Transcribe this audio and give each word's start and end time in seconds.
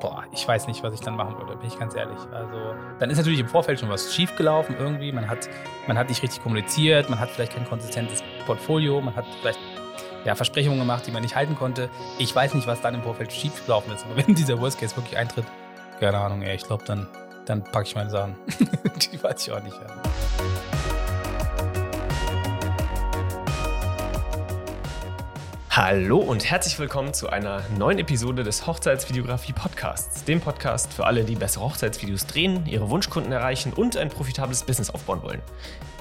boah, 0.00 0.24
ich 0.32 0.46
weiß 0.46 0.66
nicht, 0.66 0.82
was 0.82 0.94
ich 0.94 1.00
dann 1.00 1.16
machen 1.16 1.36
würde, 1.38 1.56
bin 1.56 1.68
ich 1.68 1.78
ganz 1.78 1.94
ehrlich. 1.94 2.18
Also, 2.32 2.74
dann 2.98 3.10
ist 3.10 3.18
natürlich 3.18 3.40
im 3.40 3.48
Vorfeld 3.48 3.78
schon 3.78 3.88
was 3.88 4.14
schiefgelaufen 4.14 4.76
irgendwie. 4.78 5.12
Man 5.12 5.28
hat, 5.28 5.48
man 5.86 5.98
hat 5.98 6.08
nicht 6.08 6.22
richtig 6.22 6.42
kommuniziert, 6.42 7.10
man 7.10 7.20
hat 7.20 7.30
vielleicht 7.30 7.54
kein 7.54 7.68
konsistentes 7.68 8.22
Portfolio, 8.46 9.00
man 9.00 9.14
hat 9.14 9.26
vielleicht 9.40 9.60
ja, 10.24 10.34
Versprechungen 10.34 10.78
gemacht, 10.78 11.06
die 11.06 11.10
man 11.10 11.22
nicht 11.22 11.36
halten 11.36 11.56
konnte. 11.56 11.88
Ich 12.18 12.34
weiß 12.34 12.54
nicht, 12.54 12.66
was 12.66 12.80
dann 12.80 12.94
im 12.94 13.02
Vorfeld 13.02 13.32
schiefgelaufen 13.32 13.92
ist. 13.92 14.04
Aber 14.04 14.16
wenn 14.26 14.34
dieser 14.34 14.60
Worst 14.60 14.80
Case 14.80 14.96
wirklich 14.96 15.16
eintritt, 15.16 15.44
keine 15.98 16.18
Ahnung, 16.18 16.42
ey, 16.42 16.56
ich 16.56 16.64
glaube, 16.64 16.84
dann, 16.84 17.06
dann 17.46 17.62
packe 17.62 17.86
ich 17.86 17.94
meine 17.94 18.10
Sachen. 18.10 18.36
die 19.12 19.22
weiß 19.22 19.46
ich 19.46 19.52
auch 19.52 19.62
nicht. 19.62 19.76
Ja. 19.76 20.69
Hallo 25.72 26.18
und 26.18 26.50
herzlich 26.50 26.76
willkommen 26.80 27.14
zu 27.14 27.28
einer 27.28 27.62
neuen 27.78 28.00
Episode 28.00 28.42
des 28.42 28.66
Hochzeitsvideografie 28.66 29.52
Podcasts, 29.52 30.24
dem 30.24 30.40
Podcast 30.40 30.92
für 30.92 31.06
alle, 31.06 31.22
die 31.22 31.36
bessere 31.36 31.62
Hochzeitsvideos 31.64 32.26
drehen, 32.26 32.66
ihre 32.66 32.90
Wunschkunden 32.90 33.30
erreichen 33.30 33.72
und 33.72 33.96
ein 33.96 34.08
profitables 34.08 34.64
Business 34.64 34.90
aufbauen 34.90 35.22
wollen. 35.22 35.40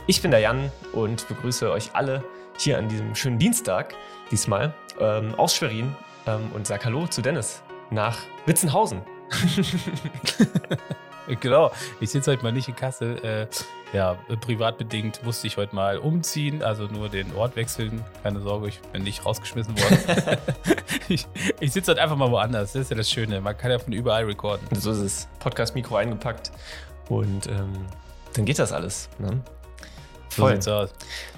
Ich 0.07 0.23
bin 0.23 0.31
der 0.31 0.39
Jan 0.39 0.71
und 0.91 1.27
begrüße 1.27 1.71
euch 1.71 1.91
alle 1.93 2.23
hier 2.57 2.79
an 2.79 2.89
diesem 2.89 3.13
schönen 3.13 3.37
Dienstag, 3.37 3.93
diesmal 4.31 4.73
ähm, 4.99 5.35
aus 5.35 5.55
Schwerin 5.55 5.95
ähm, 6.25 6.51
und 6.55 6.65
sage 6.65 6.85
Hallo 6.85 7.05
zu 7.05 7.21
Dennis 7.21 7.61
nach 7.91 8.17
Witzenhausen. 8.47 9.03
genau, 11.41 11.71
ich 11.99 12.09
sitze 12.09 12.31
heute 12.31 12.43
mal 12.43 12.51
nicht 12.51 12.67
in 12.67 12.75
Kassel. 12.75 13.17
Äh, 13.23 13.47
ja, 13.95 14.15
privat 14.41 14.77
bedingt 14.77 15.23
musste 15.23 15.47
ich 15.47 15.57
heute 15.57 15.75
mal 15.75 15.97
umziehen, 15.97 16.61
also 16.61 16.85
nur 16.85 17.09
den 17.09 17.33
Ort 17.35 17.55
wechseln. 17.55 18.03
Keine 18.23 18.39
Sorge, 18.39 18.67
ich 18.67 18.79
bin 18.79 19.03
nicht 19.03 19.25
rausgeschmissen 19.25 19.75
worden. 19.77 20.37
ich, 21.09 21.27
ich 21.59 21.71
sitze 21.71 21.91
heute 21.91 22.01
einfach 22.01 22.15
mal 22.15 22.29
woanders. 22.29 22.73
Das 22.73 22.83
ist 22.83 22.91
ja 22.91 22.97
das 22.97 23.09
Schöne. 23.09 23.41
Man 23.41 23.57
kann 23.57 23.71
ja 23.71 23.79
von 23.79 23.93
überall 23.93 24.25
recorden. 24.25 24.67
So 24.79 24.91
ist 24.91 24.99
es. 24.99 25.27
Podcast-Mikro 25.39 25.95
eingepackt 25.95 26.51
und 27.09 27.47
ähm, 27.47 27.73
dann 28.33 28.45
geht 28.45 28.59
das 28.59 28.71
alles. 28.71 29.09
Ne? 29.17 29.41
So 30.29 30.43
Voll. 30.43 30.53
sieht's 30.53 30.67
aus. 30.67 30.93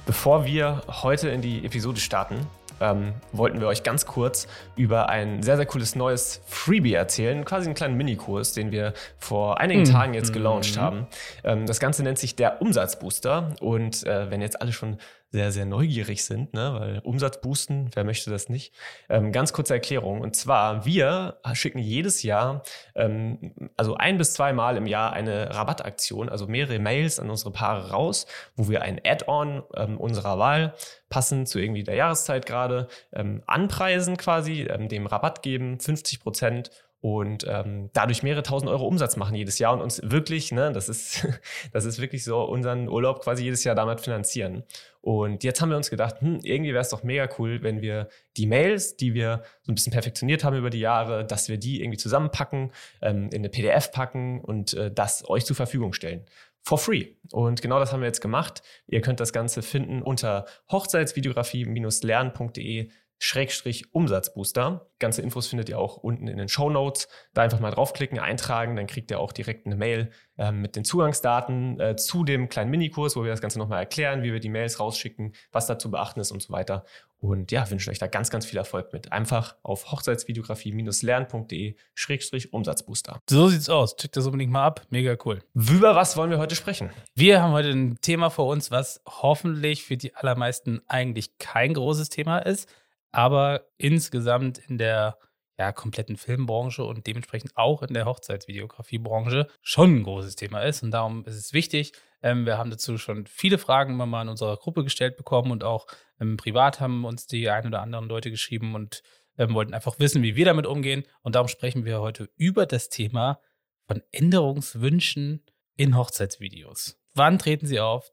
Bevor 0.06 0.46
wir 0.46 0.84
heute 0.88 1.30
in 1.30 1.42
die 1.42 1.66
Episode 1.66 2.00
starten, 2.00 2.46
ähm, 2.82 3.14
wollten 3.32 3.62
wir 3.62 3.68
euch 3.68 3.84
ganz 3.84 4.06
kurz 4.06 4.48
über 4.76 5.08
ein 5.10 5.42
sehr, 5.44 5.56
sehr 5.56 5.66
cooles 5.66 5.96
neues 5.96 6.42
Freebie 6.48 6.94
erzählen. 6.94 7.46
Quasi 7.46 7.68
einen 7.68 7.76
kleinen 7.76 7.96
Minikurs, 7.96 8.54
den 8.54 8.72
wir 8.72 8.94
vor 9.18 9.60
einigen 9.60 9.82
mhm. 9.82 9.86
Tagen 9.86 10.14
jetzt 10.14 10.34
gelauncht 10.34 10.76
mhm. 10.76 10.82
haben. 10.82 11.08
Ähm, 11.44 11.66
das 11.66 11.80
Ganze 11.80 12.04
nennt 12.04 12.18
sich 12.18 12.36
der 12.36 12.62
Umsatzbooster. 12.62 13.54
Und 13.62 14.06
äh, 14.06 14.30
wenn 14.30 14.42
jetzt 14.42 14.62
alle 14.62 14.74
schon 14.74 14.98
sehr, 15.32 15.52
sehr 15.54 15.66
neugierig 15.66 16.26
sind, 16.26 16.54
ne? 16.54 16.76
weil 16.78 17.00
Umsatz 17.00 17.40
boosten, 17.40 17.90
wer 17.94 18.04
möchte 18.04 18.30
das 18.30 18.50
nicht? 18.50 18.74
Ähm, 19.10 19.32
ganz 19.32 19.54
kurze 19.54 19.74
Erklärung. 19.74 20.20
Und 20.20 20.36
zwar, 20.36 20.86
wir 20.86 21.40
schicken 21.54 21.80
jedes 21.80 22.22
Jahr, 22.22 22.64
ähm, 22.96 23.54
also 23.78 23.96
ein 23.96 24.18
bis 24.18 24.34
zweimal 24.34 24.76
im 24.76 24.88
Jahr 24.88 25.14
eine 25.14 25.56
Rabattaktion, 25.56 26.28
also 26.28 26.48
mehrere 26.48 26.80
Mails 26.80 27.20
an 27.20 27.30
unsere 27.30 27.52
Paare 27.52 27.92
raus, 27.92 28.28
wo 28.58 28.68
wir 28.68 28.82
ein 28.82 29.00
Add-on 29.06 29.64
ähm, 29.76 29.98
unserer 29.98 30.38
Wahl 30.38 30.74
passend 31.10 31.48
zu 31.48 31.60
irgendwie 31.60 31.84
der 31.84 31.96
Jahreszeit 31.96 32.46
gerade 32.46 32.88
ähm, 33.14 33.42
anpreisen 33.48 34.18
quasi, 34.18 34.64
ähm, 34.64 34.90
dem 34.90 35.06
Rabatt 35.06 35.44
geben, 35.44 35.80
50 35.80 36.20
Prozent 36.20 36.72
und 37.02 37.46
ähm, 37.48 37.90
dadurch 37.94 38.22
mehrere 38.22 38.44
tausend 38.44 38.70
Euro 38.70 38.86
Umsatz 38.86 39.18
machen 39.18 39.36
jedes 39.36 39.58
Jahr 39.58 39.74
und 39.74 39.82
uns 39.82 40.02
wirklich, 40.04 40.52
ne, 40.52 40.72
das 40.72 40.88
ist, 40.88 41.28
das 41.74 41.86
ist 41.86 42.00
wirklich 42.00 42.24
so, 42.24 42.44
unseren 42.44 42.88
Urlaub 42.88 43.24
quasi 43.24 43.44
jedes 43.44 43.64
Jahr 43.64 43.74
damit 43.74 44.02
finanzieren. 44.02 44.64
Und 45.02 45.44
jetzt 45.44 45.62
haben 45.62 45.70
wir 45.70 45.78
uns 45.78 45.90
gedacht, 45.90 46.22
hm, 46.22 46.42
irgendwie 46.44 46.74
wäre 46.74 46.82
es 46.82 46.90
doch 46.90 47.02
mega 47.02 47.28
cool, 47.40 47.64
wenn 47.64 47.82
wir 47.82 48.08
die 48.38 48.46
Mails, 48.46 48.98
die 48.98 49.16
wir 49.16 49.42
so 49.64 49.72
ein 49.72 49.76
bisschen 49.76 49.92
perfektioniert 49.92 50.44
haben 50.44 50.56
über 50.56 50.70
die 50.70 50.80
Jahre, 50.80 51.26
dass 51.26 51.50
wir 51.50 51.58
die 51.58 51.82
irgendwie 51.82 51.98
zusammenpacken, 51.98 52.72
ähm, 53.02 53.30
in 53.32 53.40
eine 53.40 53.50
PDF 53.50 53.92
packen 53.92 54.40
und 54.40 54.76
äh, 54.76 54.92
das 54.92 55.28
euch 55.28 55.44
zur 55.44 55.56
Verfügung 55.56 55.94
stellen 55.94 56.24
for 56.64 56.78
free. 56.78 57.08
Und 57.32 57.60
genau 57.62 57.80
das 57.80 57.92
haben 57.92 58.00
wir 58.02 58.08
jetzt 58.08 58.22
gemacht. 58.22 58.62
Ihr 58.88 59.02
könnt 59.02 59.20
das 59.20 59.34
Ganze 59.34 59.64
finden 59.64 60.04
unter 60.04 60.46
hochzeitsvideografie-lernen.de 60.72 62.92
Schrägstrich 63.24 63.94
Umsatzbooster. 63.94 64.88
Ganze 64.98 65.22
Infos 65.22 65.46
findet 65.46 65.70
ihr 65.70 65.78
auch 65.78 65.98
unten 65.98 66.28
in 66.28 66.38
den 66.38 66.50
Show 66.50 66.72
Notes. 66.72 67.08
Da 67.36 67.44
einfach 67.44 67.60
mal 67.60 67.70
draufklicken, 67.70 68.18
eintragen, 68.18 68.76
dann 68.76 68.88
kriegt 68.88 69.12
ihr 69.12 69.20
auch 69.20 69.32
direkt 69.32 69.68
eine 69.68 69.76
Mail 69.76 70.10
äh, 70.40 70.52
mit 70.52 70.76
den 70.76 70.84
Zugangsdaten 70.84 71.80
äh, 71.80 71.96
zu 71.96 72.24
dem 72.24 72.50
kleinen 72.50 72.72
Minikurs, 72.72 73.16
wo 73.16 73.24
wir 73.24 73.30
das 73.30 73.40
Ganze 73.40 73.60
nochmal 73.60 73.78
erklären, 73.78 74.24
wie 74.24 74.34
wir 74.34 74.40
die 74.40 74.50
Mails 74.50 74.80
rausschicken, 74.80 75.36
was 75.52 75.68
da 75.68 75.78
zu 75.78 75.92
beachten 75.92 76.20
ist 76.20 76.32
und 76.32 76.42
so 76.42 76.52
weiter. 76.52 76.84
Und 77.20 77.52
ja, 77.52 77.70
wünschen 77.70 77.92
euch 77.92 78.00
da 78.00 78.08
ganz, 78.08 78.32
ganz 78.32 78.48
viel 78.48 78.58
Erfolg 78.58 78.92
mit. 78.92 79.12
Einfach 79.12 79.56
auf 79.62 79.92
hochzeitsvideografie-lernen.de 79.92 81.76
Schrägstrich 81.94 82.52
Umsatzbooster. 82.52 83.20
So 83.30 83.50
sieht's 83.50 83.70
aus. 83.70 83.96
Checkt 83.98 84.18
das 84.18 84.26
unbedingt 84.26 84.52
mal 84.52 84.66
ab. 84.66 84.82
Mega 84.90 85.16
cool. 85.26 85.44
Über 85.54 85.96
was 85.96 86.18
wollen 86.18 86.32
wir 86.32 86.40
heute 86.40 86.56
sprechen? 86.56 86.90
Wir 87.14 87.44
haben 87.44 87.52
heute 87.52 87.70
ein 87.70 88.02
Thema 88.02 88.32
vor 88.32 88.48
uns, 88.48 88.72
was 88.72 89.04
hoffentlich 89.06 89.84
für 89.84 89.98
die 89.98 90.16
allermeisten 90.16 90.82
eigentlich 90.88 91.38
kein 91.38 91.76
großes 91.76 92.10
Thema 92.10 92.40
ist 92.40 92.68
aber 93.12 93.68
insgesamt 93.78 94.58
in 94.58 94.78
der 94.78 95.18
ja, 95.58 95.72
kompletten 95.72 96.18
Filmbranche 96.18 96.84
und 96.84 97.06
dementsprechend 97.06 97.56
auch 97.56 97.84
in 97.84 97.94
der 97.94 98.06
Hochzeitsvideografiebranche 98.06 99.48
schon 99.62 99.98
ein 99.98 100.04
großes 100.04 100.36
Thema 100.36 100.62
ist. 100.62 100.82
Und 100.82 100.92
darum 100.92 101.24
ist 101.26 101.36
es 101.36 101.54
wichtig. 101.54 101.94
Ähm, 102.24 102.46
wir 102.46 102.58
haben 102.58 102.72
dazu 102.72 102.98
schon 102.98 103.28
viele 103.28 103.58
Fragen 103.58 103.94
immer 103.94 104.08
mal 104.08 104.24
in 104.24 104.30
unserer 104.30 104.58
Gruppe 104.58 104.84
gestellt 104.84 105.18
bekommen 105.18 105.52
und 105.52 105.64
auch 105.64 105.86
ähm, 106.20 106.38
privat 106.38 106.80
haben 106.80 107.06
uns 107.06 107.28
die 107.28 107.50
ein 107.50 107.68
oder 107.68 107.82
anderen 107.82 108.08
Leute 108.08 108.32
geschrieben 108.32 108.74
und 108.74 109.04
ähm, 109.38 109.54
wollten 109.54 109.74
einfach 109.74 110.00
wissen, 110.00 110.24
wie 110.24 110.36
wir 110.36 110.46
damit 110.46 110.66
umgehen. 110.66 111.04
Und 111.22 111.36
darum 111.36 111.48
sprechen 111.48 111.86
wir 111.86 112.02
heute 112.02 112.30
über 112.38 112.66
das 112.66 112.90
Thema 112.90 113.40
von 113.88 114.02
Änderungswünschen 114.12 115.46
in 115.76 115.96
Hochzeitsvideos. 115.96 116.98
Wann 117.14 117.40
treten 117.40 117.66
sie 117.66 117.80
auf? 117.80 118.12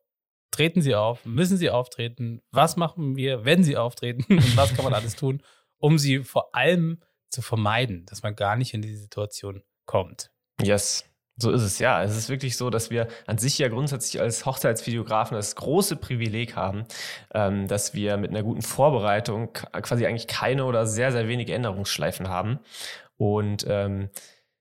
Treten 0.58 0.82
Sie 0.82 0.96
auf? 0.96 1.24
Müssen 1.24 1.56
Sie 1.56 1.70
auftreten? 1.70 2.42
Was 2.50 2.76
machen 2.76 3.14
wir, 3.14 3.44
wenn 3.44 3.62
Sie 3.62 3.76
auftreten? 3.76 4.24
Und 4.28 4.56
was 4.56 4.74
kann 4.74 4.84
man 4.84 4.92
alles 4.92 5.14
tun, 5.14 5.41
um 5.76 5.98
sie 5.98 6.24
vor 6.24 6.52
allem 6.52 7.00
zu 7.30 7.42
vermeiden, 7.42 8.04
dass 8.06 8.24
man 8.24 8.34
gar 8.34 8.56
nicht 8.56 8.74
in 8.74 8.82
diese 8.82 9.02
Situation 9.02 9.62
kommt? 9.86 10.32
Yes. 10.60 11.04
So 11.36 11.52
ist 11.52 11.62
es, 11.62 11.78
ja. 11.78 12.02
Es 12.02 12.16
ist 12.16 12.28
wirklich 12.28 12.56
so, 12.56 12.70
dass 12.70 12.91
wir 12.91 13.06
an 13.28 13.38
sich 13.38 13.56
ja 13.56 13.69
grundsätzlich 13.69 14.20
als 14.20 14.46
Hochzeitsvideografen 14.46 15.36
das 15.36 15.54
große 15.54 15.94
Privileg 15.94 16.56
haben, 16.56 16.86
ähm, 17.32 17.69
dass 17.69 17.94
wir 17.94 18.16
mit 18.16 18.30
einer 18.30 18.42
guten 18.42 18.62
Vorbereitung 18.62 19.52
quasi 19.52 20.06
eigentlich 20.06 20.26
keine 20.26 20.64
oder 20.64 20.88
sehr, 20.88 21.12
sehr 21.12 21.28
wenige 21.28 21.54
Änderungsschleifen 21.54 22.26
haben. 22.26 22.58
Und 23.16 23.64
ähm, 23.69 24.10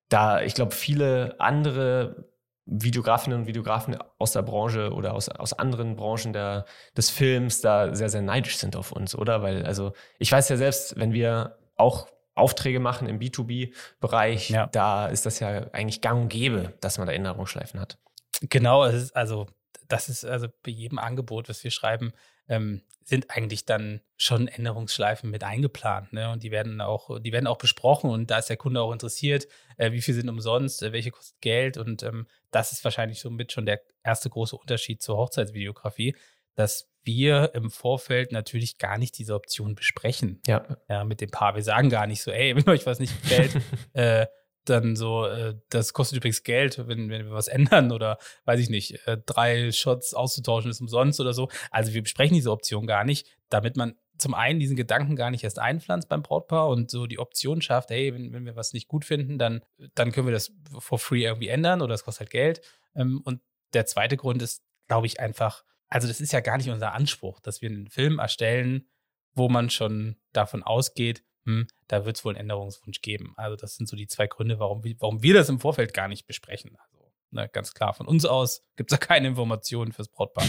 da, 0.09 0.43
ich 0.43 0.53
glaube, 0.53 0.75
viele 0.75 1.37
andere 1.39 2.36
Videografinnen 2.67 3.39
und 3.39 3.47
Videografen 3.47 3.97
aus 4.19 4.33
der 4.33 4.41
Branche 4.41 4.91
oder 4.91 5.13
aus, 5.13 5.29
aus 5.29 5.53
anderen 5.53 5.95
Branchen 5.95 6.33
der, 6.33 6.65
des 6.95 7.09
Films 7.09 7.61
da 7.61 7.95
sehr, 7.95 8.09
sehr 8.09 8.21
neidisch 8.21 8.57
sind 8.57 8.75
auf 8.75 8.91
uns, 8.91 9.15
oder? 9.15 9.41
Weil, 9.41 9.65
also, 9.65 9.93
ich 10.19 10.31
weiß 10.31 10.49
ja 10.49 10.57
selbst, 10.57 10.99
wenn 10.99 11.13
wir 11.13 11.57
auch 11.77 12.07
Aufträge 12.35 12.79
machen 12.79 13.07
im 13.07 13.19
B2B-Bereich, 13.19 14.49
ja. 14.49 14.67
da 14.67 15.07
ist 15.07 15.25
das 15.25 15.39
ja 15.39 15.71
eigentlich 15.71 16.01
gang 16.01 16.23
und 16.23 16.29
gäbe, 16.29 16.73
dass 16.81 16.97
man 16.97 17.07
da 17.07 17.13
Erinnerungsschleifen 17.13 17.79
hat. 17.79 17.97
Genau, 18.41 18.85
es 18.85 18.95
ist 18.95 19.15
also, 19.15 19.47
das 19.87 20.09
ist 20.09 20.25
also 20.25 20.47
bei 20.63 20.71
jedem 20.71 20.99
Angebot, 20.99 21.49
was 21.49 21.63
wir 21.63 21.71
schreiben, 21.71 22.13
ähm, 22.47 22.81
sind 23.07 23.31
eigentlich 23.31 23.65
dann 23.65 24.01
schon 24.17 24.49
Änderungsschleifen 24.49 25.29
mit 25.29 25.43
eingeplant. 25.43 26.11
Ne? 26.11 26.29
Und 26.29 26.43
die 26.43 26.51
werden 26.51 26.81
auch, 26.81 27.21
die 27.21 27.31
werden 27.31 27.47
auch 27.47 27.57
besprochen 27.57 28.09
und 28.09 28.29
da 28.29 28.39
ist 28.39 28.49
der 28.49 28.57
Kunde 28.57 28.81
auch 28.81 28.91
interessiert, 28.91 29.47
äh, 29.77 29.93
wie 29.93 30.01
viel 30.01 30.13
sind 30.13 30.27
umsonst, 30.27 30.83
äh, 30.83 30.91
welche 30.91 31.11
kostet 31.11 31.39
Geld. 31.39 31.77
Und 31.77 32.03
ähm, 32.03 32.27
das 32.51 32.73
ist 32.73 32.83
wahrscheinlich 32.83 33.21
somit 33.21 33.53
schon 33.53 33.65
der 33.65 33.81
erste 34.03 34.29
große 34.29 34.57
Unterschied 34.57 35.01
zur 35.01 35.15
Hochzeitsvideografie, 35.15 36.17
dass 36.55 36.91
wir 37.03 37.51
im 37.53 37.71
Vorfeld 37.71 38.33
natürlich 38.33 38.77
gar 38.77 38.97
nicht 38.97 39.17
diese 39.17 39.35
Option 39.35 39.73
besprechen. 39.73 40.41
Ja. 40.45 40.77
ja 40.89 41.05
mit 41.05 41.21
dem 41.21 41.31
Paar. 41.31 41.55
Wir 41.55 41.63
sagen 41.63 41.89
gar 41.89 42.07
nicht 42.07 42.21
so, 42.21 42.31
ey, 42.31 42.55
wenn 42.57 42.67
euch 42.67 42.85
was 42.85 42.99
nicht 42.99 43.21
gefällt, 43.21 43.55
äh, 43.93 44.27
dann 44.69 44.95
so, 44.95 45.25
äh, 45.25 45.55
das 45.69 45.93
kostet 45.93 46.17
übrigens 46.17 46.43
Geld, 46.43 46.77
wenn, 46.87 47.09
wenn 47.09 47.25
wir 47.25 47.31
was 47.31 47.47
ändern 47.47 47.91
oder 47.91 48.17
weiß 48.45 48.59
ich 48.59 48.69
nicht, 48.69 49.07
äh, 49.07 49.17
drei 49.25 49.71
Shots 49.71 50.13
auszutauschen 50.13 50.71
ist 50.71 50.81
umsonst 50.81 51.19
oder 51.19 51.33
so. 51.33 51.49
Also 51.71 51.93
wir 51.93 52.03
besprechen 52.03 52.35
diese 52.35 52.51
Option 52.51 52.87
gar 52.87 53.03
nicht, 53.03 53.27
damit 53.49 53.77
man 53.77 53.95
zum 54.17 54.33
einen 54.33 54.59
diesen 54.59 54.75
Gedanken 54.75 55.15
gar 55.15 55.31
nicht 55.31 55.43
erst 55.43 55.59
einpflanzt 55.59 56.09
beim 56.09 56.23
Brautpaar 56.23 56.69
und 56.69 56.89
so 56.89 57.05
die 57.05 57.19
Option 57.19 57.61
schafft, 57.61 57.89
hey, 57.89 58.13
wenn, 58.13 58.33
wenn 58.33 58.45
wir 58.45 58.55
was 58.55 58.73
nicht 58.73 58.87
gut 58.87 59.05
finden, 59.05 59.37
dann, 59.37 59.61
dann 59.95 60.11
können 60.11 60.27
wir 60.27 60.33
das 60.33 60.51
for 60.79 60.99
free 60.99 61.23
irgendwie 61.23 61.49
ändern 61.49 61.81
oder 61.81 61.93
es 61.93 62.03
kostet 62.03 62.21
halt 62.21 62.31
Geld. 62.31 62.61
Ähm, 62.95 63.21
und 63.23 63.41
der 63.73 63.85
zweite 63.85 64.17
Grund 64.17 64.41
ist, 64.41 64.63
glaube 64.87 65.07
ich, 65.07 65.19
einfach, 65.19 65.63
also 65.89 66.07
das 66.07 66.21
ist 66.21 66.33
ja 66.33 66.39
gar 66.39 66.57
nicht 66.57 66.69
unser 66.69 66.93
Anspruch, 66.93 67.39
dass 67.39 67.61
wir 67.61 67.69
einen 67.69 67.89
Film 67.89 68.19
erstellen, 68.19 68.87
wo 69.33 69.49
man 69.49 69.69
schon 69.69 70.17
davon 70.33 70.63
ausgeht, 70.63 71.23
hm, 71.47 71.65
da 71.87 72.05
wird 72.05 72.17
es 72.17 72.25
wohl 72.25 72.33
einen 72.33 72.41
Änderungswunsch 72.41 73.01
geben. 73.01 73.33
Also 73.37 73.55
das 73.55 73.77
sind 73.77 73.87
so 73.87 73.95
die 73.95 74.07
zwei 74.07 74.27
Gründe, 74.27 74.59
warum, 74.59 74.83
warum 74.99 75.23
wir 75.23 75.33
das 75.33 75.47
im 75.47 75.61
Vorfeld 75.61 75.93
gar 75.93 76.09
nicht 76.09 76.27
besprechen. 76.27 76.75
Also 76.77 77.09
ne, 77.31 77.47
ganz 77.47 77.73
klar, 77.73 77.93
von 77.93 78.05
uns 78.05 78.25
aus 78.25 78.65
gibt 78.75 78.91
es 78.91 78.99
da 78.99 79.05
keine 79.05 79.29
Informationen 79.29 79.93
fürs 79.93 80.09
Brautpaar. 80.09 80.45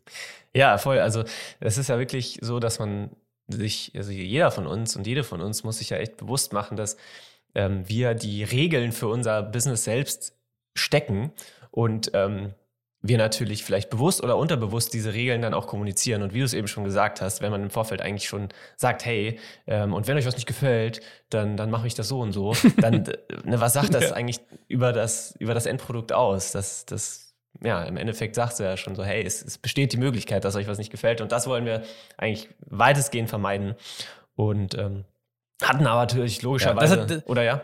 ja, 0.54 0.78
voll. 0.78 1.00
Also 1.00 1.24
es 1.60 1.76
ist 1.76 1.88
ja 1.88 1.98
wirklich 1.98 2.38
so, 2.40 2.60
dass 2.60 2.78
man 2.78 3.14
sich, 3.46 3.92
also 3.94 4.10
jeder 4.10 4.50
von 4.50 4.66
uns 4.66 4.96
und 4.96 5.06
jede 5.06 5.22
von 5.22 5.42
uns 5.42 5.64
muss 5.64 5.78
sich 5.78 5.90
ja 5.90 5.98
echt 5.98 6.16
bewusst 6.16 6.54
machen, 6.54 6.78
dass 6.78 6.96
ähm, 7.54 7.86
wir 7.86 8.14
die 8.14 8.42
Regeln 8.42 8.92
für 8.92 9.08
unser 9.08 9.42
Business 9.42 9.84
selbst 9.84 10.34
stecken 10.74 11.30
und 11.70 12.10
ähm, 12.14 12.54
wir 13.00 13.16
natürlich 13.16 13.64
vielleicht 13.64 13.90
bewusst 13.90 14.22
oder 14.22 14.36
unterbewusst 14.36 14.92
diese 14.92 15.14
Regeln 15.14 15.40
dann 15.40 15.54
auch 15.54 15.66
kommunizieren. 15.66 16.22
Und 16.22 16.34
wie 16.34 16.40
du 16.40 16.44
es 16.44 16.52
eben 16.52 16.66
schon 16.66 16.84
gesagt 16.84 17.20
hast, 17.20 17.40
wenn 17.40 17.50
man 17.50 17.62
im 17.62 17.70
Vorfeld 17.70 18.02
eigentlich 18.02 18.28
schon 18.28 18.48
sagt, 18.76 19.04
hey, 19.04 19.38
ähm, 19.66 19.94
und 19.94 20.08
wenn 20.08 20.16
euch 20.16 20.26
was 20.26 20.34
nicht 20.34 20.46
gefällt, 20.46 21.00
dann, 21.30 21.56
dann 21.56 21.70
mache 21.70 21.86
ich 21.86 21.94
das 21.94 22.08
so 22.08 22.20
und 22.20 22.32
so, 22.32 22.54
dann, 22.78 23.04
ne, 23.44 23.60
was 23.60 23.74
sagt 23.74 23.94
das 23.94 24.10
ja. 24.10 24.16
eigentlich 24.16 24.40
über 24.66 24.92
das, 24.92 25.36
über 25.38 25.54
das 25.54 25.66
Endprodukt 25.66 26.12
aus? 26.12 26.50
Das, 26.50 26.86
das, 26.86 27.34
ja, 27.62 27.84
im 27.84 27.96
Endeffekt 27.96 28.34
sagst 28.34 28.58
du 28.58 28.64
ja 28.64 28.76
schon 28.76 28.96
so, 28.96 29.04
hey, 29.04 29.22
es, 29.24 29.42
es 29.42 29.58
besteht 29.58 29.92
die 29.92 29.96
Möglichkeit, 29.96 30.44
dass 30.44 30.56
euch 30.56 30.66
was 30.66 30.78
nicht 30.78 30.90
gefällt. 30.90 31.20
Und 31.20 31.30
das 31.30 31.46
wollen 31.46 31.66
wir 31.66 31.82
eigentlich 32.16 32.48
weitestgehend 32.66 33.28
vermeiden. 33.28 33.74
Und 34.34 34.76
ähm, 34.76 35.04
hatten 35.62 35.86
aber 35.86 36.00
natürlich 36.00 36.42
logischerweise, 36.42 36.96
ja, 36.96 37.02
hat, 37.02 37.28
oder 37.28 37.42
ja? 37.42 37.62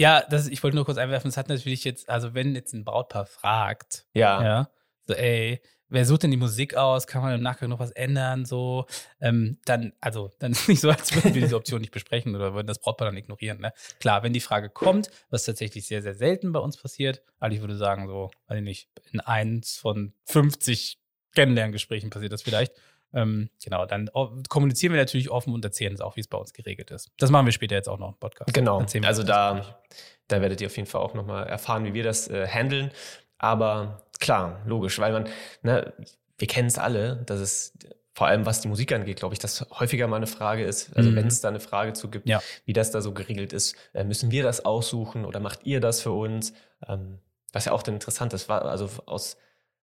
Ja, 0.00 0.24
das, 0.30 0.48
ich 0.48 0.62
wollte 0.62 0.76
nur 0.76 0.86
kurz 0.86 0.96
einwerfen, 0.96 1.28
es 1.28 1.36
hat 1.36 1.50
natürlich 1.50 1.84
jetzt, 1.84 2.08
also 2.08 2.32
wenn 2.32 2.54
jetzt 2.54 2.72
ein 2.72 2.84
Brautpaar 2.84 3.26
fragt, 3.26 4.06
ja, 4.14 4.42
ja 4.42 4.70
so, 5.06 5.12
ey, 5.12 5.60
wer 5.90 6.06
sucht 6.06 6.22
denn 6.22 6.30
die 6.30 6.38
Musik 6.38 6.74
aus? 6.74 7.06
Kann 7.06 7.20
man 7.20 7.34
im 7.34 7.42
Nachgang 7.42 7.68
noch 7.68 7.80
was 7.80 7.90
ändern? 7.90 8.46
So, 8.46 8.86
ähm, 9.20 9.58
dann, 9.66 9.92
also, 10.00 10.30
dann 10.38 10.52
ist 10.52 10.62
es 10.62 10.68
nicht 10.68 10.80
so, 10.80 10.88
als 10.88 11.14
würden 11.14 11.34
wir 11.34 11.42
diese 11.42 11.56
Option 11.56 11.82
nicht 11.82 11.92
besprechen 11.92 12.34
oder 12.34 12.54
würden 12.54 12.66
das 12.66 12.78
Brautpaar 12.78 13.08
dann 13.08 13.16
ignorieren. 13.18 13.60
Ne? 13.60 13.74
Klar, 13.98 14.22
wenn 14.22 14.32
die 14.32 14.40
Frage 14.40 14.70
kommt, 14.70 15.10
was 15.28 15.44
tatsächlich 15.44 15.86
sehr, 15.86 16.00
sehr 16.00 16.14
selten 16.14 16.52
bei 16.52 16.60
uns 16.60 16.78
passiert, 16.78 17.22
also 17.38 17.54
ich 17.54 17.60
würde 17.60 17.76
sagen, 17.76 18.06
so, 18.08 18.30
weiß 18.48 18.56
ich 18.56 18.64
nicht, 18.64 18.88
in 19.12 19.20
eins 19.20 19.76
von 19.76 20.14
50 20.24 20.98
Kennenlerngesprächen 21.34 22.08
passiert 22.08 22.32
das 22.32 22.40
vielleicht. 22.40 22.72
Ähm, 23.12 23.50
genau, 23.62 23.86
dann 23.86 24.08
kommunizieren 24.48 24.92
wir 24.92 25.00
natürlich 25.00 25.30
offen 25.30 25.52
und 25.52 25.64
erzählen 25.64 25.92
es 25.92 26.00
auch, 26.00 26.16
wie 26.16 26.20
es 26.20 26.28
bei 26.28 26.38
uns 26.38 26.52
geregelt 26.52 26.90
ist. 26.90 27.10
Das 27.18 27.30
machen 27.30 27.46
wir 27.46 27.52
später 27.52 27.74
jetzt 27.74 27.88
auch 27.88 27.98
noch 27.98 28.10
im 28.10 28.18
Podcast. 28.18 28.52
Genau, 28.54 28.84
also 29.04 29.22
da, 29.22 29.80
da 30.28 30.40
werdet 30.40 30.60
ihr 30.60 30.68
auf 30.68 30.76
jeden 30.76 30.88
Fall 30.88 31.00
auch 31.00 31.14
nochmal 31.14 31.46
erfahren, 31.46 31.84
wie 31.84 31.94
wir 31.94 32.04
das 32.04 32.28
äh, 32.28 32.46
handeln. 32.46 32.90
Aber 33.38 34.02
klar, 34.20 34.60
logisch, 34.66 34.98
weil 34.98 35.12
man, 35.12 35.28
ne, 35.62 35.92
wir 36.38 36.46
kennen 36.46 36.68
es 36.68 36.78
alle, 36.78 37.16
dass 37.26 37.40
es 37.40 37.72
vor 38.12 38.26
allem 38.26 38.44
was 38.44 38.60
die 38.60 38.68
Musik 38.68 38.92
angeht, 38.92 39.18
glaube 39.18 39.34
ich, 39.34 39.38
dass 39.38 39.66
häufiger 39.70 40.06
mal 40.06 40.16
eine 40.16 40.26
Frage 40.26 40.64
ist, 40.64 40.94
also 40.96 41.10
mhm. 41.10 41.16
wenn 41.16 41.26
es 41.28 41.40
da 41.40 41.48
eine 41.48 41.60
Frage 41.60 41.92
zu 41.92 42.10
gibt, 42.10 42.28
ja. 42.28 42.42
wie 42.64 42.72
das 42.72 42.90
da 42.90 43.00
so 43.00 43.14
geregelt 43.14 43.52
ist, 43.52 43.76
äh, 43.94 44.04
müssen 44.04 44.30
wir 44.30 44.42
das 44.42 44.64
aussuchen 44.64 45.24
oder 45.24 45.40
macht 45.40 45.64
ihr 45.64 45.80
das 45.80 46.02
für 46.02 46.12
uns? 46.12 46.52
Ähm, 46.86 47.18
was 47.52 47.64
ja 47.64 47.72
auch 47.72 47.82
dann 47.82 47.94
interessant 47.94 48.32
ist, 48.32 48.48
war 48.48 48.64
also 48.64 48.90
aus 49.06 49.36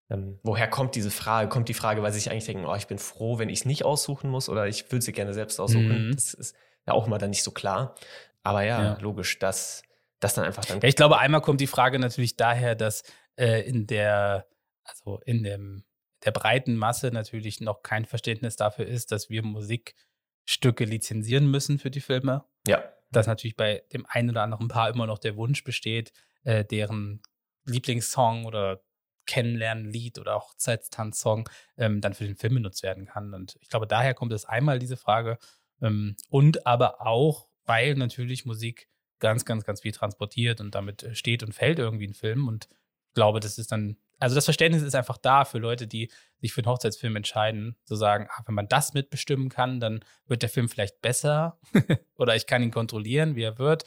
ähm, 0.09 0.39
woher 0.43 0.69
kommt 0.69 0.95
diese 0.95 1.11
Frage? 1.11 1.49
Kommt 1.49 1.69
die 1.69 1.73
Frage, 1.73 2.01
weil 2.01 2.11
sie 2.13 2.19
sich 2.19 2.31
eigentlich 2.31 2.45
denken, 2.45 2.65
oh, 2.65 2.75
ich 2.75 2.87
bin 2.87 2.97
froh, 2.97 3.39
wenn 3.39 3.49
ich 3.49 3.59
es 3.59 3.65
nicht 3.65 3.83
aussuchen 3.83 4.29
muss 4.29 4.47
oder 4.47 4.67
ich 4.67 4.91
würde 4.91 5.03
sie 5.03 5.11
gerne 5.11 5.33
selbst 5.33 5.59
aussuchen. 5.59 6.07
Mhm. 6.07 6.13
Das 6.13 6.33
ist 6.33 6.55
ja 6.85 6.93
auch 6.93 7.07
immer 7.07 7.17
dann 7.17 7.31
nicht 7.31 7.43
so 7.43 7.51
klar. 7.51 7.95
Aber 8.43 8.63
ja, 8.63 8.81
ja. 8.81 8.97
logisch, 8.99 9.39
dass 9.39 9.83
das 10.19 10.33
dann 10.33 10.45
einfach 10.45 10.63
dann. 10.63 10.79
Ja, 10.79 10.87
ich 10.87 10.95
glaube, 10.95 11.19
einmal 11.19 11.41
kommt 11.41 11.59
die 11.59 11.67
Frage 11.67 11.99
natürlich 11.99 12.37
daher, 12.37 12.75
dass 12.75 13.03
äh, 13.35 13.67
in 13.67 13.85
der, 13.85 14.47
also 14.83 15.19
in 15.25 15.43
dem, 15.43 15.83
der 16.23 16.31
breiten 16.31 16.75
Masse 16.77 17.11
natürlich 17.11 17.59
noch 17.59 17.83
kein 17.83 18.05
Verständnis 18.05 18.55
dafür 18.55 18.87
ist, 18.87 19.11
dass 19.11 19.29
wir 19.29 19.43
Musikstücke 19.43 20.85
lizenzieren 20.85 21.51
müssen 21.51 21.79
für 21.79 21.91
die 21.91 22.01
Filme. 22.01 22.45
Ja. 22.65 22.83
Dass 23.11 23.27
natürlich 23.27 23.57
bei 23.57 23.83
dem 23.93 24.05
einen 24.07 24.29
oder 24.29 24.43
anderen 24.43 24.69
Paar 24.69 24.89
immer 24.89 25.05
noch 25.05 25.19
der 25.19 25.35
Wunsch 25.35 25.63
besteht, 25.63 26.13
äh, 26.43 26.63
deren 26.63 27.21
Lieblingssong 27.65 28.45
oder 28.45 28.81
Kennenlernen-Lied 29.27 30.17
oder 30.17 30.35
Hochzeitstanzsong 30.35 31.47
ähm, 31.77 32.01
dann 32.01 32.13
für 32.13 32.25
den 32.25 32.35
Film 32.35 32.55
benutzt 32.55 32.81
werden 32.81 33.05
kann. 33.05 33.33
Und 33.33 33.57
ich 33.61 33.69
glaube, 33.69 33.85
daher 33.85 34.13
kommt 34.13 34.33
es 34.33 34.45
einmal 34.45 34.79
diese 34.79 34.97
Frage. 34.97 35.37
Ähm, 35.81 36.15
und 36.29 36.65
aber 36.65 37.05
auch, 37.05 37.47
weil 37.65 37.93
natürlich 37.95 38.45
Musik 38.45 38.89
ganz, 39.19 39.45
ganz, 39.45 39.65
ganz 39.65 39.81
viel 39.81 39.91
transportiert 39.91 40.61
und 40.61 40.73
damit 40.73 41.03
äh, 41.03 41.15
steht 41.15 41.43
und 41.43 41.53
fällt 41.53 41.79
irgendwie 41.79 42.07
ein 42.07 42.13
Film. 42.13 42.47
Und 42.47 42.67
ich 43.09 43.13
glaube, 43.13 43.39
das 43.39 43.57
ist 43.57 43.71
dann, 43.71 43.97
also 44.19 44.35
das 44.35 44.45
Verständnis 44.45 44.83
ist 44.83 44.95
einfach 44.95 45.17
da 45.17 45.45
für 45.45 45.59
Leute, 45.59 45.87
die 45.87 46.11
sich 46.39 46.53
für 46.53 46.61
einen 46.61 46.71
Hochzeitsfilm 46.71 47.15
entscheiden, 47.15 47.75
zu 47.83 47.95
sagen, 47.95 48.27
ah, 48.31 48.43
wenn 48.45 48.55
man 48.55 48.67
das 48.67 48.93
mitbestimmen 48.93 49.49
kann, 49.49 49.79
dann 49.79 50.03
wird 50.25 50.41
der 50.41 50.49
Film 50.49 50.69
vielleicht 50.69 51.01
besser 51.01 51.59
oder 52.15 52.35
ich 52.35 52.47
kann 52.47 52.63
ihn 52.63 52.71
kontrollieren, 52.71 53.35
wie 53.35 53.43
er 53.43 53.57
wird. 53.59 53.85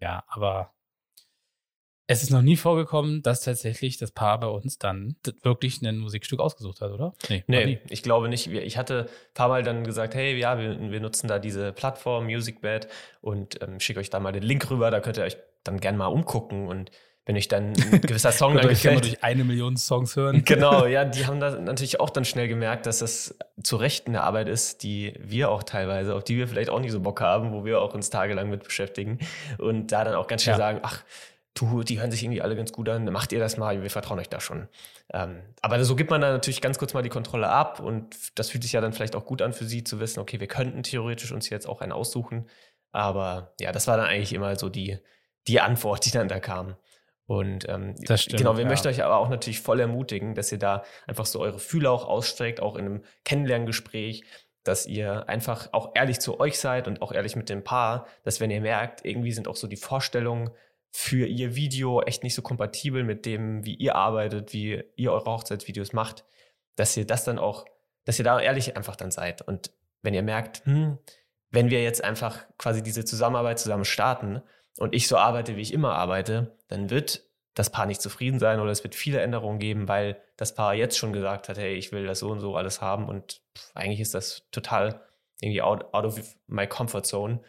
Ja, 0.00 0.24
aber 0.28 0.72
es 2.10 2.22
ist 2.22 2.30
noch 2.30 2.40
nie 2.40 2.56
vorgekommen, 2.56 3.22
dass 3.22 3.42
tatsächlich 3.42 3.98
das 3.98 4.10
Paar 4.10 4.40
bei 4.40 4.46
uns 4.46 4.78
dann 4.78 5.16
wirklich 5.42 5.82
ein 5.82 5.98
Musikstück 5.98 6.40
ausgesucht 6.40 6.80
hat, 6.80 6.90
oder? 6.90 7.12
Nee, 7.28 7.44
nee 7.46 7.80
ich 7.90 8.02
glaube 8.02 8.30
nicht. 8.30 8.46
Ich 8.46 8.78
hatte 8.78 9.08
ein 9.10 9.34
paar 9.34 9.48
Mal 9.48 9.62
dann 9.62 9.84
gesagt, 9.84 10.14
hey, 10.14 10.34
ja, 10.36 10.58
wir, 10.58 10.90
wir 10.90 11.00
nutzen 11.00 11.28
da 11.28 11.38
diese 11.38 11.72
Plattform 11.72 12.24
MusicBed 12.24 12.88
und 13.20 13.62
ähm, 13.62 13.78
schicke 13.78 14.00
euch 14.00 14.08
da 14.08 14.20
mal 14.20 14.32
den 14.32 14.42
Link 14.42 14.70
rüber, 14.70 14.90
da 14.90 15.00
könnt 15.00 15.18
ihr 15.18 15.22
euch 15.22 15.36
dann 15.64 15.80
gerne 15.80 15.98
mal 15.98 16.06
umgucken 16.06 16.66
und 16.66 16.90
wenn 17.26 17.36
euch 17.36 17.48
dann 17.48 17.74
ein 17.74 18.00
gewisser 18.00 18.32
Song 18.32 18.56
dann 18.56 18.68
gefällt. 18.68 19.04
durch 19.04 19.22
eine 19.22 19.44
Million 19.44 19.76
Songs 19.76 20.16
hören. 20.16 20.42
Genau, 20.46 20.86
ja, 20.86 21.04
die 21.04 21.26
haben 21.26 21.40
da 21.40 21.60
natürlich 21.60 22.00
auch 22.00 22.08
dann 22.08 22.24
schnell 22.24 22.48
gemerkt, 22.48 22.86
dass 22.86 23.00
das 23.00 23.36
zu 23.62 23.76
Recht 23.76 24.06
eine 24.06 24.22
Arbeit 24.22 24.48
ist, 24.48 24.82
die 24.82 25.12
wir 25.18 25.50
auch 25.50 25.62
teilweise, 25.62 26.14
auf 26.14 26.24
die 26.24 26.38
wir 26.38 26.48
vielleicht 26.48 26.70
auch 26.70 26.80
nicht 26.80 26.92
so 26.92 27.00
Bock 27.00 27.20
haben, 27.20 27.52
wo 27.52 27.66
wir 27.66 27.82
auch 27.82 27.92
uns 27.92 28.08
tagelang 28.08 28.48
mit 28.48 28.64
beschäftigen 28.64 29.18
und 29.58 29.92
da 29.92 30.04
dann 30.04 30.14
auch 30.14 30.26
ganz 30.26 30.42
schnell 30.42 30.54
ja. 30.54 30.58
sagen, 30.58 30.80
ach, 30.82 31.04
du, 31.60 31.82
die 31.82 32.00
hören 32.00 32.10
sich 32.10 32.22
irgendwie 32.22 32.42
alle 32.42 32.56
ganz 32.56 32.72
gut 32.72 32.88
an, 32.88 33.04
macht 33.06 33.32
ihr 33.32 33.38
das 33.38 33.56
mal, 33.56 33.82
wir 33.82 33.90
vertrauen 33.90 34.18
euch 34.18 34.28
da 34.28 34.40
schon. 34.40 34.68
Ähm, 35.12 35.42
aber 35.60 35.82
so 35.84 35.96
gibt 35.96 36.10
man 36.10 36.20
dann 36.20 36.32
natürlich 36.32 36.60
ganz 36.60 36.78
kurz 36.78 36.94
mal 36.94 37.02
die 37.02 37.08
Kontrolle 37.08 37.48
ab 37.48 37.80
und 37.80 38.16
das 38.38 38.50
fühlt 38.50 38.62
sich 38.62 38.72
ja 38.72 38.80
dann 38.80 38.92
vielleicht 38.92 39.16
auch 39.16 39.24
gut 39.24 39.42
an 39.42 39.52
für 39.52 39.64
sie 39.64 39.84
zu 39.84 40.00
wissen, 40.00 40.20
okay, 40.20 40.40
wir 40.40 40.46
könnten 40.46 40.82
theoretisch 40.82 41.32
uns 41.32 41.48
jetzt 41.50 41.68
auch 41.68 41.80
einen 41.80 41.92
aussuchen. 41.92 42.48
Aber 42.92 43.54
ja, 43.60 43.72
das 43.72 43.86
war 43.86 43.96
dann 43.96 44.06
eigentlich 44.06 44.32
immer 44.32 44.56
so 44.56 44.68
die, 44.68 44.98
die 45.46 45.60
Antwort, 45.60 46.04
die 46.04 46.10
dann 46.10 46.28
da 46.28 46.40
kam. 46.40 46.76
Und 47.26 47.68
ähm, 47.68 47.94
stimmt, 48.16 48.38
genau, 48.38 48.56
wir 48.56 48.64
ja. 48.64 48.70
möchten 48.70 48.88
euch 48.88 49.04
aber 49.04 49.18
auch 49.18 49.28
natürlich 49.28 49.60
voll 49.60 49.80
ermutigen, 49.80 50.34
dass 50.34 50.50
ihr 50.50 50.58
da 50.58 50.82
einfach 51.06 51.26
so 51.26 51.40
eure 51.40 51.58
Fühler 51.58 51.90
auch 51.90 52.06
ausstreckt, 52.06 52.60
auch 52.60 52.74
in 52.74 52.86
einem 52.86 53.02
Kennenlerngespräch, 53.24 54.24
dass 54.64 54.86
ihr 54.86 55.28
einfach 55.28 55.68
auch 55.72 55.92
ehrlich 55.94 56.20
zu 56.20 56.40
euch 56.40 56.58
seid 56.58 56.88
und 56.88 57.02
auch 57.02 57.12
ehrlich 57.12 57.36
mit 57.36 57.50
dem 57.50 57.64
Paar, 57.64 58.06
dass 58.22 58.40
wenn 58.40 58.50
ihr 58.50 58.62
merkt, 58.62 59.04
irgendwie 59.04 59.32
sind 59.32 59.46
auch 59.46 59.56
so 59.56 59.66
die 59.66 59.76
Vorstellungen 59.76 60.50
für 61.00 61.26
ihr 61.26 61.54
Video 61.54 62.02
echt 62.02 62.24
nicht 62.24 62.34
so 62.34 62.42
kompatibel 62.42 63.04
mit 63.04 63.24
dem, 63.24 63.64
wie 63.64 63.76
ihr 63.76 63.94
arbeitet, 63.94 64.52
wie 64.52 64.82
ihr 64.96 65.12
eure 65.12 65.30
Hochzeitsvideos 65.30 65.92
macht, 65.92 66.24
dass 66.74 66.96
ihr 66.96 67.06
das 67.06 67.22
dann 67.22 67.38
auch, 67.38 67.66
dass 68.04 68.18
ihr 68.18 68.24
da 68.24 68.40
ehrlich 68.40 68.76
einfach 68.76 68.96
dann 68.96 69.12
seid. 69.12 69.40
Und 69.42 69.70
wenn 70.02 70.12
ihr 70.12 70.24
merkt, 70.24 70.66
hm, 70.66 70.98
wenn 71.50 71.70
wir 71.70 71.84
jetzt 71.84 72.02
einfach 72.02 72.44
quasi 72.58 72.82
diese 72.82 73.04
Zusammenarbeit 73.04 73.60
zusammen 73.60 73.84
starten 73.84 74.42
und 74.76 74.92
ich 74.92 75.06
so 75.06 75.16
arbeite, 75.16 75.54
wie 75.54 75.60
ich 75.60 75.72
immer 75.72 75.94
arbeite, 75.94 76.58
dann 76.66 76.90
wird 76.90 77.22
das 77.54 77.70
Paar 77.70 77.86
nicht 77.86 78.02
zufrieden 78.02 78.40
sein 78.40 78.58
oder 78.58 78.72
es 78.72 78.82
wird 78.82 78.96
viele 78.96 79.20
Änderungen 79.20 79.60
geben, 79.60 79.86
weil 79.86 80.20
das 80.36 80.56
Paar 80.56 80.74
jetzt 80.74 80.98
schon 80.98 81.12
gesagt 81.12 81.48
hat, 81.48 81.58
hey, 81.58 81.74
ich 81.74 81.92
will 81.92 82.06
das 82.06 82.18
so 82.18 82.28
und 82.28 82.40
so 82.40 82.56
alles 82.56 82.82
haben 82.82 83.08
und 83.08 83.40
pff, 83.56 83.70
eigentlich 83.76 84.00
ist 84.00 84.14
das 84.14 84.48
total 84.50 85.00
irgendwie 85.40 85.62
out, 85.62 85.94
out 85.94 86.04
of 86.04 86.20
my 86.48 86.66
comfort 86.66 87.04
zone 87.04 87.40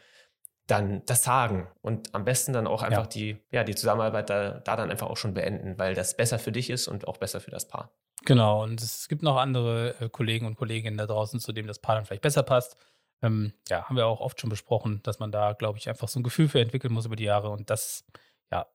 dann 0.70 1.04
das 1.06 1.24
sagen 1.24 1.68
und 1.82 2.14
am 2.14 2.26
besten 2.26 2.54
dann 2.54 2.68
auch 2.68 2.84
einfach 2.84 3.04
ja. 3.06 3.10
die, 3.10 3.38
ja, 3.52 3.64
die 3.64 3.76
Zusammenarbeit 3.76 4.30
da, 4.30 4.52
da 4.60 4.76
dann 4.76 4.92
einfach 4.92 5.08
auch 5.08 5.18
schon 5.18 5.34
beenden, 5.34 5.78
weil 5.78 5.96
das 5.96 6.16
besser 6.16 6.38
für 6.38 6.52
dich 6.52 6.70
ist 6.70 6.88
und 6.88 7.08
auch 7.08 7.18
besser 7.18 7.42
für 7.42 7.52
das 7.52 7.68
Paar. 7.68 7.92
Genau, 8.26 8.64
und 8.64 8.82
es 8.82 9.08
gibt 9.08 9.24
noch 9.24 9.38
andere 9.38 9.96
äh, 10.00 10.10
Kollegen 10.10 10.46
und 10.46 10.56
Kolleginnen 10.56 10.98
da 10.98 11.08
draußen, 11.08 11.40
zu 11.40 11.54
denen 11.54 11.68
das 11.68 11.80
Paar 11.80 11.96
dann 11.96 12.06
vielleicht 12.06 12.22
besser 12.22 12.44
passt. 12.44 12.78
Ähm, 13.22 13.54
ja, 13.70 13.84
haben 13.86 13.96
wir 13.96 14.06
auch 14.06 14.22
oft 14.22 14.40
schon 14.40 14.50
besprochen, 14.50 15.02
dass 15.04 15.20
man 15.20 15.32
da, 15.32 15.54
glaube 15.54 15.78
ich, 15.78 15.90
einfach 15.90 16.08
so 16.08 16.20
ein 16.20 16.24
Gefühl 16.24 16.48
für 16.48 16.62
entwickeln 16.62 16.94
muss 16.94 17.06
über 17.06 17.16
die 17.16 17.24
Jahre. 17.24 17.50
Und 17.50 17.70
das, 17.70 18.06
ja, 18.52 18.68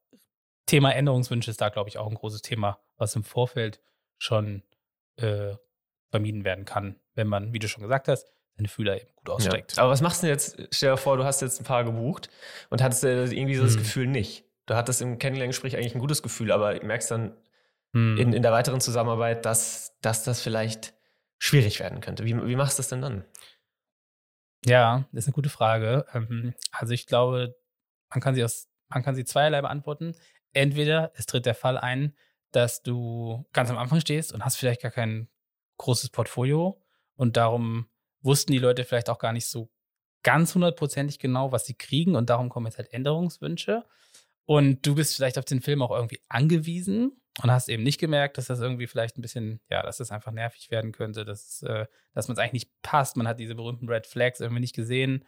Thema 0.67 0.95
Änderungswünsche 0.95 1.51
ist 1.51 1.61
da, 1.61 1.69
glaube 1.69 1.89
ich, 1.89 1.99
auch 1.99 2.09
ein 2.09 2.15
großes 2.15 2.43
Thema, 2.43 2.79
was 2.97 3.15
im 3.17 3.25
Vorfeld 3.25 3.81
schon 4.19 4.63
äh, 5.17 5.55
vermieden 6.11 6.45
werden 6.45 6.65
kann, 6.65 7.01
wenn 7.15 7.29
man, 7.29 7.53
wie 7.53 7.59
du 7.59 7.69
schon 7.69 7.83
gesagt 7.83 8.09
hast, 8.09 8.34
seine 8.57 8.69
Fühler 8.69 9.01
eben 9.01 9.11
gut 9.17 9.31
ausstreckt. 9.31 9.77
Ja. 9.77 9.83
Aber 9.83 9.93
was 9.93 10.01
machst 10.01 10.23
du 10.23 10.27
denn 10.27 10.35
jetzt? 10.35 10.57
Stell 10.71 10.93
dir 10.93 10.97
vor, 10.97 11.17
du 11.17 11.25
hast 11.25 11.41
jetzt 11.43 11.61
ein 11.61 11.65
paar 11.65 11.85
gebucht 11.85 12.29
und 12.71 12.83
hattest 12.83 13.05
irgendwie 13.05 13.57
so 13.57 13.65
das 13.65 13.75
hm. 13.75 13.81
Gefühl 13.81 14.07
nicht. 14.07 14.45
Du 14.67 14.75
hattest 14.75 15.03
im 15.03 15.19
Kennenlerngespräch 15.19 15.77
eigentlich 15.77 15.95
ein 15.95 16.01
gutes 16.01 16.23
Gefühl, 16.23 16.53
aber 16.53 16.83
merkst 16.83 17.11
dann 17.11 17.37
hm. 17.93 18.17
in, 18.17 18.33
in 18.33 18.43
der 18.43 18.53
weiteren 18.53 18.81
Zusammenarbeit, 18.81 19.45
dass, 19.45 19.97
dass 20.01 20.25
das 20.25 20.41
vielleicht 20.41 20.95
schwierig 21.39 21.81
werden 21.81 22.01
könnte. 22.01 22.25
Wie, 22.25 22.35
wie 22.47 22.57
machst 22.57 22.79
du 22.79 22.81
das 22.81 22.89
denn 22.89 23.03
dann? 23.03 23.25
Ja, 24.65 25.05
das 25.13 25.25
ist 25.25 25.29
eine 25.29 25.35
gute 25.35 25.51
Frage. 25.51 26.07
Ähm, 26.15 26.55
also 26.71 26.93
ich 26.95 27.07
glaube, 27.07 27.57
man 28.11 28.21
kann 28.21 28.35
sie 28.35 28.45
aus, 28.45 28.69
man 28.89 29.03
kann 29.03 29.15
sie 29.15 29.25
zweierlei 29.25 29.61
beantworten. 29.61 30.15
Entweder 30.53 31.13
es 31.17 31.27
tritt 31.27 31.47
der 31.47 31.55
Fall 31.55 31.77
ein, 31.77 32.15
dass 32.53 32.83
du 32.83 33.45
ganz 33.53 33.69
am 33.71 33.79
Anfang 33.79 34.01
stehst 34.01 34.33
und 34.33 34.45
hast 34.45 34.57
vielleicht 34.57 34.81
gar 34.81 34.93
kein 34.93 35.29
großes 35.79 36.11
Portfolio 36.11 36.81
und 37.17 37.37
darum 37.37 37.89
wussten 38.25 38.53
die 38.53 38.59
Leute 38.59 38.85
vielleicht 38.85 39.11
auch 39.11 39.19
gar 39.19 39.33
nicht 39.33 39.47
so 39.47 39.71
ganz 40.23 40.55
hundertprozentig 40.55 41.19
genau, 41.19 41.53
was 41.53 41.67
sie 41.67 41.75
kriegen 41.75 42.17
und 42.17 42.31
darum 42.31 42.49
kommen 42.49 42.67
jetzt 42.67 42.79
halt 42.79 42.93
Änderungswünsche. 42.93 43.85
Und 44.47 44.87
du 44.87 44.95
bist 44.95 45.17
vielleicht 45.17 45.39
auf 45.39 45.45
den 45.45 45.61
Film 45.63 45.83
auch 45.83 45.91
irgendwie 45.91 46.21
angewiesen 46.29 47.13
und 47.43 47.51
hast 47.51 47.69
eben 47.69 47.83
nicht 47.83 47.99
gemerkt, 47.99 48.39
dass 48.39 48.47
das 48.47 48.61
irgendwie 48.61 48.87
vielleicht 48.87 49.19
ein 49.19 49.23
bisschen, 49.23 49.61
ja, 49.71 49.83
dass 49.83 49.99
das 49.99 50.11
einfach 50.11 50.33
nervig 50.33 50.71
werden 50.71 50.93
könnte, 50.93 51.25
dass, 51.25 51.63
äh, 51.63 51.87
dass 52.13 52.29
man 52.29 52.37
es 52.37 52.39
eigentlich 52.39 52.65
nicht 52.65 52.83
passt. 52.83 53.17
Man 53.17 53.29
hat 53.29 53.39
diese 53.39 53.55
berühmten 53.55 53.89
Red 53.89 54.07
Flags 54.07 54.41
irgendwie 54.41 54.61
nicht 54.61 54.75
gesehen. 54.75 55.25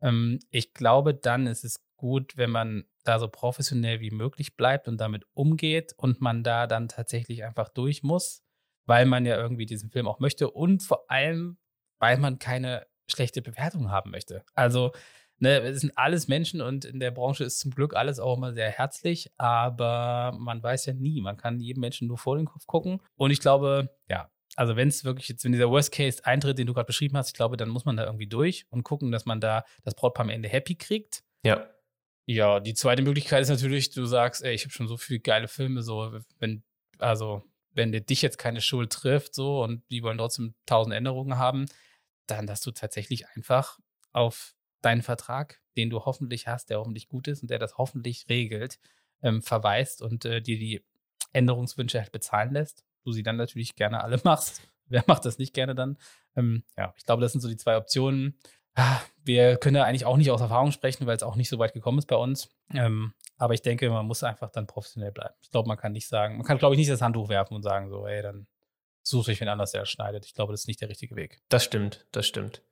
Ähm, 0.00 0.38
ich 0.50 0.74
glaube, 0.74 1.14
dann 1.14 1.46
ist 1.46 1.64
es 1.64 1.84
gut, 1.96 2.36
wenn 2.36 2.50
man 2.50 2.84
da 3.04 3.18
so 3.18 3.28
professionell 3.28 4.00
wie 4.00 4.10
möglich 4.10 4.56
bleibt 4.56 4.86
und 4.86 4.98
damit 5.00 5.24
umgeht 5.34 5.94
und 5.96 6.20
man 6.20 6.44
da 6.44 6.66
dann 6.66 6.88
tatsächlich 6.88 7.44
einfach 7.44 7.68
durch 7.70 8.02
muss, 8.02 8.42
weil 8.86 9.06
man 9.06 9.26
ja 9.26 9.36
irgendwie 9.36 9.66
diesen 9.66 9.90
Film 9.90 10.06
auch 10.06 10.20
möchte 10.20 10.50
und 10.50 10.82
vor 10.82 11.10
allem, 11.10 11.58
weil 11.98 12.18
man 12.18 12.38
keine 12.38 12.86
schlechte 13.10 13.42
Bewertung 13.42 13.90
haben 13.90 14.10
möchte. 14.10 14.44
Also, 14.54 14.92
ne, 15.38 15.60
es 15.60 15.80
sind 15.80 15.96
alles 15.96 16.28
Menschen 16.28 16.60
und 16.60 16.84
in 16.84 17.00
der 17.00 17.10
Branche 17.10 17.44
ist 17.44 17.58
zum 17.58 17.70
Glück 17.70 17.94
alles 17.94 18.18
auch 18.18 18.36
immer 18.36 18.52
sehr 18.52 18.70
herzlich, 18.70 19.30
aber 19.38 20.36
man 20.38 20.62
weiß 20.62 20.86
ja 20.86 20.94
nie. 20.94 21.20
Man 21.20 21.36
kann 21.36 21.60
jedem 21.60 21.80
Menschen 21.80 22.08
nur 22.08 22.18
vor 22.18 22.36
den 22.36 22.46
Kopf 22.46 22.66
gucken. 22.66 23.00
Und 23.16 23.30
ich 23.30 23.40
glaube, 23.40 23.96
ja, 24.08 24.30
also 24.56 24.76
wenn 24.76 24.88
es 24.88 25.04
wirklich 25.04 25.28
jetzt, 25.28 25.44
wenn 25.44 25.52
dieser 25.52 25.70
Worst 25.70 25.92
Case 25.92 26.24
eintritt, 26.24 26.58
den 26.58 26.66
du 26.66 26.74
gerade 26.74 26.86
beschrieben 26.86 27.16
hast, 27.16 27.28
ich 27.28 27.34
glaube, 27.34 27.56
dann 27.56 27.68
muss 27.68 27.84
man 27.84 27.96
da 27.96 28.04
irgendwie 28.04 28.26
durch 28.26 28.66
und 28.70 28.82
gucken, 28.82 29.12
dass 29.12 29.24
man 29.24 29.40
da 29.40 29.64
das 29.84 29.94
Brautpaar 29.94 30.24
am 30.24 30.30
Ende 30.30 30.48
happy 30.48 30.74
kriegt. 30.74 31.22
Ja. 31.44 31.68
Ja, 32.26 32.60
die 32.60 32.74
zweite 32.74 33.00
Möglichkeit 33.00 33.40
ist 33.40 33.48
natürlich, 33.48 33.88
du 33.88 34.04
sagst, 34.04 34.42
ey, 34.44 34.52
ich 34.52 34.64
habe 34.64 34.72
schon 34.72 34.86
so 34.86 34.98
viele 34.98 35.20
geile 35.20 35.48
Filme, 35.48 35.82
so, 35.82 36.12
wenn, 36.38 36.62
also, 36.98 37.42
wenn 37.72 37.90
dir 37.90 38.02
dich 38.02 38.20
jetzt 38.20 38.36
keine 38.36 38.60
Schuld 38.60 38.92
trifft, 38.92 39.34
so, 39.34 39.62
und 39.62 39.82
die 39.90 40.02
wollen 40.02 40.18
trotzdem 40.18 40.54
tausend 40.66 40.94
Änderungen 40.94 41.38
haben, 41.38 41.64
dann, 42.30 42.46
dass 42.46 42.60
du 42.60 42.70
tatsächlich 42.70 43.28
einfach 43.28 43.78
auf 44.12 44.54
deinen 44.82 45.02
Vertrag, 45.02 45.60
den 45.76 45.90
du 45.90 46.04
hoffentlich 46.04 46.46
hast, 46.46 46.70
der 46.70 46.78
hoffentlich 46.78 47.08
gut 47.08 47.28
ist 47.28 47.42
und 47.42 47.50
der 47.50 47.58
das 47.58 47.78
hoffentlich 47.78 48.26
regelt, 48.28 48.78
ähm, 49.22 49.42
verweist 49.42 50.02
und 50.02 50.24
äh, 50.24 50.40
dir 50.40 50.58
die 50.58 50.84
Änderungswünsche 51.32 52.00
halt 52.00 52.12
bezahlen 52.12 52.52
lässt 52.52 52.84
du 53.08 53.12
sie 53.12 53.22
dann 53.22 53.36
natürlich 53.36 53.74
gerne 53.74 54.02
alle 54.02 54.20
machst. 54.24 54.62
Wer 54.86 55.04
macht 55.06 55.24
das 55.24 55.38
nicht 55.38 55.54
gerne 55.54 55.74
dann? 55.74 55.98
Ähm, 56.36 56.62
ja, 56.76 56.94
ich 56.96 57.04
glaube, 57.04 57.20
das 57.20 57.32
sind 57.32 57.40
so 57.40 57.48
die 57.48 57.56
zwei 57.56 57.76
Optionen. 57.76 58.38
Ah, 58.74 59.00
wir 59.24 59.56
können 59.56 59.76
ja 59.76 59.84
eigentlich 59.84 60.04
auch 60.04 60.16
nicht 60.16 60.30
aus 60.30 60.40
Erfahrung 60.40 60.70
sprechen, 60.70 61.06
weil 61.06 61.16
es 61.16 61.22
auch 61.22 61.36
nicht 61.36 61.48
so 61.48 61.58
weit 61.58 61.72
gekommen 61.72 61.98
ist 61.98 62.06
bei 62.06 62.16
uns. 62.16 62.48
Ähm, 62.72 63.12
aber 63.36 63.54
ich 63.54 63.62
denke, 63.62 63.90
man 63.90 64.06
muss 64.06 64.22
einfach 64.22 64.50
dann 64.50 64.66
professionell 64.66 65.10
bleiben. 65.10 65.34
Ich 65.40 65.50
glaube, 65.50 65.68
man 65.68 65.76
kann 65.76 65.92
nicht 65.92 66.08
sagen, 66.08 66.36
man 66.36 66.46
kann, 66.46 66.58
glaube 66.58 66.74
ich, 66.74 66.78
nicht 66.78 66.90
das 66.90 67.02
Handtuch 67.02 67.28
werfen 67.28 67.54
und 67.54 67.62
sagen, 67.62 67.90
so, 67.90 68.06
ey, 68.06 68.22
dann 68.22 68.46
suche 69.08 69.32
ich 69.32 69.40
wen 69.40 69.48
anders, 69.48 69.72
der 69.72 69.84
schneidet. 69.84 70.26
Ich 70.26 70.34
glaube, 70.34 70.52
das 70.52 70.62
ist 70.62 70.68
nicht 70.68 70.80
der 70.80 70.88
richtige 70.88 71.16
Weg. 71.16 71.40
Das 71.48 71.64
stimmt, 71.64 72.06
das 72.12 72.26
stimmt. 72.26 72.62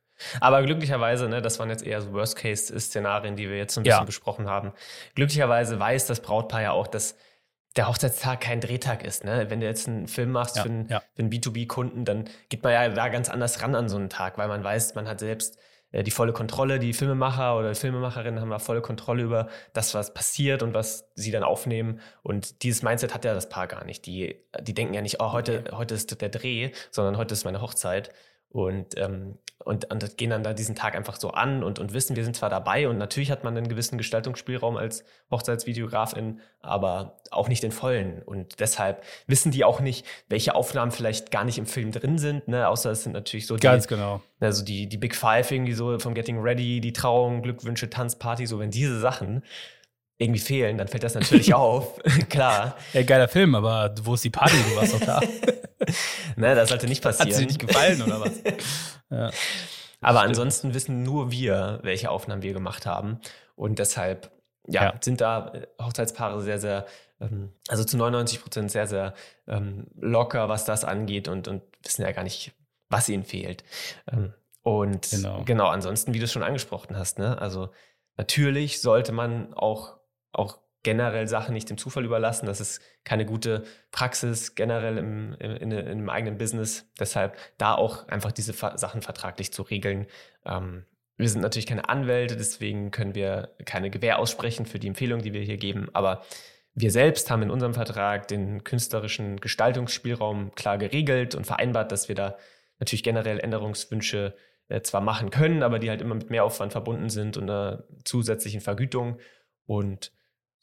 Aber 0.40 0.62
glücklicherweise, 0.62 1.28
ne, 1.28 1.43
das 1.43 1.59
waren 1.59 1.69
jetzt 1.69 1.85
eher 1.85 2.00
so 2.00 2.12
Worst-Case-Szenarien, 2.12 3.37
die 3.37 3.49
wir 3.49 3.59
jetzt 3.59 3.76
ein 3.76 3.83
bisschen 3.83 4.00
ja. 4.00 4.05
besprochen 4.05 4.49
haben. 4.49 4.73
Glücklicherweise 5.14 5.78
weiß 5.78 6.07
das 6.07 6.21
Brautpaar 6.21 6.62
ja 6.62 6.73
auch, 6.73 6.87
dass 6.87 7.16
der 7.76 7.88
Hochzeitstag 7.88 8.40
kein 8.40 8.61
Drehtag 8.61 9.05
ist. 9.05 9.25
Ne? 9.25 9.50
Wenn 9.50 9.61
du 9.61 9.66
jetzt 9.66 9.87
einen 9.87 10.09
Film 10.09 10.33
machst 10.33 10.57
ja, 10.57 10.62
für, 10.62 10.69
einen, 10.71 10.88
ja. 10.88 11.02
einen 11.19 11.31
B2B-Kunden, 11.31 12.07
dann 12.07 12.25
geht 12.49 12.62
man 12.62 12.73
ja 12.73 12.88
da 12.88 13.09
ganz 13.09 13.28
anders 13.28 13.61
ran 13.61 13.75
an 13.75 13.88
so 13.88 13.97
einen 13.97 14.09
Tag, 14.09 14.38
weil 14.38 14.49
man 14.49 14.64
weiß, 14.64 14.95
man 14.95 15.07
hat 15.07 15.21
selbst 15.21 15.59
die 15.93 16.11
volle 16.11 16.33
Kontrolle. 16.33 16.78
Die 16.78 16.93
Filmemacher 16.93 17.57
oder 17.59 17.75
Filmemacherinnen 17.75 18.40
haben 18.40 18.50
da 18.50 18.59
volle 18.59 18.81
Kontrolle 18.81 19.23
über 19.23 19.49
das, 19.73 19.95
was 19.95 20.14
passiert 20.14 20.62
und 20.62 20.75
was 20.75 21.09
sie 21.14 21.31
dann 21.31 21.43
aufnehmen. 21.43 22.00
Und 22.23 22.62
dieses 22.62 22.83
Mindset 22.83 23.14
hat 23.14 23.25
ja 23.25 23.35
das 23.35 23.49
Paar 23.49 23.66
gar 23.66 23.85
nicht. 23.85 24.07
Die, 24.07 24.43
die 24.61 24.75
denken 24.75 24.95
ja 24.95 25.02
nicht, 25.02 25.21
oh, 25.21 25.33
heute, 25.33 25.64
heute 25.73 25.95
ist 25.95 26.21
der 26.21 26.28
Dreh, 26.28 26.73
sondern 26.90 27.16
heute 27.16 27.35
ist 27.35 27.45
meine 27.45 27.61
Hochzeit 27.61 28.11
und, 28.57 28.97
ähm, 28.97 29.37
und, 29.65 29.91
und 29.91 30.17
gehen 30.17 30.31
dann 30.31 30.43
da 30.43 30.55
diesen 30.55 30.75
Tag 30.75 30.95
einfach 30.95 31.17
so 31.17 31.31
an 31.31 31.63
und, 31.63 31.79
und 31.79 31.93
wissen, 31.93 32.17
wir 32.17 32.25
sind 32.25 32.37
zwar 32.37 32.49
dabei 32.49 32.89
und 32.89 32.97
natürlich 32.99 33.31
hat 33.31 33.45
man 33.45 33.57
einen 33.57 33.69
gewissen 33.69 33.99
Gestaltungsspielraum 33.99 34.77
als 34.77 35.05
Hochzeitsvideografin, 35.31 36.41
aber 36.63 37.19
auch 37.31 37.49
nicht 37.49 37.63
den 37.63 37.73
vollen. 37.73 38.23
Und 38.23 38.61
deshalb 38.61 39.03
wissen 39.27 39.51
die 39.51 39.65
auch 39.65 39.81
nicht, 39.81 40.07
welche 40.29 40.55
Aufnahmen 40.55 40.91
vielleicht 40.91 41.31
gar 41.31 41.45
nicht 41.45 41.59
im 41.59 41.67
Film 41.67 41.93
drin 41.93 42.17
sind, 42.17 42.49
ne? 42.49 42.69
außer 42.69 42.93
es 42.93 43.03
sind 43.03 43.13
natürlich 43.13 43.47
so 43.47 43.57
die, 43.57 43.63
Ganz 43.63 43.89
genau. 43.89 44.23
Also 44.41 44.65
die, 44.65 44.89
die 44.89 44.99
Big 44.99 45.15
Five 45.15 45.51
irgendwie 45.51 45.75
so 45.75 45.99
vom 45.99 46.15
Getting 46.15 46.41
Ready, 46.41 46.81
die 46.81 46.93
Trauung, 46.93 47.43
Glückwünsche, 47.43 47.91
Tanzparty, 47.91 48.47
so 48.47 48.59
wenn 48.59 48.71
diese 48.71 49.01
Sachen 49.01 49.43
irgendwie 50.18 50.40
fehlen, 50.40 50.78
dann 50.78 50.88
fällt 50.88 51.02
das 51.02 51.14
natürlich 51.14 51.54
auf. 51.54 51.99
Klar. 52.28 52.76
Ja, 52.92 53.02
geiler 53.02 53.28
Film, 53.28 53.54
aber 53.54 53.94
wo 54.02 54.14
ist 54.14 54.25
die 54.25 54.30
Party? 54.30 54.56
Du 54.70 54.76
warst 54.76 54.94
doch 54.94 55.00
da. 55.00 55.20
ne, 56.37 56.54
das 56.54 56.68
sollte 56.68 56.87
nicht 56.87 57.02
passieren. 57.02 57.32
Hat 57.32 57.40
dir 57.40 57.46
nicht 57.46 57.58
gefallen 57.58 58.02
oder 58.02 58.20
was? 58.20 58.32
ja. 59.11 59.30
Aber 60.00 60.20
Stimmt. 60.20 60.28
ansonsten 60.28 60.75
wissen 60.75 61.02
nur 61.02 61.30
wir, 61.30 61.80
welche 61.82 62.11
Aufnahmen 62.11 62.42
wir 62.42 62.52
gemacht 62.52 62.87
haben. 62.87 63.20
Und 63.54 63.78
deshalb 63.78 64.30
ja, 64.66 64.85
ja. 64.85 64.94
sind 65.00 65.20
da 65.20 65.52
äh, 65.54 65.66
Hochzeitspaare 65.82 66.40
sehr, 66.42 66.58
sehr, 66.58 66.87
ähm, 67.20 67.52
also 67.68 67.85
zu 67.85 67.96
99 67.96 68.42
Prozent 68.42 68.70
sehr, 68.70 68.87
sehr 68.87 69.14
ähm, 69.46 69.87
locker, 69.96 70.49
was 70.49 70.64
das 70.64 70.85
angeht 70.85 71.28
und, 71.28 71.49
und 71.49 71.62
wissen 71.82 72.02
ja 72.02 72.12
gar 72.12 72.25
nicht, 72.25 72.52
was 72.88 73.08
ihnen 73.08 73.25
fehlt. 73.25 73.64
Ähm, 74.11 74.32
und 74.62 75.11
genau. 75.11 75.42
genau, 75.44 75.68
ansonsten, 75.68 76.12
wie 76.12 76.18
du 76.18 76.25
es 76.25 76.32
schon 76.32 76.42
angesprochen 76.42 76.96
hast, 76.96 77.18
ne? 77.18 77.40
Also 77.40 77.70
natürlich 78.16 78.80
sollte 78.80 79.12
man 79.12 79.54
auch 79.54 79.96
auch 80.37 80.59
generell 80.83 81.26
Sachen 81.26 81.52
nicht 81.52 81.69
dem 81.69 81.78
Zufall 81.78 82.05
überlassen. 82.05 82.47
Das 82.47 82.61
ist 82.61 82.81
keine 83.02 83.26
gute 83.26 83.64
Praxis 83.90 84.55
generell 84.55 84.99
im, 84.99 85.35
im, 85.40 85.57
in, 85.57 85.73
in 85.73 85.87
einem 85.88 86.11
eigenen 86.11 86.38
Business. 86.38 86.88
Deshalb 86.99 87.37
da 87.59 87.75
auch 87.75 88.07
einfach 88.07 88.31
diese 88.31 88.52
Sachen 88.52 89.02
vertraglich 89.02 89.52
zu 89.52 89.62
regeln. 89.62 90.07
Ähm, 90.45 90.85
wir 91.16 91.28
sind 91.28 91.40
natürlich 91.40 91.66
keine 91.66 91.88
Anwälte, 91.88 92.37
deswegen 92.37 92.90
können 92.90 93.14
wir 93.14 93.57
keine 93.64 93.90
Gewähr 93.90 94.19
aussprechen 94.19 94.66
für 94.66 94.78
die 94.78 94.87
Empfehlung, 94.87 95.23
die 95.23 95.33
wir 95.33 95.40
hier 95.40 95.57
geben. 95.57 95.88
Aber 95.93 96.23
wir 96.75 96.90
selbst 96.90 97.31
haben 97.31 97.43
in 97.43 97.50
unserem 97.50 97.75
Vertrag 97.75 98.28
den 98.28 98.62
künstlerischen 98.62 99.40
Gestaltungsspielraum 99.40 100.55
klar 100.55 100.78
geregelt 100.78 101.35
und 101.35 101.47
vereinbart, 101.47 101.90
dass 101.90 102.09
wir 102.09 102.14
da 102.14 102.37
natürlich 102.78 103.02
generell 103.02 103.40
Änderungswünsche 103.40 104.37
äh, 104.69 104.83
zwar 104.83 105.00
machen 105.00 105.31
können, 105.31 105.62
aber 105.62 105.78
die 105.78 105.88
halt 105.90 106.02
immer 106.02 106.14
mit 106.14 106.31
Mehraufwand 106.31 106.73
verbunden 106.73 107.09
sind 107.09 107.37
und 107.37 107.50
einer 107.50 107.85
zusätzlichen 108.05 108.61
Vergütung. 108.61 109.19
Und 109.64 110.12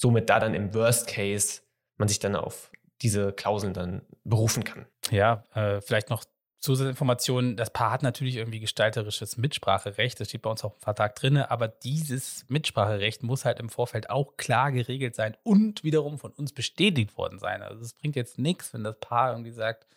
somit 0.03 0.29
da 0.29 0.39
dann 0.39 0.53
im 0.53 0.73
Worst 0.73 1.07
Case 1.07 1.61
man 1.95 2.09
sich 2.09 2.19
dann 2.19 2.35
auf 2.35 2.69
diese 3.01 3.31
Klauseln 3.31 3.73
dann 3.73 4.01
berufen 4.25 4.65
kann. 4.65 4.85
Ja, 5.11 5.45
äh, 5.53 5.79
vielleicht 5.79 6.09
noch 6.09 6.25
Zusatzinformationen. 6.59 7.55
Das 7.55 7.71
Paar 7.71 7.91
hat 7.91 8.03
natürlich 8.03 8.35
irgendwie 8.35 8.59
gestalterisches 8.59 9.37
Mitspracherecht. 9.37 10.19
Das 10.19 10.27
steht 10.27 10.41
bei 10.41 10.49
uns 10.49 10.63
auch 10.65 10.73
im 10.73 10.81
Vertrag 10.81 11.15
drin. 11.15 11.37
Aber 11.37 11.69
dieses 11.69 12.45
Mitspracherecht 12.49 13.23
muss 13.23 13.45
halt 13.45 13.59
im 13.59 13.69
Vorfeld 13.69 14.09
auch 14.09 14.35
klar 14.35 14.73
geregelt 14.73 15.15
sein 15.15 15.37
und 15.43 15.85
wiederum 15.85 16.19
von 16.19 16.31
uns 16.31 16.51
bestätigt 16.51 17.17
worden 17.17 17.39
sein. 17.39 17.61
Also 17.61 17.81
es 17.81 17.93
bringt 17.93 18.17
jetzt 18.17 18.37
nichts, 18.37 18.73
wenn 18.73 18.83
das 18.83 18.99
Paar 18.99 19.31
irgendwie 19.31 19.51
sagt, 19.51 19.87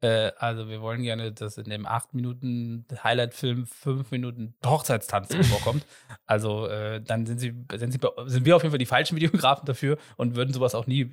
äh, 0.00 0.32
also 0.38 0.68
wir 0.68 0.80
wollen 0.80 1.02
gerne, 1.02 1.32
dass 1.32 1.56
in 1.56 1.70
dem 1.70 1.86
8 1.86 2.14
Minuten 2.14 2.86
Highlight-Film 3.02 3.66
5 3.66 4.10
Minuten 4.10 4.54
Hochzeitstanz 4.64 5.34
vorkommt. 5.48 5.86
Also 6.26 6.66
äh, 6.66 7.00
dann 7.00 7.26
sind, 7.26 7.38
sie, 7.38 7.54
sind, 7.74 7.92
sie, 7.92 8.00
sind 8.26 8.44
wir 8.44 8.56
auf 8.56 8.62
jeden 8.62 8.72
Fall 8.72 8.78
die 8.78 8.86
falschen 8.86 9.16
Videografen 9.16 9.66
dafür 9.66 9.98
und 10.16 10.36
würden 10.36 10.52
sowas 10.52 10.74
auch 10.74 10.86
nie 10.86 11.04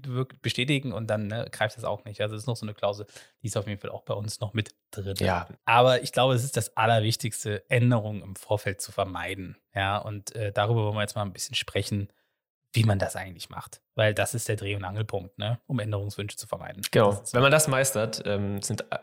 bestätigen 0.42 0.92
und 0.92 1.08
dann 1.08 1.28
ne, 1.28 1.48
greift 1.52 1.78
das 1.78 1.84
auch 1.84 2.04
nicht. 2.06 2.22
Also 2.22 2.36
das 2.36 2.44
ist 2.44 2.48
noch 2.48 2.58
so 2.58 2.66
eine 2.66 2.74
Klausel, 2.74 3.06
die 3.42 3.48
ist 3.48 3.58
auf 3.58 3.68
jeden 3.68 3.80
Fall 3.80 3.92
auch 3.92 4.04
bei 4.04 4.14
uns 4.14 4.40
noch 4.40 4.54
mit 4.54 4.76
drin. 4.92 5.16
Ja. 5.20 5.48
Aber 5.66 6.04
ich 6.04 6.12
glaube, 6.12 6.34
es 6.34 6.44
ist 6.44 6.58
das 6.58 6.76
Allerwichtigste, 6.76 7.70
Änderungen 7.70 8.22
im 8.22 8.36
Vorfeld 8.36 8.82
zu 8.82 8.92
vermeiden. 8.92 9.58
Ja, 9.74 9.98
und 9.98 10.36
äh, 10.36 10.52
darüber 10.52 10.84
wollen 10.84 10.96
wir 10.96 11.02
jetzt 11.02 11.16
mal 11.16 11.22
ein 11.22 11.34
bisschen 11.34 11.56
sprechen 11.56 12.10
wie 12.74 12.84
man 12.84 13.00
das 13.00 13.16
eigentlich 13.16 13.50
macht. 13.50 13.82
Weil 13.96 14.14
das 14.14 14.34
ist 14.34 14.48
der 14.48 14.56
Dreh- 14.56 14.76
und 14.76 14.84
Angelpunkt, 14.84 15.38
ne? 15.38 15.60
um 15.68 15.80
Änderungswünsche 15.80 16.38
zu 16.38 16.48
vermeiden. 16.48 16.84
Genau. 16.92 17.22
Wenn 17.32 17.42
man 17.42 17.52
das 17.52 17.68
meistert, 17.68 18.24
ähm, 18.26 18.62
sind 18.62 18.82
äh, 18.92 19.00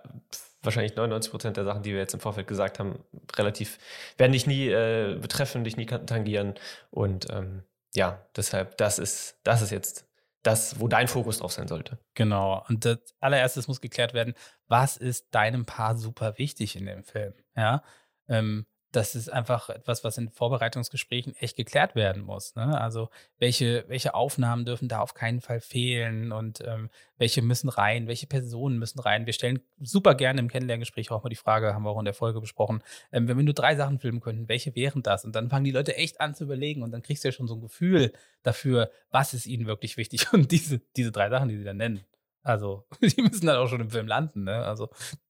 wahrscheinlich 0.62 0.96
99 0.96 1.30
Prozent 1.30 1.56
der 1.56 1.64
Sachen, 1.64 1.82
die 1.82 1.92
wir 1.92 1.98
jetzt 1.98 2.14
im 2.14 2.20
Vorfeld 2.20 2.46
gesagt 2.46 2.78
haben, 2.78 3.04
relativ, 3.37 3.78
werden 4.16 4.32
dich 4.32 4.46
nie 4.46 4.68
äh, 4.68 5.18
betreffen, 5.20 5.64
dich 5.64 5.76
nie 5.76 5.87
tangieren. 5.87 6.54
Und 6.90 7.30
ähm, 7.30 7.62
ja, 7.94 8.26
deshalb, 8.37 8.76
das 8.78 8.98
ist, 8.98 9.38
das 9.44 9.62
ist 9.62 9.70
jetzt 9.70 10.06
das, 10.42 10.80
wo 10.80 10.88
dein 10.88 11.08
Fokus 11.08 11.38
drauf 11.38 11.52
sein 11.52 11.68
sollte. 11.68 11.98
Genau. 12.14 12.64
Und 12.68 12.84
das 12.84 12.98
allererstes 13.20 13.68
muss 13.68 13.80
geklärt 13.80 14.14
werden, 14.14 14.34
was 14.66 14.96
ist 14.96 15.26
deinem 15.32 15.66
Paar 15.66 15.96
super 15.96 16.38
wichtig 16.38 16.76
in 16.76 16.87
dem 16.87 17.02
Film? 17.02 17.34
Ja. 17.56 17.82
Ähm, 18.28 18.66
das 18.92 19.14
ist 19.14 19.28
einfach 19.28 19.68
etwas, 19.68 20.02
was 20.02 20.16
in 20.16 20.30
Vorbereitungsgesprächen 20.30 21.37
echt 21.37 21.57
geklärt 21.57 21.95
werden 21.95 22.23
muss. 22.23 22.54
Ne? 22.54 22.80
Also 22.80 23.11
welche, 23.38 23.85
welche 23.88 24.14
Aufnahmen 24.14 24.64
dürfen 24.64 24.88
da 24.88 25.00
auf 25.00 25.12
keinen 25.12 25.40
Fall 25.40 25.61
fehlen 25.61 26.33
und 26.33 26.62
ähm, 26.66 26.88
welche 27.18 27.42
müssen 27.42 27.68
rein, 27.68 28.07
welche 28.09 28.26
Personen 28.26 28.78
müssen 28.78 29.00
rein. 29.00 29.26
Wir 29.26 29.35
stellen 29.35 29.61
super 29.78 30.14
gerne 30.14 30.40
im 30.40 30.49
Kennenlerngespräch 30.49 31.11
auch 31.11 31.23
mal 31.23 31.28
die 31.28 31.37
Frage, 31.37 31.75
haben 31.75 31.83
wir 31.85 31.90
auch 31.90 31.99
in 31.99 32.07
der 32.07 32.14
Folge 32.14 32.40
besprochen, 32.40 32.83
ähm, 33.12 33.28
wenn 33.28 33.37
wir 33.37 33.45
nur 33.45 33.54
drei 33.54 33.76
Sachen 33.76 33.99
filmen 33.99 34.21
könnten, 34.21 34.49
welche 34.49 34.75
wären 34.75 35.02
das? 35.02 35.25
Und 35.25 35.35
dann 35.35 35.50
fangen 35.50 35.64
die 35.64 35.71
Leute 35.71 35.97
echt 35.97 36.21
an 36.21 36.35
zu 36.35 36.45
überlegen 36.45 36.83
und 36.83 36.90
dann 36.90 37.02
kriegst 37.02 37.25
du 37.25 37.28
ja 37.28 37.33
schon 37.33 37.47
so 37.47 37.57
ein 37.57 37.61
Gefühl 37.61 38.12
dafür, 38.42 38.90
was 39.11 39.35
ist 39.35 39.47
ihnen 39.47 39.66
wirklich 39.66 39.97
wichtig. 39.97 40.26
Und 40.33 40.50
diese, 40.50 40.80
diese 40.97 41.12
drei 41.12 41.28
Sachen, 41.30 41.49
die 41.49 41.57
sie 41.57 41.64
dann 41.64 41.76
nennen, 41.76 42.04
also, 42.42 42.87
die 43.02 43.21
müssen 43.21 43.47
dann 43.47 43.57
auch 43.57 43.68
schon 43.68 43.80
im 43.80 43.90
Film 43.90 44.07
landen, 44.07 44.45
ne? 44.45 44.64
Also, 44.64 44.88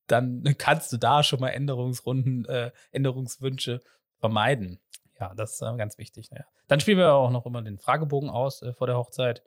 dann 0.08 0.42
kannst 0.58 0.92
du 0.92 0.96
da 0.96 1.22
schon 1.22 1.40
mal 1.40 1.50
Änderungsrunden, 1.50 2.44
äh, 2.46 2.72
Änderungswünsche 2.90 3.80
vermeiden. 4.18 4.80
Ja, 5.20 5.34
das 5.34 5.54
ist 5.54 5.62
äh, 5.62 5.76
ganz 5.76 5.98
wichtig. 5.98 6.30
Ne? 6.30 6.44
Dann 6.66 6.80
spielen 6.80 6.98
wir 6.98 7.12
auch 7.12 7.30
noch 7.30 7.46
immer 7.46 7.62
den 7.62 7.78
Fragebogen 7.78 8.30
aus 8.30 8.62
äh, 8.62 8.72
vor 8.72 8.86
der 8.86 8.96
Hochzeit. 8.96 9.42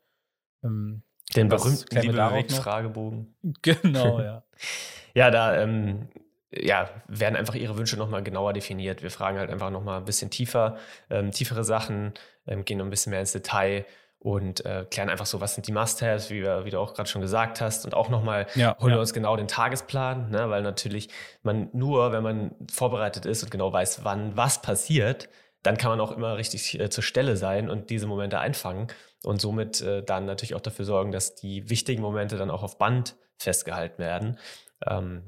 Ähm, 0.64 1.04
den 1.36 1.48
berühmten 1.48 2.02
Liebe 2.02 2.56
Fragebogen. 2.56 3.36
Genau, 3.62 4.20
ja. 4.20 4.44
ja, 5.14 5.32
da 5.32 5.62
ähm, 5.62 6.10
ja, 6.52 6.90
werden 7.08 7.36
einfach 7.36 7.56
ihre 7.56 7.78
Wünsche 7.78 7.98
nochmal 7.98 8.24
genauer 8.24 8.54
definiert. 8.54 9.02
Wir 9.02 9.12
fragen 9.12 9.38
halt 9.38 9.50
einfach 9.50 9.70
nochmal 9.70 10.00
ein 10.00 10.06
bisschen 10.06 10.30
tiefer, 10.30 10.78
ähm, 11.10 11.32
tiefere 11.32 11.64
Sachen, 11.64 12.14
ähm, 12.46 12.66
gehen 12.66 12.78
noch 12.80 12.86
ein 12.86 12.90
bisschen 12.90 13.12
mehr 13.12 13.22
ins 13.22 13.32
Detail 13.32 13.86
und 14.24 14.64
äh, 14.66 14.86
klären 14.90 15.10
einfach 15.10 15.26
so, 15.26 15.42
was 15.42 15.56
sind 15.56 15.66
die 15.66 15.72
Must-Haves, 15.72 16.30
wie, 16.30 16.44
wie, 16.44 16.70
du 16.70 16.80
auch 16.80 16.94
gerade 16.94 17.10
schon 17.10 17.24
gesagt 17.24 17.60
hast. 17.60 17.86
Und 17.86 17.96
auch 17.96 18.10
nochmal 18.10 18.46
ja, 18.54 18.78
holen 18.80 18.92
ja. 18.92 18.98
wir 18.98 19.00
uns 19.00 19.14
genau 19.14 19.36
den 19.36 19.48
Tagesplan, 19.48 20.30
ne? 20.30 20.48
weil 20.52 20.62
natürlich 20.62 21.10
man 21.42 21.70
nur, 21.74 22.12
wenn 22.12 22.22
man 22.22 22.52
vorbereitet 22.72 23.26
ist 23.26 23.42
und 23.42 23.50
genau 23.50 23.74
weiß, 23.74 24.04
wann 24.04 24.38
was 24.38 24.62
passiert, 24.62 25.28
dann 25.64 25.76
kann 25.78 25.90
man 25.90 26.00
auch 26.00 26.12
immer 26.12 26.38
richtig 26.38 26.80
äh, 26.80 26.92
zur 26.92 27.04
Stelle 27.04 27.36
sein 27.36 27.68
und 27.68 27.90
diese 27.90 28.06
Momente 28.06 28.40
einfangen 28.40 28.88
und 29.24 29.42
somit 29.42 29.82
äh, 29.82 30.04
dann 30.04 30.26
natürlich 30.26 30.54
auch 30.54 30.62
dafür 30.62 30.86
sorgen, 30.86 31.12
dass 31.12 31.34
die 31.34 31.72
wichtigen 31.72 32.04
Momente 32.04 32.38
dann 32.38 32.52
auch 32.52 32.62
auf 32.62 32.78
Band 32.78 33.16
festgehalten 33.38 33.98
werden. 33.98 34.38
Ähm, 34.86 35.24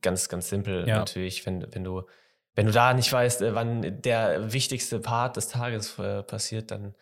ganz, 0.00 0.30
ganz 0.30 0.48
simpel 0.48 0.88
ja. 0.88 0.96
natürlich, 0.96 1.44
wenn, 1.44 1.66
wenn 1.74 1.84
du 1.84 2.04
wenn 2.54 2.66
du 2.66 2.72
da 2.72 2.92
nicht 2.92 3.12
weißt, 3.12 3.42
äh, 3.42 3.54
wann 3.54 4.02
der 4.02 4.52
wichtigste 4.52 4.98
Part 5.00 5.36
des 5.36 5.48
Tages 5.48 5.98
äh, 5.98 6.22
passiert, 6.22 6.70
dann 6.70 6.94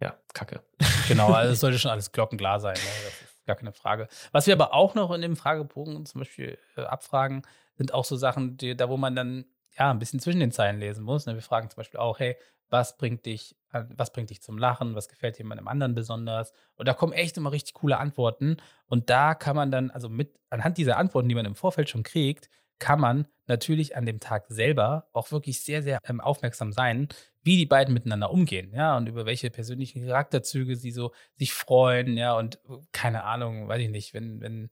ja, 0.00 0.18
kacke. 0.32 0.62
Genau, 1.08 1.32
also 1.32 1.52
es 1.52 1.60
sollte 1.60 1.78
schon 1.78 1.90
alles 1.90 2.12
glockenglar 2.12 2.60
sein. 2.60 2.74
Ne? 2.74 2.90
Das 3.04 3.30
ist 3.30 3.44
gar 3.44 3.56
keine 3.56 3.72
Frage. 3.72 4.08
Was 4.32 4.46
wir 4.46 4.54
aber 4.54 4.72
auch 4.72 4.94
noch 4.94 5.10
in 5.10 5.20
dem 5.20 5.36
Fragebogen 5.36 6.06
zum 6.06 6.22
Beispiel 6.22 6.56
äh, 6.76 6.82
abfragen, 6.82 7.42
sind 7.74 7.92
auch 7.92 8.06
so 8.06 8.16
Sachen, 8.16 8.56
die, 8.56 8.74
da 8.74 8.88
wo 8.88 8.96
man 8.96 9.14
dann 9.14 9.44
ja 9.76 9.90
ein 9.90 9.98
bisschen 9.98 10.20
zwischen 10.20 10.40
den 10.40 10.52
Zeilen 10.52 10.78
lesen 10.78 11.04
muss. 11.04 11.26
Ne? 11.26 11.34
Wir 11.34 11.42
fragen 11.42 11.68
zum 11.68 11.76
Beispiel 11.76 12.00
auch, 12.00 12.18
hey, 12.18 12.36
was 12.70 12.96
bringt 12.96 13.26
dich, 13.26 13.56
was 13.70 14.12
bringt 14.12 14.30
dich 14.30 14.42
zum 14.42 14.58
Lachen, 14.58 14.94
was 14.94 15.08
gefällt 15.08 15.38
jemandem 15.38 15.68
anderen 15.68 15.94
besonders? 15.94 16.52
Und 16.76 16.88
da 16.88 16.94
kommen 16.94 17.12
echt 17.12 17.36
immer 17.36 17.52
richtig 17.52 17.74
coole 17.74 17.98
Antworten. 17.98 18.56
Und 18.86 19.10
da 19.10 19.34
kann 19.34 19.56
man 19.56 19.70
dann, 19.70 19.90
also 19.90 20.08
mit 20.08 20.38
anhand 20.50 20.78
dieser 20.78 20.96
Antworten, 20.96 21.28
die 21.28 21.34
man 21.34 21.44
im 21.44 21.54
Vorfeld 21.54 21.90
schon 21.90 22.02
kriegt, 22.02 22.48
kann 22.78 23.00
man 23.00 23.26
natürlich 23.46 23.96
an 23.96 24.06
dem 24.06 24.20
Tag 24.20 24.46
selber 24.48 25.08
auch 25.12 25.30
wirklich 25.30 25.62
sehr, 25.62 25.82
sehr 25.82 25.98
ähm, 26.04 26.20
aufmerksam 26.20 26.72
sein, 26.72 27.08
wie 27.44 27.56
die 27.56 27.66
beiden 27.66 27.94
miteinander 27.94 28.30
umgehen, 28.30 28.72
ja, 28.74 28.96
und 28.96 29.06
über 29.06 29.26
welche 29.26 29.50
persönlichen 29.50 30.06
Charakterzüge 30.06 30.76
sie 30.76 30.90
so 30.90 31.12
sich 31.36 31.52
freuen, 31.52 32.16
ja, 32.16 32.36
und 32.36 32.56
äh, 32.68 32.78
keine 32.92 33.24
Ahnung, 33.24 33.68
weiß 33.68 33.82
ich 33.82 33.90
nicht, 33.90 34.14
wenn, 34.14 34.40
wenn 34.40 34.70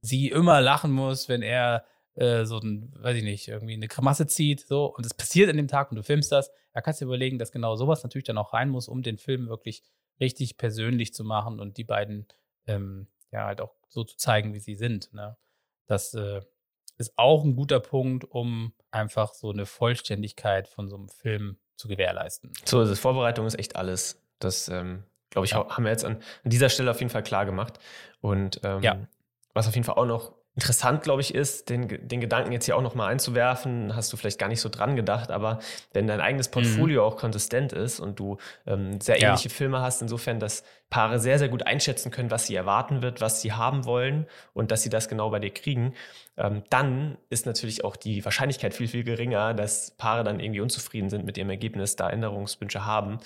sie 0.00 0.28
immer 0.28 0.60
lachen 0.60 0.92
muss, 0.92 1.28
wenn 1.28 1.42
er 1.42 1.84
äh, 2.14 2.44
so 2.44 2.58
ein, 2.58 2.92
weiß 2.96 3.16
ich 3.16 3.24
nicht, 3.24 3.48
irgendwie 3.48 3.74
eine 3.74 3.88
Kramasse 3.88 4.26
zieht, 4.26 4.60
so, 4.60 4.86
und 4.86 5.04
es 5.04 5.14
passiert 5.14 5.50
an 5.50 5.56
dem 5.56 5.68
Tag 5.68 5.90
und 5.90 5.96
du 5.96 6.02
filmst 6.02 6.30
das, 6.30 6.50
da 6.72 6.80
kannst 6.80 7.00
du 7.00 7.04
dir 7.04 7.08
überlegen, 7.08 7.38
dass 7.38 7.52
genau 7.52 7.76
sowas 7.76 8.02
natürlich 8.04 8.26
dann 8.26 8.38
auch 8.38 8.52
rein 8.52 8.68
muss, 8.68 8.88
um 8.88 9.02
den 9.02 9.18
Film 9.18 9.48
wirklich 9.48 9.82
richtig 10.20 10.56
persönlich 10.56 11.12
zu 11.14 11.24
machen 11.24 11.60
und 11.60 11.76
die 11.76 11.84
beiden 11.84 12.26
ähm, 12.66 13.08
ja 13.32 13.46
halt 13.46 13.60
auch 13.60 13.74
so 13.88 14.04
zu 14.04 14.16
zeigen, 14.16 14.54
wie 14.54 14.60
sie 14.60 14.76
sind. 14.76 15.12
Ne? 15.12 15.36
Das 15.86 16.14
äh, 16.14 16.40
ist 16.96 17.12
auch 17.16 17.44
ein 17.44 17.56
guter 17.56 17.80
Punkt, 17.80 18.24
um 18.24 18.72
einfach 18.90 19.34
so 19.34 19.50
eine 19.50 19.66
Vollständigkeit 19.66 20.68
von 20.68 20.88
so 20.88 20.96
einem 20.96 21.08
Film 21.08 21.58
zu 21.76 21.88
gewährleisten. 21.88 22.52
So 22.64 22.80
ist 22.80 22.90
es. 22.90 23.00
Vorbereitung 23.00 23.46
ist 23.46 23.58
echt 23.58 23.76
alles. 23.76 24.22
Das, 24.38 24.68
ähm, 24.68 25.04
glaube 25.30 25.46
ich, 25.46 25.52
ja. 25.52 25.68
haben 25.68 25.84
wir 25.84 25.90
jetzt 25.90 26.04
an, 26.04 26.16
an, 26.44 26.50
dieser 26.50 26.68
Stelle 26.68 26.90
auf 26.90 27.00
jeden 27.00 27.10
Fall 27.10 27.22
klar 27.22 27.46
gemacht. 27.46 27.78
Und 28.20 28.60
ähm, 28.64 28.82
ja. 28.82 28.98
was 29.52 29.66
auf 29.66 29.74
jeden 29.74 29.84
Fall 29.84 29.96
auch 29.96 30.06
noch 30.06 30.34
interessant, 30.56 31.02
glaube 31.02 31.20
ich, 31.20 31.34
ist, 31.34 31.68
den, 31.68 31.88
den 31.88 32.20
Gedanken 32.20 32.52
jetzt 32.52 32.66
hier 32.66 32.76
auch 32.76 32.82
nochmal 32.82 33.10
einzuwerfen, 33.10 33.96
hast 33.96 34.12
du 34.12 34.16
vielleicht 34.16 34.38
gar 34.38 34.48
nicht 34.48 34.60
so 34.60 34.68
dran 34.68 34.94
gedacht, 34.94 35.30
aber 35.30 35.58
wenn 35.92 36.06
dein 36.06 36.20
eigenes 36.20 36.48
mhm. 36.48 36.52
Portfolio 36.52 37.02
mhm. 37.02 37.08
auch 37.08 37.16
konsistent 37.16 37.72
ist 37.72 37.98
und 37.98 38.20
du 38.20 38.38
ähm, 38.66 39.00
sehr 39.00 39.20
ähnliche 39.20 39.48
ja. 39.48 39.54
Filme 39.54 39.80
hast, 39.80 40.00
insofern, 40.00 40.38
dass 40.38 40.62
Paare 40.90 41.18
sehr, 41.18 41.40
sehr 41.40 41.48
gut 41.48 41.66
einschätzen 41.66 42.12
können, 42.12 42.30
was 42.30 42.46
sie 42.46 42.54
erwarten 42.54 43.02
wird, 43.02 43.20
was 43.20 43.40
sie 43.40 43.52
haben 43.52 43.84
wollen 43.84 44.26
und 44.52 44.70
dass 44.70 44.82
sie 44.82 44.90
das 44.90 45.08
genau 45.08 45.30
bei 45.30 45.40
dir 45.40 45.50
kriegen, 45.50 45.94
ähm, 46.36 46.62
dann 46.70 47.18
ist 47.30 47.46
natürlich 47.46 47.82
auch 47.84 47.96
die 47.96 48.24
Wahrscheinlichkeit 48.24 48.74
viel, 48.74 48.86
viel 48.86 49.02
geringer, 49.02 49.54
dass 49.54 49.90
Paare 49.92 50.22
dann 50.22 50.38
irgendwie 50.38 50.60
unzufrieden 50.60 51.10
sind 51.10 51.24
mit 51.24 51.36
ihrem 51.36 51.50
Ergebnis, 51.50 51.96
da 51.96 52.08
Änderungswünsche 52.08 52.84
haben, 52.84 53.18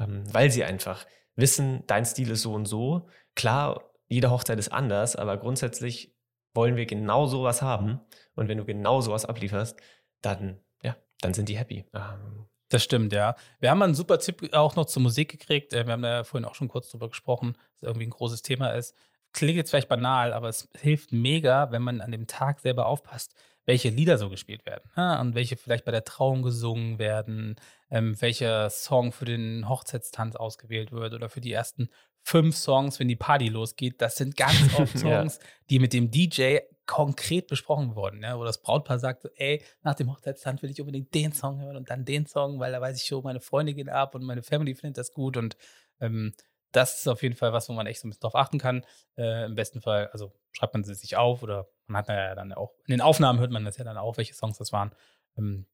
ähm, 0.00 0.24
weil 0.32 0.50
sie 0.50 0.64
einfach 0.64 1.06
wissen, 1.36 1.84
dein 1.86 2.04
Stil 2.04 2.30
ist 2.30 2.42
so 2.42 2.54
und 2.54 2.66
so. 2.66 3.08
Klar, 3.36 3.82
jede 4.08 4.30
Hochzeit 4.30 4.58
ist 4.58 4.72
anders, 4.72 5.14
aber 5.14 5.36
grundsätzlich 5.36 6.11
wollen 6.54 6.76
wir 6.76 6.86
genau 6.86 7.26
sowas 7.26 7.62
haben. 7.62 8.00
Und 8.34 8.48
wenn 8.48 8.58
du 8.58 8.64
genau 8.64 9.00
sowas 9.00 9.24
ablieferst, 9.24 9.78
dann, 10.20 10.60
ja, 10.82 10.96
dann 11.20 11.34
sind 11.34 11.48
die 11.48 11.58
happy. 11.58 11.84
Ähm, 11.94 12.46
das 12.68 12.82
stimmt, 12.82 13.12
ja. 13.12 13.36
Wir 13.60 13.70
haben 13.70 13.82
einen 13.82 13.94
super 13.94 14.18
Tipp 14.18 14.54
auch 14.54 14.76
noch 14.76 14.86
zur 14.86 15.02
Musik 15.02 15.30
gekriegt. 15.30 15.74
Äh, 15.74 15.86
wir 15.86 15.92
haben 15.92 16.02
da 16.02 16.10
ja 16.10 16.24
vorhin 16.24 16.46
auch 16.48 16.54
schon 16.54 16.68
kurz 16.68 16.90
drüber 16.90 17.08
gesprochen, 17.08 17.56
dass 17.74 17.82
irgendwie 17.82 18.06
ein 18.06 18.10
großes 18.10 18.42
Thema 18.42 18.70
ist. 18.70 18.96
Klingt 19.32 19.56
jetzt 19.56 19.70
vielleicht 19.70 19.88
banal, 19.88 20.32
aber 20.32 20.48
es 20.48 20.68
hilft 20.78 21.12
mega, 21.12 21.70
wenn 21.70 21.82
man 21.82 22.00
an 22.00 22.12
dem 22.12 22.26
Tag 22.26 22.60
selber 22.60 22.86
aufpasst, 22.86 23.34
welche 23.64 23.88
Lieder 23.90 24.18
so 24.18 24.28
gespielt 24.28 24.66
werden 24.66 24.90
ja, 24.96 25.20
und 25.20 25.34
welche 25.34 25.56
vielleicht 25.56 25.84
bei 25.84 25.92
der 25.92 26.04
Trauung 26.04 26.42
gesungen 26.42 26.98
werden, 26.98 27.56
ähm, 27.90 28.20
welcher 28.20 28.68
Song 28.70 29.12
für 29.12 29.24
den 29.24 29.68
Hochzeitstanz 29.68 30.36
ausgewählt 30.36 30.92
wird 30.92 31.14
oder 31.14 31.28
für 31.28 31.40
die 31.40 31.52
ersten 31.52 31.88
fünf 32.22 32.56
Songs, 32.56 32.98
wenn 32.98 33.08
die 33.08 33.16
Party 33.16 33.48
losgeht. 33.48 34.00
Das 34.00 34.16
sind 34.16 34.36
ganz 34.36 34.56
oft 34.78 34.98
Songs, 34.98 35.38
ja. 35.40 35.48
die 35.70 35.78
mit 35.78 35.92
dem 35.92 36.10
DJ 36.10 36.58
konkret 36.86 37.46
besprochen 37.46 37.94
wurden, 37.94 38.22
ja, 38.22 38.38
wo 38.38 38.44
das 38.44 38.60
Brautpaar 38.60 38.98
sagt, 38.98 39.28
ey, 39.36 39.62
nach 39.82 39.94
dem 39.94 40.10
Hochzeitstanz 40.10 40.62
will 40.62 40.70
ich 40.70 40.80
unbedingt 40.80 41.14
den 41.14 41.32
Song 41.32 41.60
hören 41.60 41.76
und 41.76 41.90
dann 41.90 42.04
den 42.04 42.26
Song, 42.26 42.58
weil 42.58 42.72
da 42.72 42.80
weiß 42.80 42.96
ich 42.96 43.06
schon, 43.06 43.22
meine 43.22 43.40
Freunde 43.40 43.72
gehen 43.72 43.88
ab 43.88 44.14
und 44.14 44.24
meine 44.24 44.42
Family 44.42 44.74
findet 44.74 44.98
das 44.98 45.12
gut 45.12 45.36
und 45.36 45.56
ähm, 46.00 46.34
das 46.72 46.98
ist 46.98 47.08
auf 47.08 47.22
jeden 47.22 47.36
Fall 47.36 47.52
was, 47.52 47.68
wo 47.68 47.72
man 47.74 47.86
echt 47.86 48.00
so 48.00 48.08
ein 48.08 48.10
bisschen 48.10 48.22
drauf 48.22 48.34
achten 48.34 48.58
kann. 48.58 48.84
Äh, 49.16 49.44
Im 49.44 49.54
besten 49.54 49.80
Fall, 49.80 50.08
also 50.08 50.32
schreibt 50.52 50.72
man 50.72 50.84
sie 50.84 50.94
sich 50.94 51.16
auf 51.16 51.42
oder 51.42 51.68
man 51.86 52.00
hat 52.00 52.08
ja 52.08 52.34
dann 52.34 52.52
auch, 52.52 52.72
in 52.86 52.92
den 52.92 53.00
Aufnahmen 53.00 53.38
hört 53.38 53.50
man 53.50 53.64
das 53.64 53.76
ja 53.76 53.84
dann 53.84 53.98
auch, 53.98 54.16
welche 54.16 54.34
Songs 54.34 54.58
das 54.58 54.72
waren. 54.72 54.92
Ähm, 55.36 55.66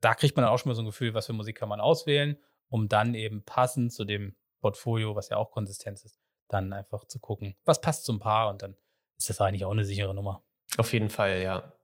da 0.00 0.14
kriegt 0.14 0.36
man 0.36 0.44
dann 0.44 0.52
auch 0.52 0.58
schon 0.58 0.70
mal 0.70 0.74
so 0.74 0.82
ein 0.82 0.86
Gefühl, 0.86 1.14
was 1.14 1.26
für 1.26 1.32
Musik 1.32 1.56
kann 1.56 1.68
man 1.68 1.80
auswählen, 1.80 2.38
um 2.68 2.88
dann 2.88 3.14
eben 3.14 3.44
passend 3.44 3.92
zu 3.92 4.04
dem 4.04 4.36
Portfolio, 4.64 5.14
was 5.14 5.28
ja 5.28 5.36
auch 5.36 5.50
Konsistenz 5.50 6.04
ist, 6.04 6.18
dann 6.48 6.72
einfach 6.72 7.04
zu 7.04 7.18
gucken, 7.18 7.54
was 7.66 7.82
passt 7.82 8.06
zum 8.06 8.18
Paar 8.18 8.48
und 8.48 8.62
dann 8.62 8.76
ist 9.18 9.28
das 9.28 9.38
eigentlich 9.42 9.66
auch 9.66 9.72
eine 9.72 9.84
sichere 9.84 10.14
Nummer. 10.14 10.42
Auf 10.78 10.94
jeden 10.94 11.10
Fall, 11.10 11.42
ja. 11.42 11.74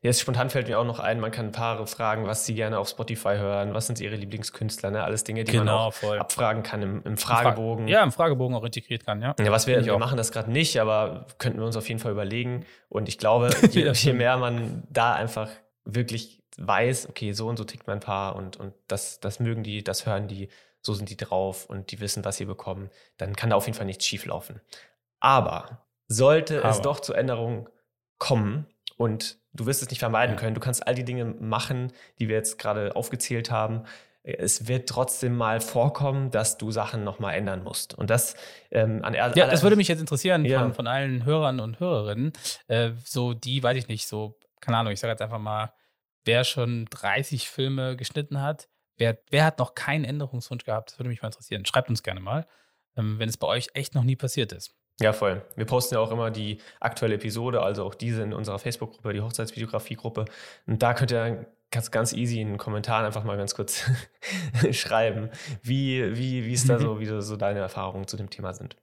Jetzt 0.00 0.20
spontan 0.22 0.48
fällt 0.48 0.68
mir 0.68 0.78
auch 0.78 0.86
noch 0.86 0.98
ein, 0.98 1.20
man 1.20 1.30
kann 1.30 1.52
Paare 1.52 1.86
fragen, 1.86 2.26
was 2.26 2.46
sie 2.46 2.54
gerne 2.54 2.78
auf 2.78 2.88
Spotify 2.88 3.36
hören, 3.36 3.74
was 3.74 3.86
sind 3.86 4.00
ihre 4.00 4.16
Lieblingskünstler, 4.16 4.90
ne? 4.90 5.04
Alles 5.04 5.22
Dinge, 5.22 5.44
die 5.44 5.52
genau, 5.52 5.64
man 5.64 5.74
auch 5.74 5.92
voll. 5.92 6.18
abfragen 6.18 6.62
kann 6.62 6.80
im, 6.80 7.02
im 7.04 7.18
Fragebogen. 7.18 7.86
Ja, 7.86 8.02
im 8.02 8.10
Fragebogen 8.10 8.56
auch 8.56 8.64
integriert 8.64 9.04
kann, 9.04 9.20
ja. 9.20 9.36
Ja, 9.38 9.52
was 9.52 9.66
wir, 9.66 9.84
wir 9.84 9.98
machen 9.98 10.16
das 10.16 10.32
gerade 10.32 10.50
nicht, 10.50 10.80
aber 10.80 11.26
könnten 11.36 11.58
wir 11.58 11.66
uns 11.66 11.76
auf 11.76 11.86
jeden 11.88 12.00
Fall 12.00 12.12
überlegen. 12.12 12.64
Und 12.88 13.06
ich 13.08 13.18
glaube, 13.18 13.50
je, 13.70 13.92
je 13.92 14.12
mehr 14.14 14.38
man 14.38 14.82
da 14.88 15.12
einfach 15.12 15.50
wirklich 15.84 16.42
weiß, 16.56 17.10
okay, 17.10 17.32
so 17.32 17.46
und 17.46 17.58
so 17.58 17.64
tickt 17.64 17.86
mein 17.86 18.00
Paar 18.00 18.36
und, 18.36 18.56
und 18.56 18.72
das, 18.88 19.20
das 19.20 19.38
mögen 19.38 19.62
die, 19.62 19.84
das 19.84 20.06
hören 20.06 20.26
die, 20.26 20.48
so 20.82 20.94
sind 20.94 21.10
die 21.10 21.16
drauf 21.16 21.66
und 21.66 21.90
die 21.90 22.00
wissen, 22.00 22.24
was 22.24 22.36
sie 22.36 22.44
bekommen, 22.44 22.90
dann 23.16 23.36
kann 23.36 23.50
da 23.50 23.56
auf 23.56 23.66
jeden 23.66 23.76
Fall 23.76 23.86
nichts 23.86 24.06
schief 24.06 24.24
laufen. 24.24 24.60
Aber 25.20 25.86
sollte 26.08 26.60
Aber. 26.60 26.70
es 26.70 26.80
doch 26.80 27.00
zu 27.00 27.12
Änderungen 27.12 27.68
kommen 28.18 28.66
und 28.96 29.38
du 29.52 29.66
wirst 29.66 29.82
es 29.82 29.90
nicht 29.90 29.98
vermeiden 29.98 30.36
ja. 30.36 30.40
können, 30.40 30.54
du 30.54 30.60
kannst 30.60 30.86
all 30.86 30.94
die 30.94 31.04
Dinge 31.04 31.24
machen, 31.24 31.92
die 32.18 32.28
wir 32.28 32.36
jetzt 32.36 32.58
gerade 32.58 32.96
aufgezählt 32.96 33.50
haben, 33.50 33.84
es 34.22 34.68
wird 34.68 34.88
trotzdem 34.88 35.34
mal 35.34 35.60
vorkommen, 35.60 36.30
dass 36.30 36.58
du 36.58 36.70
Sachen 36.70 37.04
nochmal 37.04 37.34
ändern 37.34 37.62
musst. 37.62 37.94
Und 37.94 38.10
das 38.10 38.36
ähm, 38.70 39.02
an 39.02 39.14
Ja, 39.14 39.30
das 39.30 39.62
würde 39.62 39.76
mich 39.76 39.88
jetzt 39.88 40.00
interessieren 40.00 40.44
ja. 40.44 40.60
von, 40.60 40.74
von 40.74 40.86
allen 40.86 41.24
Hörern 41.24 41.60
und 41.60 41.80
Hörerinnen. 41.80 42.32
Äh, 42.68 42.90
so 43.04 43.32
die, 43.32 43.62
weiß 43.62 43.76
ich 43.76 43.88
nicht, 43.88 44.06
so, 44.06 44.38
keine 44.60 44.76
Ahnung, 44.76 44.92
ich 44.92 45.00
sage 45.00 45.12
jetzt 45.12 45.22
einfach 45.22 45.38
mal, 45.38 45.72
wer 46.24 46.44
schon 46.44 46.86
30 46.90 47.48
Filme 47.48 47.96
geschnitten 47.96 48.42
hat, 48.42 48.68
Wer, 49.00 49.18
wer 49.30 49.46
hat 49.46 49.58
noch 49.58 49.74
keinen 49.74 50.04
Änderungswunsch 50.04 50.64
gehabt? 50.64 50.90
Das 50.90 50.98
würde 50.98 51.08
mich 51.08 51.22
mal 51.22 51.28
interessieren. 51.28 51.64
Schreibt 51.64 51.88
uns 51.88 52.02
gerne 52.02 52.20
mal, 52.20 52.46
ähm, 52.98 53.18
wenn 53.18 53.30
es 53.30 53.38
bei 53.38 53.46
euch 53.46 53.68
echt 53.72 53.94
noch 53.94 54.04
nie 54.04 54.14
passiert 54.14 54.52
ist. 54.52 54.74
Ja, 55.00 55.14
voll. 55.14 55.42
Wir 55.56 55.64
posten 55.64 55.94
ja 55.94 56.00
auch 56.00 56.10
immer 56.10 56.30
die 56.30 56.60
aktuelle 56.80 57.14
Episode, 57.14 57.62
also 57.62 57.84
auch 57.84 57.94
diese 57.94 58.22
in 58.22 58.34
unserer 58.34 58.58
Facebook-Gruppe, 58.58 59.14
die 59.14 59.22
Hochzeitsvideografie-Gruppe. 59.22 60.26
Und 60.66 60.82
da 60.82 60.92
könnt 60.92 61.12
ihr 61.12 61.46
ganz, 61.70 61.90
ganz 61.90 62.12
easy 62.12 62.42
in 62.42 62.48
den 62.48 62.58
Kommentaren 62.58 63.06
einfach 63.06 63.24
mal 63.24 63.38
ganz 63.38 63.54
kurz 63.54 63.90
schreiben, 64.72 65.30
wie, 65.62 66.14
wie, 66.18 66.44
wie 66.44 66.52
es 66.52 66.66
da 66.66 66.78
so, 66.78 67.00
wie 67.00 67.06
so 67.06 67.36
deine 67.36 67.60
Erfahrungen 67.60 68.06
zu 68.06 68.18
dem 68.18 68.28
Thema 68.28 68.52
sind. 68.52 68.76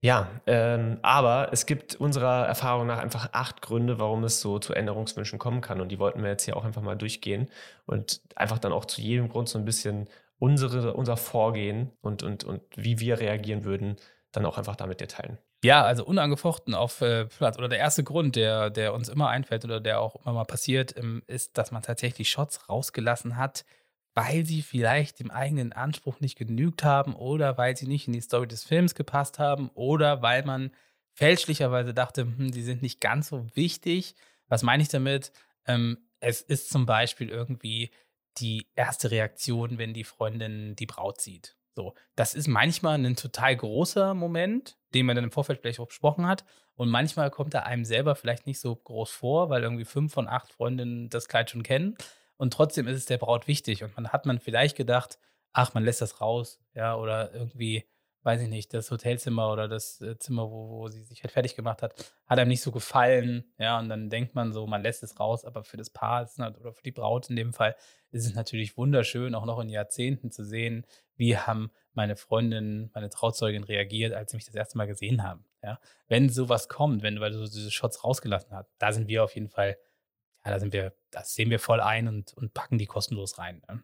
Ja, 0.00 0.28
ähm, 0.46 0.98
aber 1.02 1.48
es 1.52 1.66
gibt 1.66 1.96
unserer 1.96 2.46
Erfahrung 2.46 2.86
nach 2.86 2.98
einfach 2.98 3.30
acht 3.32 3.62
Gründe, 3.62 3.98
warum 3.98 4.22
es 4.22 4.40
so 4.40 4.60
zu 4.60 4.72
Änderungswünschen 4.72 5.40
kommen 5.40 5.60
kann. 5.60 5.80
Und 5.80 5.88
die 5.88 5.98
wollten 5.98 6.22
wir 6.22 6.30
jetzt 6.30 6.44
hier 6.44 6.56
auch 6.56 6.64
einfach 6.64 6.82
mal 6.82 6.96
durchgehen 6.96 7.50
und 7.86 8.20
einfach 8.36 8.58
dann 8.58 8.72
auch 8.72 8.84
zu 8.84 9.00
jedem 9.00 9.28
Grund 9.28 9.48
so 9.48 9.58
ein 9.58 9.64
bisschen 9.64 10.08
unsere, 10.38 10.94
unser 10.94 11.16
Vorgehen 11.16 11.90
und, 12.00 12.22
und, 12.22 12.44
und 12.44 12.62
wie 12.76 13.00
wir 13.00 13.18
reagieren 13.18 13.64
würden, 13.64 13.96
dann 14.30 14.46
auch 14.46 14.56
einfach 14.56 14.76
damit 14.76 15.00
dir 15.00 15.08
teilen. 15.08 15.38
Ja, 15.64 15.82
also 15.82 16.04
unangefochten 16.04 16.74
auf 16.76 17.00
äh, 17.00 17.26
Platz. 17.26 17.58
Oder 17.58 17.68
der 17.68 17.78
erste 17.78 18.04
Grund, 18.04 18.36
der, 18.36 18.70
der 18.70 18.94
uns 18.94 19.08
immer 19.08 19.28
einfällt 19.28 19.64
oder 19.64 19.80
der 19.80 20.00
auch 20.00 20.14
immer 20.14 20.32
mal 20.32 20.44
passiert, 20.44 20.96
ähm, 20.96 21.24
ist, 21.26 21.58
dass 21.58 21.72
man 21.72 21.82
tatsächlich 21.82 22.28
Shots 22.28 22.68
rausgelassen 22.68 23.36
hat, 23.36 23.64
weil 24.18 24.44
sie 24.44 24.62
vielleicht 24.62 25.20
dem 25.20 25.30
eigenen 25.30 25.72
Anspruch 25.72 26.18
nicht 26.18 26.36
genügt 26.36 26.82
haben 26.82 27.14
oder 27.14 27.56
weil 27.56 27.76
sie 27.76 27.86
nicht 27.86 28.08
in 28.08 28.12
die 28.12 28.20
Story 28.20 28.48
des 28.48 28.64
Films 28.64 28.96
gepasst 28.96 29.38
haben 29.38 29.70
oder 29.74 30.22
weil 30.22 30.44
man 30.44 30.72
fälschlicherweise 31.12 31.94
dachte, 31.94 32.22
hm, 32.22 32.50
die 32.50 32.62
sind 32.62 32.82
nicht 32.82 33.00
ganz 33.00 33.28
so 33.28 33.46
wichtig. 33.54 34.16
Was 34.48 34.64
meine 34.64 34.82
ich 34.82 34.88
damit? 34.88 35.30
Ähm, 35.66 35.98
es 36.18 36.40
ist 36.40 36.68
zum 36.68 36.84
Beispiel 36.84 37.28
irgendwie 37.28 37.92
die 38.38 38.66
erste 38.74 39.12
Reaktion, 39.12 39.78
wenn 39.78 39.94
die 39.94 40.02
Freundin 40.02 40.74
die 40.74 40.86
Braut 40.86 41.20
sieht. 41.20 41.56
So, 41.76 41.94
das 42.16 42.34
ist 42.34 42.48
manchmal 42.48 42.98
ein 42.98 43.14
total 43.14 43.56
großer 43.56 44.14
Moment, 44.14 44.78
den 44.94 45.06
man 45.06 45.14
dann 45.14 45.26
im 45.26 45.30
Vorfeld 45.30 45.60
vielleicht 45.60 45.78
auch 45.78 45.86
besprochen 45.86 46.26
hat. 46.26 46.44
Und 46.74 46.88
manchmal 46.88 47.30
kommt 47.30 47.54
er 47.54 47.66
einem 47.66 47.84
selber 47.84 48.16
vielleicht 48.16 48.48
nicht 48.48 48.58
so 48.58 48.74
groß 48.74 49.12
vor, 49.12 49.48
weil 49.48 49.62
irgendwie 49.62 49.84
fünf 49.84 50.12
von 50.12 50.26
acht 50.26 50.52
Freundinnen 50.52 51.08
das 51.08 51.28
Kleid 51.28 51.50
schon 51.50 51.62
kennen. 51.62 51.96
Und 52.38 52.52
trotzdem 52.52 52.88
ist 52.88 52.96
es 52.96 53.06
der 53.06 53.18
Braut 53.18 53.46
wichtig. 53.46 53.84
Und 53.84 53.94
man 53.96 54.08
hat 54.08 54.24
man 54.24 54.38
vielleicht 54.38 54.76
gedacht, 54.76 55.18
ach, 55.52 55.74
man 55.74 55.84
lässt 55.84 56.00
das 56.00 56.20
raus, 56.20 56.60
ja, 56.74 56.96
oder 56.96 57.34
irgendwie 57.34 57.84
weiß 58.28 58.42
ich 58.42 58.48
nicht, 58.48 58.74
das 58.74 58.90
Hotelzimmer 58.90 59.50
oder 59.52 59.68
das 59.68 60.00
äh, 60.00 60.18
Zimmer, 60.18 60.50
wo, 60.50 60.68
wo 60.68 60.88
sie 60.88 61.02
sich 61.02 61.22
halt 61.22 61.32
fertig 61.32 61.56
gemacht 61.56 61.82
hat, 61.82 61.94
hat 62.26 62.38
einem 62.38 62.48
nicht 62.48 62.62
so 62.62 62.72
gefallen. 62.72 63.44
Ja, 63.58 63.78
und 63.78 63.88
dann 63.88 64.10
denkt 64.10 64.34
man 64.34 64.52
so, 64.52 64.66
man 64.66 64.82
lässt 64.82 65.02
es 65.02 65.18
raus, 65.18 65.44
aber 65.44 65.64
für 65.64 65.76
das 65.76 65.90
Paar 65.90 66.24
ist, 66.24 66.38
oder 66.38 66.72
für 66.72 66.82
die 66.82 66.92
Braut 66.92 67.30
in 67.30 67.36
dem 67.36 67.52
Fall 67.52 67.74
ist 68.10 68.26
es 68.26 68.34
natürlich 68.34 68.76
wunderschön, 68.76 69.34
auch 69.34 69.46
noch 69.46 69.60
in 69.60 69.68
Jahrzehnten 69.68 70.30
zu 70.30 70.44
sehen, 70.44 70.84
wie 71.16 71.36
haben 71.36 71.70
meine 71.94 72.16
Freundin, 72.16 72.90
meine 72.92 73.08
Trauzeugin 73.08 73.64
reagiert, 73.64 74.12
als 74.12 74.30
sie 74.30 74.36
mich 74.36 74.46
das 74.46 74.54
erste 74.54 74.78
Mal 74.78 74.86
gesehen 74.86 75.22
haben. 75.22 75.44
Ja, 75.62 75.80
wenn 76.06 76.28
sowas 76.28 76.68
kommt, 76.68 77.02
wenn 77.02 77.20
weil 77.20 77.32
du 77.32 77.40
diese 77.40 77.70
Shots 77.70 78.04
rausgelassen 78.04 78.52
hast, 78.52 78.70
da 78.78 78.92
sind 78.92 79.08
wir 79.08 79.24
auf 79.24 79.34
jeden 79.34 79.48
Fall, 79.48 79.78
ja, 80.48 80.54
da 80.54 80.60
sind 80.60 80.72
wir, 80.72 80.94
das 81.10 81.34
sehen 81.34 81.50
wir 81.50 81.58
voll 81.58 81.80
ein 81.80 82.08
und, 82.08 82.32
und 82.34 82.54
packen 82.54 82.78
die 82.78 82.86
kostenlos 82.86 83.38
rein. 83.38 83.62
Ne? 83.68 83.82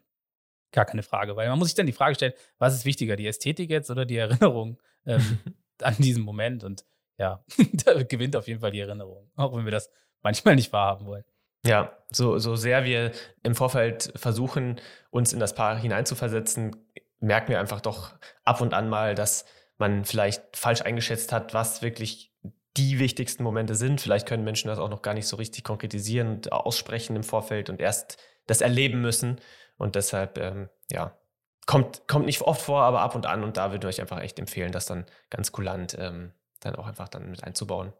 Gar 0.72 0.86
keine 0.86 1.02
Frage, 1.02 1.36
weil 1.36 1.48
man 1.48 1.58
muss 1.58 1.68
sich 1.68 1.74
dann 1.74 1.86
die 1.86 1.92
Frage 1.92 2.14
stellen, 2.14 2.32
was 2.58 2.74
ist 2.74 2.86
wichtiger, 2.86 3.16
die 3.16 3.26
Ästhetik 3.26 3.70
jetzt 3.70 3.90
oder 3.90 4.06
die 4.06 4.16
Erinnerung 4.16 4.80
ähm, 5.06 5.38
an 5.82 5.96
diesen 5.98 6.22
Moment? 6.22 6.64
Und 6.64 6.86
ja, 7.18 7.44
da 7.84 8.02
gewinnt 8.02 8.34
auf 8.34 8.48
jeden 8.48 8.60
Fall 8.60 8.70
die 8.70 8.80
Erinnerung, 8.80 9.30
auch 9.36 9.54
wenn 9.54 9.64
wir 9.64 9.72
das 9.72 9.90
manchmal 10.22 10.56
nicht 10.56 10.72
wahrhaben 10.72 11.06
wollen. 11.06 11.24
Ja, 11.66 11.96
so, 12.10 12.38
so 12.38 12.56
sehr 12.56 12.84
wir 12.84 13.12
im 13.42 13.54
Vorfeld 13.54 14.12
versuchen, 14.16 14.80
uns 15.10 15.32
in 15.32 15.40
das 15.40 15.54
Paar 15.54 15.78
hineinzuversetzen, 15.78 16.76
merken 17.20 17.48
wir 17.48 17.60
einfach 17.60 17.80
doch 17.80 18.14
ab 18.42 18.60
und 18.60 18.74
an 18.74 18.88
mal, 18.88 19.14
dass 19.14 19.44
man 19.76 20.04
vielleicht 20.04 20.56
falsch 20.56 20.82
eingeschätzt 20.82 21.32
hat, 21.32 21.54
was 21.54 21.82
wirklich 21.82 22.34
die 22.76 22.98
wichtigsten 22.98 23.42
Momente 23.44 23.74
sind. 23.74 24.00
Vielleicht 24.00 24.26
können 24.26 24.44
Menschen 24.44 24.68
das 24.68 24.78
auch 24.78 24.88
noch 24.88 25.02
gar 25.02 25.14
nicht 25.14 25.26
so 25.26 25.36
richtig 25.36 25.64
konkretisieren 25.64 26.28
und 26.28 26.52
aussprechen 26.52 27.16
im 27.16 27.22
Vorfeld 27.22 27.70
und 27.70 27.80
erst 27.80 28.18
das 28.46 28.60
erleben 28.60 29.00
müssen. 29.00 29.40
Und 29.76 29.94
deshalb, 29.94 30.38
ähm, 30.38 30.68
ja, 30.90 31.16
kommt, 31.66 32.06
kommt 32.08 32.26
nicht 32.26 32.42
oft 32.42 32.62
vor, 32.62 32.82
aber 32.82 33.00
ab 33.00 33.14
und 33.14 33.26
an. 33.26 33.44
Und 33.44 33.56
da 33.56 33.70
würde 33.70 33.88
ich 33.88 33.96
euch 33.96 34.00
einfach 34.00 34.20
echt 34.20 34.38
empfehlen, 34.38 34.72
das 34.72 34.86
dann 34.86 35.06
ganz 35.30 35.52
kulant 35.52 35.96
ähm, 35.98 36.32
dann 36.60 36.76
auch 36.76 36.86
einfach 36.86 37.08
dann 37.08 37.30
mit 37.30 37.44
einzubauen. 37.44 37.92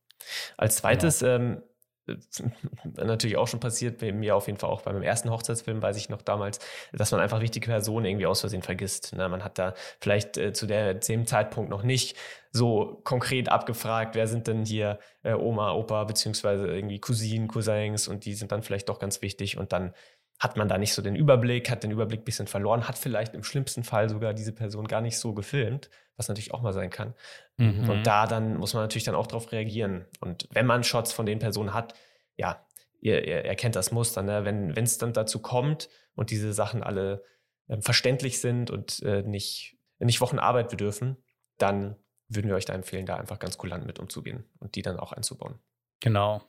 Als 0.57 0.77
zweites, 0.77 1.21
genau. 1.21 1.33
ähm, 1.33 1.63
natürlich 2.97 3.37
auch 3.37 3.49
schon 3.49 3.61
passiert, 3.61 3.99
bei 3.99 4.13
mir 4.13 4.37
auf 4.37 4.47
jeden 4.47 4.59
Fall 4.59 4.71
auch 4.71 4.83
bei 4.83 4.93
meinem 4.93 5.03
ersten 5.03 5.31
Hochzeitsfilm, 5.31 5.83
weiß 5.83 5.97
ich 5.97 6.09
noch 6.09 6.23
damals, 6.23 6.59
dass 6.93 7.13
man 7.13 7.21
einfach 7.21 7.41
wichtige 7.41 7.67
Personen 7.67 8.07
irgendwie 8.07 8.27
aus 8.27 8.41
Versehen 8.41 8.63
vergisst. 8.63 9.15
Ne? 9.15 9.29
Man 9.29 9.45
hat 9.45 9.59
da 9.59 9.75
vielleicht 10.01 10.37
äh, 10.37 10.53
zu 10.53 10.67
der, 10.67 10.95
dem 10.95 11.27
Zeitpunkt 11.27 11.71
noch 11.71 11.83
nicht 11.83 12.17
so 12.53 13.01
konkret 13.03 13.49
abgefragt, 13.49 14.15
wer 14.15 14.29
sind 14.29 14.47
denn 14.47 14.65
hier 14.65 15.01
äh, 15.25 15.33
Oma, 15.33 15.73
Opa, 15.73 16.05
beziehungsweise 16.05 16.69
irgendwie 16.69 17.01
Cousinen, 17.01 17.49
Cousins 17.49 18.07
und 18.07 18.25
die 18.25 18.35
sind 18.35 18.53
dann 18.53 18.63
vielleicht 18.63 18.89
doch 18.89 19.01
ganz 19.01 19.23
wichtig 19.23 19.59
und 19.59 19.73
dann 19.73 19.93
hat 20.39 20.57
man 20.57 20.69
da 20.69 20.79
nicht 20.79 20.93
so 20.93 21.03
den 21.03 21.17
Überblick, 21.17 21.71
hat 21.71 21.85
den 21.85 21.91
Überblick 21.91 22.23
ein 22.23 22.25
bisschen 22.25 22.47
verloren, 22.47 22.89
hat 22.89 22.99
vielleicht 22.99 23.35
im 23.35 23.45
schlimmsten 23.45 23.85
Fall 23.85 24.09
sogar 24.09 24.35
diese 24.35 24.53
Person 24.53 24.87
gar 24.87 25.01
nicht 25.01 25.19
so 25.19 25.33
gefilmt, 25.33 25.91
was 26.17 26.29
natürlich 26.29 26.53
auch 26.53 26.63
mal 26.63 26.73
sein 26.73 26.91
kann. 26.91 27.15
Mhm. 27.57 27.89
Und 27.89 28.07
da 28.07 28.27
dann 28.27 28.57
muss 28.57 28.75
man 28.75 28.83
natürlich 28.83 29.05
dann 29.05 29.15
auch 29.15 29.27
darauf 29.27 29.53
reagieren. 29.53 30.07
Und 30.21 30.49
wenn 30.51 30.67
man 30.67 30.85
Shots 30.85 31.13
von 31.13 31.27
den 31.27 31.39
Personen 31.39 31.73
hat, 31.73 31.95
ja, 32.37 32.67
ihr, 33.01 33.25
ihr 33.27 33.45
erkennt 33.45 33.77
das 33.77 33.93
Muster, 33.93 34.23
ne? 34.23 34.45
wenn 34.45 34.77
es 34.77 34.99
dann 34.99 35.13
dazu 35.13 35.41
kommt 35.41 35.89
und 36.15 36.31
diese 36.31 36.53
Sachen 36.53 36.83
alle 36.83 37.23
äh, 37.69 37.81
verständlich 37.81 38.41
sind 38.41 38.71
und 38.71 39.03
äh, 39.03 39.23
nicht, 39.23 39.77
nicht 39.99 40.21
Wochen 40.21 40.39
Arbeit 40.39 40.69
bedürfen, 40.69 41.17
dann 41.59 41.97
würden 42.29 42.49
wir 42.49 42.57
euch 42.57 42.65
da 42.65 42.73
empfehlen, 42.73 43.07
da 43.07 43.17
einfach 43.17 43.39
ganz 43.39 43.59
kulant 43.59 43.87
mit 43.87 43.99
umzugehen 43.99 44.51
und 44.59 44.75
die 44.75 44.83
dann 44.83 44.99
auch 44.99 45.13
einzubauen. 45.13 45.61
Genau. 46.01 46.43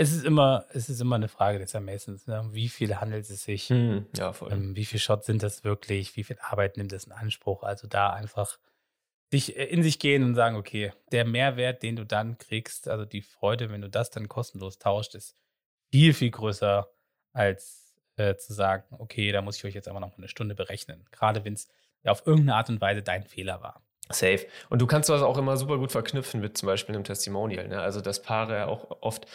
Es 0.00 0.12
ist 0.12 0.24
immer, 0.24 0.64
es 0.72 0.88
ist 0.88 1.00
immer 1.00 1.16
eine 1.16 1.26
Frage 1.26 1.58
des 1.58 1.74
Ermessens. 1.74 2.28
Ne? 2.28 2.48
Wie 2.52 2.68
viel 2.68 3.00
handelt 3.00 3.28
es 3.28 3.42
sich? 3.42 3.68
Hm, 3.68 4.06
ja, 4.16 4.32
voll. 4.32 4.52
Ähm, 4.52 4.76
wie 4.76 4.84
viele 4.84 5.00
Shots 5.00 5.26
sind 5.26 5.42
das 5.42 5.64
wirklich? 5.64 6.14
Wie 6.14 6.22
viel 6.22 6.38
Arbeit 6.40 6.76
nimmt 6.76 6.92
das 6.92 7.02
in 7.02 7.10
Anspruch? 7.10 7.64
Also 7.64 7.88
da 7.88 8.10
einfach 8.10 8.60
sich 9.32 9.56
äh, 9.56 9.64
in 9.64 9.82
sich 9.82 9.98
gehen 9.98 10.22
und 10.22 10.36
sagen, 10.36 10.54
okay, 10.54 10.92
der 11.10 11.24
Mehrwert, 11.24 11.82
den 11.82 11.96
du 11.96 12.06
dann 12.06 12.38
kriegst, 12.38 12.86
also 12.86 13.04
die 13.04 13.22
Freude, 13.22 13.70
wenn 13.70 13.80
du 13.80 13.90
das 13.90 14.10
dann 14.10 14.28
kostenlos 14.28 14.78
tauscht, 14.78 15.16
ist 15.16 15.34
viel, 15.90 16.14
viel 16.14 16.30
größer, 16.30 16.88
als 17.32 17.96
äh, 18.14 18.36
zu 18.36 18.52
sagen, 18.52 18.84
okay, 19.00 19.32
da 19.32 19.42
muss 19.42 19.56
ich 19.56 19.64
euch 19.64 19.74
jetzt 19.74 19.88
aber 19.88 19.98
noch 19.98 20.16
eine 20.16 20.28
Stunde 20.28 20.54
berechnen. 20.54 21.06
Gerade 21.10 21.44
wenn 21.44 21.54
es 21.54 21.66
ja 22.04 22.12
auf 22.12 22.24
irgendeine 22.24 22.54
Art 22.54 22.68
und 22.68 22.80
Weise 22.80 23.02
dein 23.02 23.24
Fehler 23.24 23.62
war. 23.62 23.82
Safe. 24.10 24.46
Und 24.70 24.80
du 24.80 24.86
kannst 24.86 25.08
das 25.08 25.22
auch 25.22 25.38
immer 25.38 25.56
super 25.56 25.78
gut 25.78 25.92
verknüpfen 25.92 26.40
mit 26.40 26.56
zum 26.56 26.66
Beispiel 26.66 26.94
einem 26.94 27.04
Testimonial. 27.04 27.68
Ne? 27.68 27.80
Also 27.80 28.00
das 28.00 28.22
Paare 28.22 28.66
auch 28.66 28.98
oft 29.00 29.26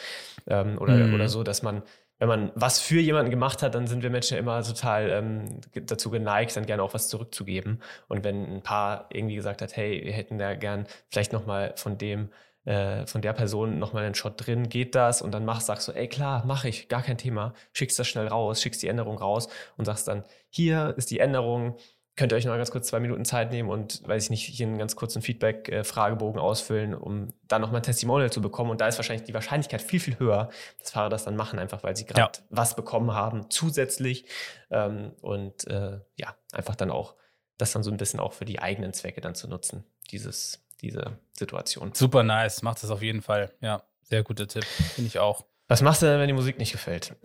ähm, 0.48 0.78
oder, 0.80 0.96
mm. 0.96 1.14
oder 1.14 1.30
so, 1.30 1.44
dass 1.44 1.62
man, 1.62 1.84
wenn 2.20 2.28
man 2.28 2.52
was 2.56 2.80
für 2.80 3.00
jemanden 3.00 3.32
gemacht 3.32 3.62
hat, 3.62 3.76
dann 3.76 3.88
sind 3.88 4.04
wir 4.04 4.10
Menschen 4.10 4.36
ja 4.36 4.40
immer 4.40 4.62
total 4.64 5.10
ähm, 5.10 5.62
dazu 5.86 6.10
geneigt, 6.10 6.56
dann 6.56 6.66
gerne 6.66 6.84
auch 6.84 6.94
was 6.94 7.10
zurückzugeben. 7.10 7.82
Und 8.08 8.24
wenn 8.24 8.46
ein 8.56 8.62
Paar 8.64 9.10
irgendwie 9.12 9.36
gesagt 9.36 9.62
hat, 9.62 9.76
hey, 9.76 10.02
wir 10.04 10.14
hätten 10.14 10.38
da 10.38 10.56
gern 10.56 10.88
vielleicht 11.10 11.34
nochmal 11.34 11.74
von 11.76 11.98
dem 11.98 12.30
äh, 12.66 13.06
von 13.08 13.22
der 13.22 13.34
Person 13.34 13.78
nochmal 13.78 14.06
einen 14.06 14.16
Shot 14.16 14.46
drin, 14.46 14.70
geht 14.70 14.96
das? 14.96 15.22
Und 15.22 15.32
dann 15.32 15.46
machst, 15.46 15.68
sagst 15.68 15.88
du, 15.88 15.92
ey 15.92 16.08
klar, 16.08 16.46
mache 16.46 16.70
ich, 16.70 16.88
gar 16.88 17.02
kein 17.02 17.18
Thema, 17.18 17.54
schickst 17.74 18.00
das 18.00 18.08
schnell 18.08 18.28
raus, 18.28 18.62
schickst 18.62 18.82
die 18.82 18.88
Änderung 18.88 19.18
raus 19.18 19.50
und 19.78 19.86
sagst 19.86 20.08
dann, 20.08 20.24
hier 20.50 20.94
ist 20.98 21.12
die 21.12 21.20
Änderung, 21.20 21.76
könnt 22.15 22.32
ihr 22.32 22.36
euch 22.36 22.45
noch 22.45 22.56
ganz 22.56 22.69
kurz 22.69 22.88
zwei 22.88 22.99
Minuten 22.99 23.26
Zeit 23.26 23.52
nehmen 23.52 23.69
und, 23.69 24.08
weiß 24.08 24.26
ich 24.26 24.30
nicht, 24.30 24.45
hier 24.45 24.67
einen 24.67 24.78
ganz 24.78 24.95
kurzen 24.95 25.21
Feedback-Fragebogen 25.21 26.39
ausfüllen, 26.39 26.93
um 26.93 27.30
dann 27.47 27.62
nochmal 27.62 27.82
ein 27.82 27.84
Testimonial 27.84 28.32
zu 28.32 28.41
bekommen. 28.41 28.69
Und 28.69 28.82
da 28.82 28.88
ist 28.88 28.97
wahrscheinlich 28.97 29.26
die 29.26 29.34
Wahrscheinlichkeit 29.34 29.82
viel, 29.82 29.99
viel 29.99 30.19
höher, 30.19 30.49
dass 30.80 30.91
Fahrer 30.91 31.10
das 31.10 31.26
dann 31.26 31.36
machen, 31.36 31.58
einfach 31.58 31.84
weil 31.84 31.95
sie 31.95 32.06
gerade 32.06 32.19
ja. 32.38 32.45
was 32.49 32.76
bekommen 32.76 33.13
haben, 33.13 33.49
zusätzlich. 33.49 34.26
Ähm, 34.69 35.13
und 35.21 35.65
äh, 35.67 35.99
ja, 36.15 36.36
einfach 36.52 36.76
dann 36.76 36.91
auch, 36.91 37.15
das 37.58 37.71
dann 37.71 37.84
so 37.84 37.91
ein 37.91 37.97
bisschen 37.97 38.19
auch 38.19 38.34
für 38.34 38.45
die 38.45 38.60
eigenen 38.60 38.93
Zwecke 38.93 39.21
dann 39.21 39.34
zu 39.34 39.47
nutzen, 39.47 39.84
dieses, 40.12 40.63
diese 40.82 41.17
Situation. 41.32 41.93
Super 41.95 42.21
nice, 42.21 42.62
macht 42.62 42.84
das 42.84 42.91
auf 42.91 43.02
jeden 43.02 43.23
Fall. 43.23 43.52
Ja, 43.60 43.84
sehr 44.04 44.21
guter 44.23 44.47
Tipp, 44.47 44.65
finde 44.65 45.08
ich 45.08 45.17
auch. 45.17 45.45
Was 45.67 45.82
machst 45.82 46.02
du 46.02 46.08
denn, 46.08 46.19
wenn 46.19 46.28
die 46.28 46.34
Musik 46.34 46.58
nicht 46.58 46.73
gefällt? 46.73 47.15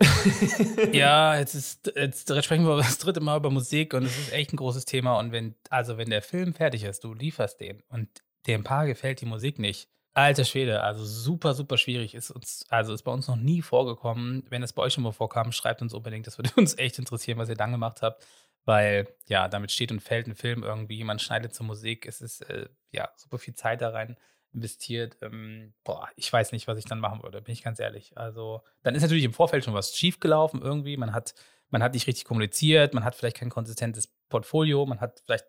ja, 0.93 1.35
jetzt, 1.39 1.55
ist, 1.55 1.91
jetzt 1.95 2.27
sprechen 2.43 2.65
wir 2.65 2.77
das 2.77 2.97
dritte 2.97 3.19
Mal 3.19 3.37
über 3.37 3.49
Musik 3.49 3.93
und 3.93 4.03
es 4.03 4.17
ist 4.17 4.33
echt 4.33 4.53
ein 4.53 4.57
großes 4.57 4.85
Thema. 4.85 5.19
Und 5.19 5.31
wenn, 5.31 5.55
also 5.69 5.97
wenn 5.97 6.09
der 6.09 6.21
Film 6.21 6.53
fertig 6.53 6.83
ist, 6.83 7.03
du 7.03 7.13
lieferst 7.13 7.59
den 7.59 7.83
und 7.89 8.07
dem 8.47 8.63
Paar 8.63 8.85
gefällt 8.85 9.21
die 9.21 9.25
Musik 9.25 9.59
nicht. 9.59 9.89
Alter 10.13 10.43
Schwede, 10.43 10.81
also 10.81 11.05
super, 11.05 11.53
super 11.53 11.77
schwierig. 11.77 12.15
Ist 12.15 12.31
uns, 12.31 12.65
also 12.69 12.93
ist 12.93 13.03
bei 13.03 13.11
uns 13.11 13.27
noch 13.27 13.35
nie 13.35 13.61
vorgekommen. 13.61 14.43
Wenn 14.49 14.63
es 14.63 14.73
bei 14.73 14.81
euch 14.81 14.93
schon 14.93 15.03
mal 15.03 15.11
vorkam, 15.11 15.51
schreibt 15.51 15.81
uns 15.81 15.93
unbedingt. 15.93 16.25
Das 16.25 16.37
würde 16.37 16.49
uns 16.55 16.77
echt 16.77 16.97
interessieren, 16.97 17.37
was 17.37 17.49
ihr 17.49 17.55
dann 17.55 17.71
gemacht 17.71 18.01
habt. 18.01 18.25
Weil, 18.65 19.07
ja, 19.27 19.47
damit 19.47 19.71
steht 19.71 19.91
und 19.91 20.01
fällt 20.01 20.27
ein 20.27 20.35
Film 20.35 20.63
irgendwie. 20.63 21.03
Man 21.03 21.19
schneidet 21.19 21.53
zur 21.53 21.65
Musik. 21.65 22.05
Es 22.05 22.21
ist, 22.21 22.41
äh, 22.49 22.67
ja, 22.91 23.09
super 23.17 23.37
viel 23.37 23.53
Zeit 23.53 23.81
da 23.81 23.89
rein 23.89 24.17
investiert. 24.53 25.17
Ähm, 25.21 25.73
boah, 25.83 26.09
ich 26.15 26.31
weiß 26.31 26.51
nicht, 26.51 26.67
was 26.67 26.77
ich 26.77 26.85
dann 26.85 26.99
machen 26.99 27.23
würde, 27.23 27.41
bin 27.41 27.53
ich 27.53 27.63
ganz 27.63 27.79
ehrlich. 27.79 28.17
Also, 28.17 28.61
dann 28.83 28.95
ist 28.95 29.01
natürlich 29.01 29.23
im 29.23 29.33
Vorfeld 29.33 29.63
schon 29.63 29.73
was 29.73 29.95
schiefgelaufen 29.95 30.61
irgendwie. 30.61 30.97
Man 30.97 31.13
hat, 31.13 31.33
man 31.69 31.83
hat 31.83 31.93
nicht 31.93 32.07
richtig 32.07 32.25
kommuniziert, 32.25 32.93
man 32.93 33.03
hat 33.03 33.15
vielleicht 33.15 33.37
kein 33.37 33.49
konsistentes 33.49 34.09
Portfolio, 34.29 34.85
man 34.85 35.01
hat 35.01 35.21
vielleicht 35.25 35.45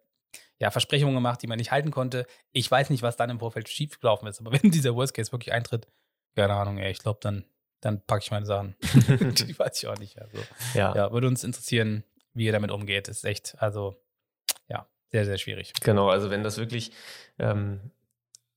ja, 0.58 0.70
Versprechungen 0.70 1.14
gemacht, 1.14 1.42
die 1.42 1.46
man 1.46 1.58
nicht 1.58 1.72
halten 1.72 1.90
konnte. 1.90 2.26
Ich 2.52 2.70
weiß 2.70 2.90
nicht, 2.90 3.02
was 3.02 3.16
dann 3.16 3.30
im 3.30 3.40
Vorfeld 3.40 3.68
schiefgelaufen 3.68 4.28
ist, 4.28 4.40
aber 4.40 4.52
wenn 4.62 4.70
dieser 4.70 4.94
Worst 4.94 5.14
Case 5.14 5.32
wirklich 5.32 5.52
eintritt, 5.52 5.88
keine 6.36 6.54
Ahnung, 6.54 6.78
ey, 6.78 6.90
ich 6.90 6.98
glaube, 6.98 7.18
dann, 7.22 7.44
dann 7.80 8.04
packe 8.06 8.22
ich 8.22 8.30
meine 8.30 8.46
Sachen. 8.46 8.76
die 8.82 9.58
weiß 9.58 9.82
ich 9.82 9.88
auch 9.88 9.98
nicht. 9.98 10.20
Also, 10.20 10.38
ja. 10.74 10.94
ja, 10.94 11.12
würde 11.12 11.26
uns 11.26 11.42
interessieren, 11.42 12.04
wie 12.34 12.44
ihr 12.44 12.52
damit 12.52 12.70
umgeht. 12.70 13.08
Ist 13.08 13.24
echt, 13.24 13.56
also, 13.58 13.96
ja, 14.68 14.86
sehr, 15.10 15.24
sehr 15.24 15.38
schwierig. 15.38 15.72
Genau, 15.80 16.08
also 16.08 16.30
wenn 16.30 16.44
das 16.44 16.58
wirklich 16.58 16.92
ähm, 17.38 17.90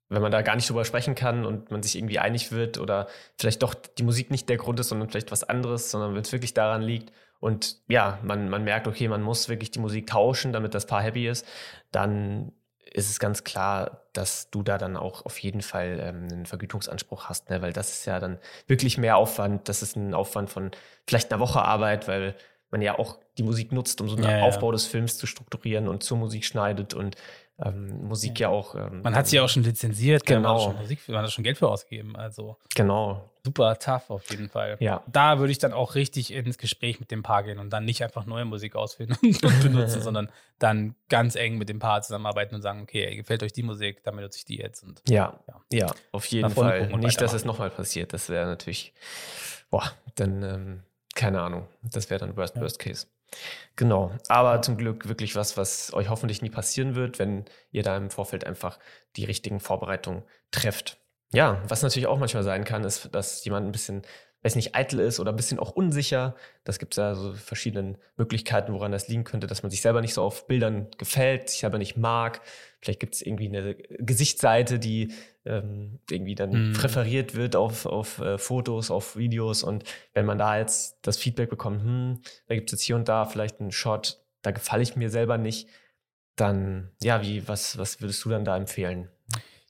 wenn 0.10 0.22
man 0.22 0.32
da 0.32 0.42
gar 0.42 0.56
nicht 0.56 0.70
drüber 0.70 0.86
sprechen 0.86 1.16
kann 1.16 1.46
und 1.46 1.72
man 1.72 1.82
sich 1.82 1.98
irgendwie 1.98 2.20
einig 2.20 2.52
wird 2.52 2.78
oder 2.78 3.08
vielleicht 3.38 3.64
doch 3.64 3.74
die 3.74 4.04
Musik 4.04 4.32
nicht 4.32 4.50
der 4.50 4.58
Grund 4.58 4.80
ist, 4.80 4.90
sondern 4.90 5.10
vielleicht 5.10 5.32
was 5.32 5.44
anderes, 5.44 5.92
sondern 5.92 6.14
wenn 6.14 6.22
es 6.22 6.32
wirklich 6.32 6.54
daran 6.54 6.82
liegt 6.82 7.12
und 7.40 7.82
ja, 7.90 8.20
man, 8.24 8.50
man 8.50 8.64
merkt, 8.64 8.88
okay, 8.88 9.10
man 9.10 9.22
muss 9.22 9.50
wirklich 9.50 9.70
die 9.70 9.80
Musik 9.80 10.08
tauschen, 10.08 10.54
damit 10.54 10.74
das 10.74 10.86
Paar 10.86 11.02
happy 11.02 11.28
ist, 11.28 11.46
dann 11.92 12.54
ist 12.94 13.10
es 13.10 13.20
ganz 13.20 13.44
klar, 13.44 14.06
dass 14.14 14.50
du 14.50 14.64
da 14.64 14.78
dann 14.78 14.96
auch 14.96 15.26
auf 15.26 15.38
jeden 15.40 15.62
Fall 15.62 16.00
ähm, 16.00 16.28
einen 16.32 16.46
Vergütungsanspruch 16.46 17.28
hast, 17.28 17.50
ne? 17.50 17.62
weil 17.62 17.74
das 17.74 17.92
ist 17.92 18.06
ja 18.06 18.22
dann 18.22 18.40
wirklich 18.68 18.98
mehr 18.98 19.18
Aufwand. 19.18 19.68
Das 19.68 19.82
ist 19.82 19.98
ein 19.98 20.14
Aufwand 20.14 20.52
von 20.52 20.72
vielleicht 21.06 21.34
einer 21.34 21.42
Woche 21.42 21.62
Arbeit, 21.62 22.08
weil 22.08 22.36
man 22.70 22.82
ja 22.82 22.98
auch 22.98 23.20
die 23.38 23.44
Musik 23.44 23.72
nutzt, 23.72 24.00
um 24.00 24.08
so 24.08 24.16
einen 24.16 24.24
ja, 24.24 24.44
Aufbau 24.44 24.68
ja. 24.68 24.74
des 24.74 24.86
Films 24.86 25.18
zu 25.18 25.28
strukturieren 25.28 25.88
und 25.88 26.02
zur 26.04 26.18
Musik 26.18 26.46
schneidet 26.46 26.94
und 26.94 27.16
ähm, 27.60 28.08
Musik 28.08 28.40
ja, 28.40 28.50
ja 28.50 28.54
auch. 28.54 28.74
Ähm, 28.74 29.02
man 29.04 29.16
hat 29.16 29.28
sie 29.28 29.36
ja 29.36 29.44
auch 29.44 29.50
schon 29.50 29.64
lizenziert, 29.64 30.26
genau. 30.26 30.42
Man 30.42 30.56
hat, 30.56 30.62
schon 30.64 30.78
Musik, 30.78 31.00
man 31.10 31.24
hat 31.24 31.32
schon 31.32 31.44
Geld 31.44 31.58
für 31.58 31.70
ausgegeben. 31.70 32.16
Also 32.16 32.58
genau. 32.74 33.30
super 33.46 33.78
tough 33.78 34.10
auf 34.10 34.30
jeden 34.32 34.50
Fall. 34.50 34.78
Ja. 34.80 35.04
Da 35.12 35.38
würde 35.38 35.52
ich 35.52 35.60
dann 35.60 35.72
auch 35.72 35.94
richtig 35.94 36.34
ins 36.34 36.58
Gespräch 36.58 37.00
mit 37.00 37.12
dem 37.12 37.22
Paar 37.22 37.44
gehen 37.44 37.60
und 37.60 37.70
dann 37.70 37.86
nicht 37.86 38.04
einfach 38.04 38.26
neue 38.26 38.46
Musik 38.46 38.76
auswählen 38.76 39.16
und 39.22 39.62
benutzen, 39.62 40.02
sondern 40.02 40.30
dann 40.58 40.96
ganz 41.10 41.36
eng 41.36 41.60
mit 41.60 41.70
dem 41.70 41.78
Paar 41.78 42.02
zusammenarbeiten 42.02 42.56
und 42.56 42.64
sagen, 42.64 42.82
okay, 42.82 43.16
gefällt 43.16 43.44
euch 43.44 43.54
die 43.54 43.64
Musik, 43.64 44.04
dann 44.04 44.16
benutze 44.16 44.40
ich 44.40 44.46
die 44.46 44.58
jetzt. 44.58 44.84
Und, 44.84 45.04
ja, 45.08 45.40
ja, 45.48 45.62
ja, 45.72 45.88
auf 46.12 46.26
jeden 46.26 46.50
Fall. 46.50 46.88
Nicht, 46.98 47.22
dass 47.22 47.34
es 47.34 47.46
nochmal 47.46 47.70
passiert. 47.70 48.14
Das 48.14 48.30
wäre 48.30 48.48
natürlich, 48.48 48.94
boah, 49.70 49.92
dann, 50.16 50.42
ähm, 50.42 50.84
keine 51.14 51.42
Ahnung, 51.42 51.68
das 51.84 52.10
wäre 52.10 52.20
dann 52.20 52.36
Worst, 52.36 52.56
ja. 52.56 52.94
Genau, 53.76 54.12
aber 54.28 54.62
zum 54.62 54.78
Glück 54.78 55.08
wirklich 55.08 55.36
was, 55.36 55.58
was 55.58 55.94
euch 55.94 56.10
hoffentlich 56.10 56.42
nie 56.42 56.50
passieren 56.50 56.96
wird, 56.96 57.18
wenn 57.18 57.46
ihr 57.72 57.84
da 57.84 57.98
im 57.98 58.12
Vorfeld 58.12 58.46
einfach 58.46 58.78
die 59.16 59.26
richtigen 59.26 59.60
Vorbereitungen 59.60 60.24
trefft. 60.52 61.00
Ja, 61.34 61.62
was 61.68 61.82
natürlich 61.82 62.08
auch 62.08 62.20
manchmal 62.20 62.44
sein 62.44 62.64
kann, 62.64 62.84
ist, 62.84 63.10
dass 63.16 63.44
jemand 63.44 63.68
ein 63.68 63.72
bisschen, 63.72 64.04
weiß 64.44 64.56
nicht, 64.56 64.76
eitel 64.76 65.00
ist 65.00 65.20
oder 65.20 65.32
ein 65.32 65.36
bisschen 65.36 65.60
auch 65.60 65.72
unsicher. 65.72 66.36
Das 66.66 66.78
gibt 66.78 66.94
es 66.94 66.98
ja 66.98 67.16
so 67.16 67.34
verschiedene 67.34 67.98
Möglichkeiten, 68.18 68.74
woran 68.74 68.92
das 68.92 69.08
liegen 69.08 69.24
könnte, 69.24 69.48
dass 69.48 69.64
man 69.64 69.70
sich 69.70 69.82
selber 69.82 70.02
nicht 70.02 70.14
so 70.14 70.22
auf 70.22 70.48
Bildern 70.48 70.88
gefällt, 70.98 71.50
sich 71.50 71.60
selber 71.60 71.78
nicht 71.78 71.98
mag. 71.98 72.42
Vielleicht 72.82 73.00
gibt 73.00 73.16
es 73.16 73.22
irgendwie 73.22 73.48
eine 73.48 73.76
Gesichtsseite, 73.76 74.80
die 74.80 75.14
ähm, 75.46 76.00
irgendwie 76.10 76.36
dann 76.36 76.70
mhm. 76.70 76.74
präferiert 76.74 77.36
wird 77.36 77.56
auf, 77.56 77.86
auf 77.86 78.20
äh, 78.20 78.38
Fotos, 78.38 78.92
auf 78.92 79.16
Videos. 79.16 79.64
Und 79.64 79.86
wenn 80.14 80.26
man 80.26 80.38
da 80.38 80.58
jetzt 80.58 80.98
das 81.02 81.18
Feedback 81.18 81.50
bekommt, 81.50 81.82
hm, 81.82 82.22
da 82.48 82.56
gibt 82.56 82.70
es 82.70 82.80
jetzt 82.80 82.84
hier 82.84 82.98
und 82.98 83.08
da 83.08 83.26
vielleicht 83.26 83.62
einen 83.62 83.72
Shot, 83.72 84.22
da 84.42 84.52
gefalle 84.52 84.84
ich 84.84 84.98
mir 84.98 85.10
selber 85.10 85.38
nicht, 85.38 85.70
dann, 86.36 86.92
ja, 87.02 87.22
wie, 87.22 87.48
was, 87.48 87.78
was 87.78 88.02
würdest 88.02 88.24
du 88.26 88.30
dann 88.30 88.44
da 88.44 88.58
empfehlen? 88.58 89.10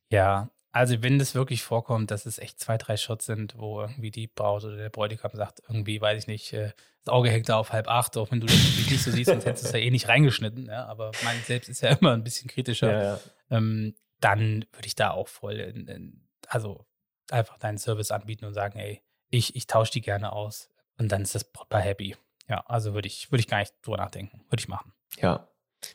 Ja, 0.10 0.50
also 0.74 1.04
wenn 1.04 1.20
das 1.20 1.36
wirklich 1.36 1.62
vorkommt, 1.62 2.10
dass 2.10 2.26
es 2.26 2.40
echt 2.40 2.60
zwei, 2.60 2.80
drei 2.80 2.98
Shots 2.98 3.28
sind, 3.28 3.58
wo 3.58 3.82
irgendwie 3.82 4.10
die 4.10 4.28
Braut 4.28 4.64
oder 4.64 4.76
der 4.76 4.90
Bräutigam 4.90 5.32
sagt, 5.36 5.62
irgendwie, 5.70 6.02
weiß 6.02 6.24
ich 6.24 6.28
nicht, 6.28 6.52
äh, 6.52 6.72
das 7.06 7.14
Auge 7.14 7.30
hängt 7.30 7.48
da 7.48 7.58
auf 7.58 7.72
halb 7.72 7.88
acht, 7.88 8.18
auch 8.18 8.32
wenn 8.32 8.40
du 8.40 8.48
das 8.48 8.56
nicht 8.56 9.04
so 9.04 9.12
siehst, 9.12 9.30
sonst 9.30 9.46
hättest 9.46 9.66
du 9.66 9.68
es 9.68 9.74
ja 9.74 9.80
eh 9.80 9.92
nicht 9.92 10.08
reingeschnitten. 10.08 10.66
Ja? 10.66 10.86
Aber 10.88 11.12
mein 11.24 11.40
selbst 11.44 11.70
ist 11.70 11.82
ja 11.82 11.90
immer 11.90 12.14
ein 12.14 12.24
bisschen 12.24 12.50
kritischer. 12.50 12.92
Ja, 12.92 13.04
ja. 13.04 13.20
Ähm, 13.52 13.96
dann 14.20 14.66
würde 14.72 14.88
ich 14.88 14.96
da 14.96 15.12
auch 15.12 15.28
voll, 15.28 15.60
in, 15.60 15.88
in, 15.88 16.28
also 16.48 16.88
einfach 17.30 17.60
deinen 17.60 17.78
Service 17.78 18.10
anbieten 18.10 18.46
und 18.46 18.56
sagen, 18.56 18.80
ey, 18.80 19.04
ich, 19.30 19.56
ich 19.56 19.68
tausche 19.68 19.92
die 19.92 20.02
gerne 20.02 20.32
aus. 20.34 20.70
Und 20.98 21.12
dann 21.12 21.22
ist 21.22 21.36
das 21.36 21.44
Brautpaar 21.44 21.82
happy. 21.82 22.16
Ja, 22.50 22.62
also 22.66 22.96
würde 22.96 23.08
ich, 23.08 23.32
würde 23.32 23.42
ich 23.42 23.48
gar 23.48 23.60
nicht 23.60 23.74
drüber 23.84 23.98
nachdenken. 23.98 24.44
Würde 24.50 24.62
ich 24.62 24.68
machen. 24.68 24.92
Ja. 25.18 25.48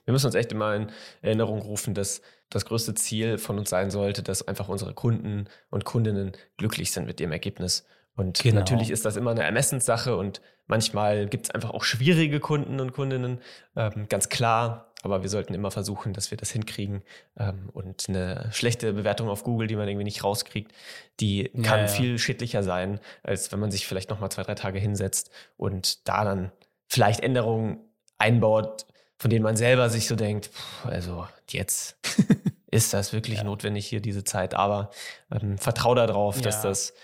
Wir 0.05 0.13
müssen 0.13 0.27
uns 0.27 0.35
echt 0.35 0.53
immer 0.53 0.75
in 0.75 0.91
Erinnerung 1.23 1.61
rufen, 1.61 1.95
dass 1.95 2.23
das 2.51 2.65
größte 2.65 2.95
Ziel 2.95 3.39
von 3.39 3.59
uns 3.59 3.71
sein 3.71 3.91
sollte, 3.91 4.23
dass 4.23 4.47
einfach 4.47 4.69
unsere 4.69 4.95
Kunden 4.95 5.49
und 5.71 5.85
Kundinnen 5.85 6.33
glücklich 6.57 6.93
sind 6.93 7.07
mit 7.07 7.21
dem 7.21 7.33
Ergebnis. 7.33 7.87
Und 8.17 8.43
genau. 8.43 8.57
natürlich 8.57 8.91
ist 8.91 9.05
das 9.05 9.17
immer 9.17 9.31
eine 9.31 9.45
Ermessenssache 9.45 10.17
und 10.17 10.41
manchmal 10.67 11.29
gibt 11.29 11.47
es 11.47 11.51
einfach 11.51 11.71
auch 11.71 11.85
schwierige 11.85 12.41
Kunden 12.41 12.81
und 12.81 12.93
Kundinnen, 12.93 13.41
ähm, 13.77 14.07
ganz 14.09 14.29
klar. 14.29 14.93
Aber 15.03 15.23
wir 15.23 15.29
sollten 15.29 15.55
immer 15.55 15.71
versuchen, 15.71 16.13
dass 16.13 16.33
wir 16.33 16.39
das 16.39 16.51
hinkriegen. 16.51 17.05
Ähm, 17.39 17.71
und 17.73 18.09
eine 18.09 18.49
schlechte 18.51 18.93
Bewertung 18.93 19.29
auf 19.29 19.45
Google, 19.45 19.69
die 19.69 19.77
man 19.77 19.87
irgendwie 19.87 20.05
nicht 20.05 20.25
rauskriegt, 20.25 20.73
die 21.21 21.45
kann 21.63 21.81
ja, 21.81 21.87
ja. 21.87 21.87
viel 21.87 22.19
schädlicher 22.19 22.65
sein, 22.65 22.99
als 23.23 23.53
wenn 23.53 23.61
man 23.61 23.71
sich 23.71 23.87
vielleicht 23.87 24.11
nochmal 24.11 24.33
zwei, 24.33 24.43
drei 24.43 24.57
Tage 24.57 24.81
hinsetzt 24.81 25.31
und 25.57 26.09
da 26.09 26.25
dann 26.25 26.51
vielleicht 26.89 27.21
Änderungen 27.21 27.79
einbaut, 28.19 28.87
von 29.19 29.31
denen 29.31 29.43
man 29.43 29.57
selber 29.57 29.91
sich 29.91 30.07
so 30.07 30.17
denkt, 30.17 30.51
also 30.85 31.27
jetzt 31.51 31.97
ist 32.71 32.95
das 32.95 33.13
wirklich 33.13 33.39
ja. 33.39 33.45
notwendig 33.45 33.87
hier 33.87 34.01
diese 34.01 34.25
Zeit. 34.25 34.55
Aber 34.55 34.91
ähm, 35.33 35.59
vertrau 35.59 35.95
darauf, 35.95 36.37
ja. 36.37 36.43
dass, 36.43 36.63
das, 36.63 36.95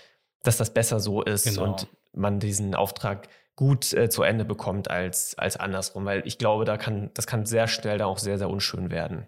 dass 0.43 0.57
das 0.57 0.73
besser 0.73 0.99
so 0.99 1.21
ist 1.21 1.45
genau. 1.45 1.63
und 1.63 1.87
man 2.13 2.39
diesen 2.39 2.73
Auftrag 2.73 3.27
gut 3.55 3.93
äh, 3.93 4.09
zu 4.09 4.23
Ende 4.23 4.45
bekommt 4.45 4.89
als, 4.89 5.37
als 5.37 5.57
andersrum. 5.57 6.05
Weil 6.05 6.25
ich 6.25 6.37
glaube, 6.37 6.65
da 6.65 6.77
kann, 6.77 7.11
das 7.13 7.27
kann 7.27 7.45
sehr 7.45 7.67
schnell 7.67 7.97
dann 7.97 8.07
auch 8.07 8.19
sehr, 8.19 8.37
sehr 8.37 8.49
unschön 8.49 8.91
werden. 8.91 9.27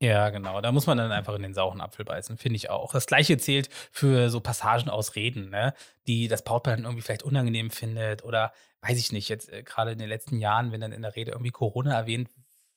Ja, 0.00 0.30
genau. 0.30 0.60
Da 0.60 0.70
muss 0.70 0.86
man 0.86 0.96
dann 0.96 1.10
einfach 1.10 1.34
in 1.34 1.42
den 1.42 1.54
sauren 1.54 1.80
Apfel 1.80 2.04
beißen, 2.04 2.38
finde 2.38 2.56
ich 2.56 2.70
auch. 2.70 2.92
Das 2.92 3.06
gleiche 3.06 3.36
zählt 3.36 3.68
für 3.90 4.30
so 4.30 4.38
Passagen 4.38 4.88
aus 4.88 5.16
Reden, 5.16 5.50
ne? 5.50 5.74
die 6.06 6.28
das 6.28 6.44
Brautpaar 6.44 6.76
dann 6.76 6.84
irgendwie 6.84 7.02
vielleicht 7.02 7.24
unangenehm 7.24 7.70
findet 7.70 8.22
oder 8.22 8.52
weiß 8.82 8.98
ich 8.98 9.12
nicht, 9.12 9.28
jetzt 9.28 9.52
äh, 9.52 9.62
gerade 9.62 9.92
in 9.92 9.98
den 9.98 10.08
letzten 10.08 10.38
Jahren, 10.38 10.72
wenn 10.72 10.80
dann 10.80 10.92
in 10.92 11.02
der 11.02 11.16
Rede 11.16 11.32
irgendwie 11.32 11.50
Corona 11.50 11.94
erwähnt 11.94 12.30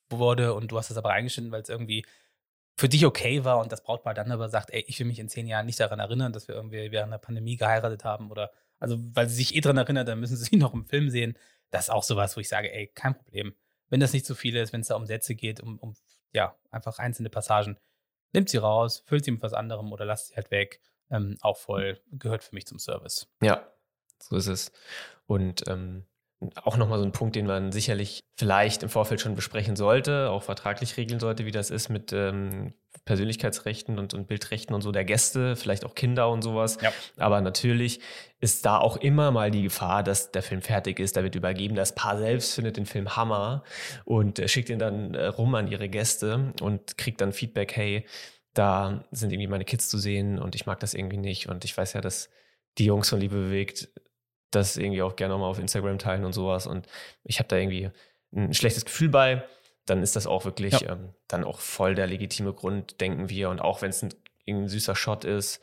wurde 0.09 0.53
und 0.53 0.71
du 0.71 0.77
hast 0.77 0.89
das 0.89 0.97
aber 0.97 1.09
reingeschnitten, 1.09 1.51
weil 1.51 1.61
es 1.61 1.69
irgendwie 1.69 2.05
für 2.77 2.89
dich 2.89 3.05
okay 3.05 3.43
war 3.43 3.59
und 3.59 3.71
das 3.71 3.83
Brautpaar 3.83 4.13
dann 4.13 4.31
aber 4.31 4.49
sagt, 4.49 4.71
ey, 4.71 4.83
ich 4.87 4.99
will 4.99 5.07
mich 5.07 5.19
in 5.19 5.29
zehn 5.29 5.47
Jahren 5.47 5.65
nicht 5.65 5.79
daran 5.79 5.99
erinnern, 5.99 6.33
dass 6.33 6.47
wir 6.47 6.55
irgendwie 6.55 6.91
während 6.91 7.13
der 7.13 7.19
Pandemie 7.19 7.57
geheiratet 7.57 8.03
haben 8.03 8.31
oder 8.31 8.51
also 8.79 8.97
weil 9.13 9.29
sie 9.29 9.35
sich 9.35 9.55
eh 9.55 9.61
daran 9.61 9.77
erinnert, 9.77 10.07
dann 10.07 10.19
müssen 10.19 10.35
sie 10.37 10.45
sich 10.45 10.59
noch 10.59 10.73
im 10.73 10.85
Film 10.85 11.09
sehen. 11.09 11.37
Das 11.69 11.85
ist 11.85 11.89
auch 11.89 12.03
sowas, 12.03 12.35
wo 12.35 12.41
ich 12.41 12.49
sage, 12.49 12.73
ey, 12.73 12.87
kein 12.87 13.15
Problem. 13.15 13.55
Wenn 13.89 13.99
das 13.99 14.13
nicht 14.13 14.25
zu 14.25 14.35
viel 14.35 14.55
ist, 14.55 14.73
wenn 14.73 14.81
es 14.81 14.87
da 14.87 14.95
um 14.95 15.05
Sätze 15.05 15.35
geht, 15.35 15.61
um, 15.61 15.77
um 15.79 15.95
ja, 16.33 16.55
einfach 16.71 16.97
einzelne 16.97 17.29
Passagen. 17.29 17.77
Nimmt 18.33 18.49
sie 18.49 18.57
raus, 18.57 19.03
füllt 19.05 19.25
sie 19.25 19.31
mit 19.31 19.43
was 19.43 19.53
anderem 19.53 19.91
oder 19.91 20.05
lasst 20.05 20.29
sie 20.29 20.35
halt 20.35 20.49
weg. 20.51 20.81
Ähm, 21.09 21.37
auch 21.41 21.57
voll 21.57 21.99
gehört 22.11 22.43
für 22.43 22.55
mich 22.55 22.65
zum 22.65 22.79
Service. 22.79 23.27
Ja, 23.41 23.70
so 24.21 24.35
ist 24.35 24.47
es. 24.47 24.71
Und 25.25 25.67
ähm, 25.67 26.05
auch 26.55 26.77
nochmal 26.77 26.97
so 26.97 27.05
ein 27.05 27.11
Punkt, 27.11 27.35
den 27.35 27.45
man 27.45 27.71
sicherlich 27.71 28.23
vielleicht 28.35 28.81
im 28.81 28.89
Vorfeld 28.89 29.21
schon 29.21 29.35
besprechen 29.35 29.75
sollte, 29.75 30.29
auch 30.31 30.41
vertraglich 30.41 30.97
regeln 30.97 31.19
sollte, 31.19 31.45
wie 31.45 31.51
das 31.51 31.69
ist 31.69 31.89
mit 31.89 32.11
ähm, 32.13 32.73
Persönlichkeitsrechten 33.05 33.99
und, 33.99 34.15
und, 34.15 34.27
Bildrechten 34.27 34.73
und 34.73 34.81
so 34.81 34.91
der 34.91 35.05
Gäste, 35.05 35.55
vielleicht 35.55 35.85
auch 35.85 35.93
Kinder 35.93 36.29
und 36.29 36.41
sowas. 36.41 36.79
Ja. 36.81 36.91
Aber 37.17 37.41
natürlich 37.41 37.99
ist 38.39 38.65
da 38.65 38.79
auch 38.79 38.97
immer 38.97 39.29
mal 39.29 39.51
die 39.51 39.63
Gefahr, 39.63 40.01
dass 40.01 40.31
der 40.31 40.41
Film 40.41 40.61
fertig 40.63 40.99
ist, 40.99 41.15
da 41.15 41.23
wird 41.23 41.35
übergeben. 41.35 41.75
Das 41.75 41.93
Paar 41.93 42.17
selbst 42.17 42.55
findet 42.55 42.77
den 42.77 42.87
Film 42.87 43.15
Hammer 43.15 43.63
und 44.05 44.39
äh, 44.39 44.47
schickt 44.47 44.69
ihn 44.69 44.79
dann 44.79 45.13
äh, 45.13 45.27
rum 45.27 45.53
an 45.53 45.67
ihre 45.67 45.89
Gäste 45.89 46.53
und 46.59 46.97
kriegt 46.97 47.21
dann 47.21 47.33
Feedback, 47.33 47.75
hey, 47.75 48.05
da 48.53 49.05
sind 49.11 49.31
irgendwie 49.31 49.47
meine 49.47 49.63
Kids 49.63 49.89
zu 49.89 49.99
sehen 49.99 50.39
und 50.39 50.55
ich 50.55 50.65
mag 50.65 50.79
das 50.79 50.95
irgendwie 50.95 51.17
nicht. 51.17 51.49
Und 51.49 51.65
ich 51.65 51.77
weiß 51.77 51.93
ja, 51.93 52.01
dass 52.01 52.29
die 52.77 52.85
Jungs 52.85 53.09
von 53.09 53.19
Liebe 53.19 53.35
bewegt 53.35 53.89
das 54.51 54.77
irgendwie 54.77 55.01
auch 55.01 55.15
gerne 55.15 55.37
mal 55.37 55.47
auf 55.47 55.59
Instagram 55.59 55.97
teilen 55.97 56.25
und 56.25 56.33
sowas. 56.33 56.67
Und 56.67 56.87
ich 57.23 57.39
habe 57.39 57.47
da 57.47 57.55
irgendwie 57.55 57.89
ein 58.33 58.53
schlechtes 58.53 58.85
Gefühl 58.85 59.09
bei, 59.09 59.43
dann 59.85 60.03
ist 60.03 60.15
das 60.15 60.27
auch 60.27 60.45
wirklich 60.45 60.81
ja. 60.81 60.93
ähm, 60.93 61.09
dann 61.27 61.43
auch 61.43 61.59
voll 61.59 61.95
der 61.95 62.07
legitime 62.07 62.53
Grund, 62.53 63.01
denken 63.01 63.29
wir. 63.29 63.49
Und 63.49 63.59
auch 63.59 63.81
wenn 63.81 63.89
es 63.89 64.03
ein, 64.03 64.13
ein 64.47 64.67
süßer 64.67 64.95
Shot 64.95 65.25
ist, 65.25 65.61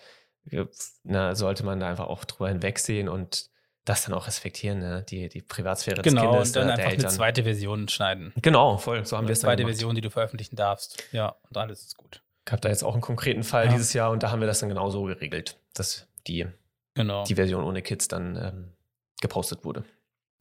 na, 1.05 1.35
sollte 1.35 1.65
man 1.65 1.81
da 1.81 1.89
einfach 1.89 2.07
auch 2.07 2.25
drüber 2.25 2.49
hinwegsehen 2.49 3.09
und 3.09 3.51
das 3.85 4.05
dann 4.05 4.15
auch 4.15 4.27
respektieren, 4.27 4.81
ne? 4.81 5.05
die, 5.09 5.29
die 5.29 5.41
Privatsphäre 5.41 6.03
genau, 6.03 6.23
des 6.23 6.31
Kindes. 6.31 6.53
Genau, 6.53 6.63
und 6.63 6.69
dann 6.69 6.79
einfach 6.79 6.93
Eltern. 6.93 7.07
eine 7.07 7.15
zweite 7.15 7.43
Version 7.45 7.89
schneiden. 7.89 8.33
Genau, 8.43 8.77
voll. 8.77 9.05
So 9.05 9.17
haben 9.17 9.29
wir 9.29 9.33
es 9.33 9.45
Eine 9.45 9.57
zweite 9.57 9.65
Version, 9.65 9.95
die 9.95 10.01
du 10.01 10.11
veröffentlichen 10.11 10.57
darfst. 10.57 11.03
Ja, 11.13 11.37
und 11.49 11.57
alles 11.57 11.85
ist 11.85 11.97
gut. 11.97 12.23
Ich 12.47 12.53
habe 12.53 12.61
da 12.61 12.69
jetzt 12.69 12.83
auch 12.83 12.93
einen 12.93 13.03
konkreten 13.03 13.45
Fall 13.45 13.67
ja. 13.67 13.73
dieses 13.73 13.93
Jahr 13.93 14.11
und 14.11 14.23
da 14.23 14.31
haben 14.31 14.41
wir 14.41 14.47
das 14.47 14.61
dann 14.61 14.69
genauso 14.69 15.05
geregelt, 15.05 15.59
dass 15.75 16.07
die, 16.27 16.47
genau. 16.95 17.25
die 17.25 17.35
Version 17.35 17.65
ohne 17.65 17.83
Kids 17.83 18.09
dann 18.09 18.37
ähm, 18.37 18.73
gepostet 19.21 19.65
wurde. 19.65 19.85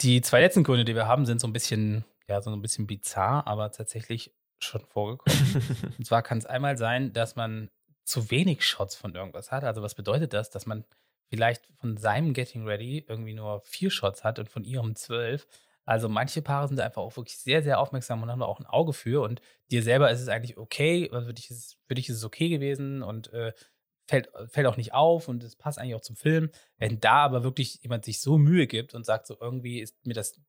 Die 0.01 0.21
zwei 0.21 0.41
letzten 0.41 0.63
Gründe, 0.63 0.85
die 0.85 0.95
wir 0.95 1.07
haben, 1.07 1.25
sind 1.25 1.41
so 1.41 1.47
ein 1.47 1.53
bisschen, 1.53 2.05
ja, 2.27 2.41
so 2.41 2.51
ein 2.51 2.61
bisschen 2.61 2.87
bizarr, 2.87 3.47
aber 3.47 3.71
tatsächlich 3.71 4.33
schon 4.59 4.85
vorgekommen. 4.85 5.63
Und 5.97 6.05
zwar 6.05 6.21
kann 6.21 6.37
es 6.37 6.45
einmal 6.45 6.77
sein, 6.77 7.13
dass 7.13 7.35
man 7.35 7.69
zu 8.03 8.31
wenig 8.31 8.65
Shots 8.65 8.95
von 8.95 9.15
irgendwas 9.15 9.51
hat. 9.51 9.63
Also 9.63 9.81
was 9.81 9.95
bedeutet 9.95 10.33
das, 10.33 10.49
dass 10.49 10.65
man 10.65 10.85
vielleicht 11.29 11.65
von 11.75 11.97
seinem 11.97 12.33
Getting 12.33 12.65
Ready 12.65 13.05
irgendwie 13.07 13.33
nur 13.33 13.61
vier 13.61 13.91
Shots 13.91 14.23
hat 14.23 14.39
und 14.39 14.49
von 14.49 14.63
ihrem 14.63 14.95
zwölf. 14.95 15.47
Also 15.85 16.09
manche 16.09 16.41
Paare 16.41 16.67
sind 16.67 16.79
einfach 16.79 17.01
auch 17.01 17.15
wirklich 17.15 17.37
sehr, 17.37 17.63
sehr 17.63 17.79
aufmerksam 17.79 18.21
und 18.21 18.29
haben 18.29 18.43
auch 18.43 18.59
ein 18.59 18.65
Auge 18.65 18.93
für. 18.93 19.21
Und 19.21 19.41
dir 19.71 19.83
selber 19.83 20.11
ist 20.11 20.21
es 20.21 20.27
eigentlich 20.27 20.57
okay, 20.57 21.09
also 21.11 21.27
für 21.27 21.33
dich 21.33 21.49
ist, 21.49 21.57
es, 21.57 21.77
für 21.87 21.95
dich 21.95 22.09
ist 22.09 22.17
es 22.17 22.23
okay 22.23 22.49
gewesen 22.49 23.03
und 23.03 23.31
äh, 23.33 23.53
fällt, 24.07 24.29
fällt 24.47 24.67
auch 24.67 24.77
nicht 24.77 24.93
auf 24.93 25.27
und 25.27 25.43
es 25.43 25.55
passt 25.55 25.77
eigentlich 25.77 25.95
auch 25.95 26.01
zum 26.01 26.15
Film. 26.15 26.49
Wenn 26.77 26.99
da 26.99 27.25
aber 27.25 27.43
wirklich 27.43 27.79
jemand 27.83 28.05
sich 28.05 28.21
so 28.21 28.37
Mühe 28.37 28.67
gibt 28.67 28.93
und 28.93 29.05
sagt, 29.05 29.27
so 29.27 29.37
irgendwie 29.39 29.79
ist 29.79 30.05
mir 30.05 30.13
das, 30.13 30.39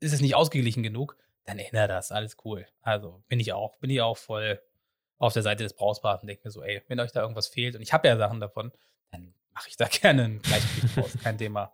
ist 0.00 0.12
es 0.12 0.20
nicht 0.20 0.34
ausgeglichen 0.34 0.82
genug, 0.82 1.16
dann 1.44 1.58
ändert 1.58 1.90
das, 1.90 2.12
alles 2.12 2.36
cool. 2.44 2.66
Also 2.82 3.22
bin 3.28 3.40
ich 3.40 3.52
auch, 3.52 3.78
bin 3.78 3.90
ich 3.90 4.00
auch 4.00 4.16
voll 4.16 4.60
auf 5.18 5.32
der 5.32 5.42
Seite 5.42 5.64
des 5.64 5.74
Brauspaars 5.74 6.22
und 6.22 6.28
denke 6.28 6.42
mir 6.44 6.50
so, 6.50 6.62
ey, 6.62 6.82
wenn 6.88 7.00
euch 7.00 7.12
da 7.12 7.22
irgendwas 7.22 7.48
fehlt 7.48 7.74
und 7.74 7.82
ich 7.82 7.92
habe 7.92 8.06
ja 8.06 8.16
Sachen 8.16 8.40
davon, 8.40 8.72
dann 9.10 9.34
mache 9.52 9.68
ich 9.68 9.76
da 9.76 9.86
gerne 9.90 10.24
ein 10.24 10.42
Gleichgewicht 10.42 10.96
draus, 10.96 11.12
kein 11.22 11.38
Thema. 11.38 11.72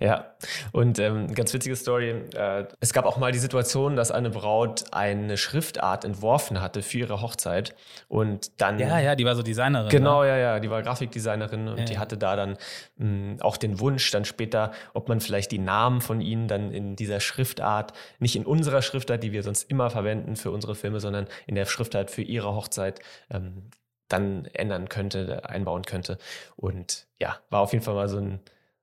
Ja, 0.00 0.34
und 0.72 0.98
ähm, 0.98 1.32
ganz 1.34 1.54
witzige 1.54 1.76
Story. 1.76 2.10
Äh, 2.34 2.66
es 2.80 2.92
gab 2.92 3.04
auch 3.04 3.16
mal 3.16 3.30
die 3.30 3.38
Situation, 3.38 3.94
dass 3.94 4.10
eine 4.10 4.30
Braut 4.30 4.84
eine 4.90 5.36
Schriftart 5.36 6.04
entworfen 6.04 6.60
hatte 6.60 6.82
für 6.82 6.98
ihre 6.98 7.20
Hochzeit 7.20 7.74
und 8.08 8.60
dann. 8.60 8.78
Ja, 8.78 8.98
ja, 8.98 9.14
die 9.14 9.24
war 9.24 9.36
so 9.36 9.42
Designerin. 9.42 9.88
Genau, 9.88 10.22
ne? 10.22 10.28
ja, 10.28 10.36
ja, 10.36 10.60
die 10.60 10.70
war 10.70 10.82
Grafikdesignerin 10.82 11.68
und 11.68 11.78
Ja, 11.78 11.84
die 11.84 11.98
hatte 11.98 12.18
da 12.18 12.34
dann 12.34 12.56
mh, 12.96 13.42
auch 13.44 13.56
den 13.56 13.78
Wunsch, 13.78 14.10
dann 14.10 14.24
später, 14.24 14.72
ob 14.94 15.08
man 15.08 15.20
vielleicht 15.20 15.52
die 15.52 15.58
Namen 15.58 16.00
von 16.00 16.20
ihnen 16.20 16.48
dann 16.48 16.72
in 16.72 16.96
dieser 16.96 17.20
Schriftart, 17.20 17.92
nicht 18.18 18.34
in 18.34 18.44
unserer 18.44 18.82
Schriftart, 18.82 19.22
die 19.22 19.32
wir 19.32 19.44
sonst 19.44 19.70
immer 19.70 19.90
verwenden 19.90 20.34
für 20.34 20.50
unsere 20.50 20.74
Filme, 20.74 20.98
sondern 20.98 21.26
in 21.46 21.54
der 21.54 21.66
Schriftart 21.66 22.10
für 22.10 22.22
ihre 22.22 22.54
Hochzeit 22.54 23.00
ähm, 23.30 23.70
dann 24.08 24.44
ändern 24.46 24.88
könnte, 24.88 25.48
einbauen 25.48 25.82
könnte. 25.82 26.18
Und 26.56 27.06
ja, 27.20 27.36
war 27.48 27.60
auf 27.60 27.72
jeden 27.72 27.84
Fall 27.84 27.94
mal 27.94 28.08
so 28.08 28.18
ein 28.18 28.40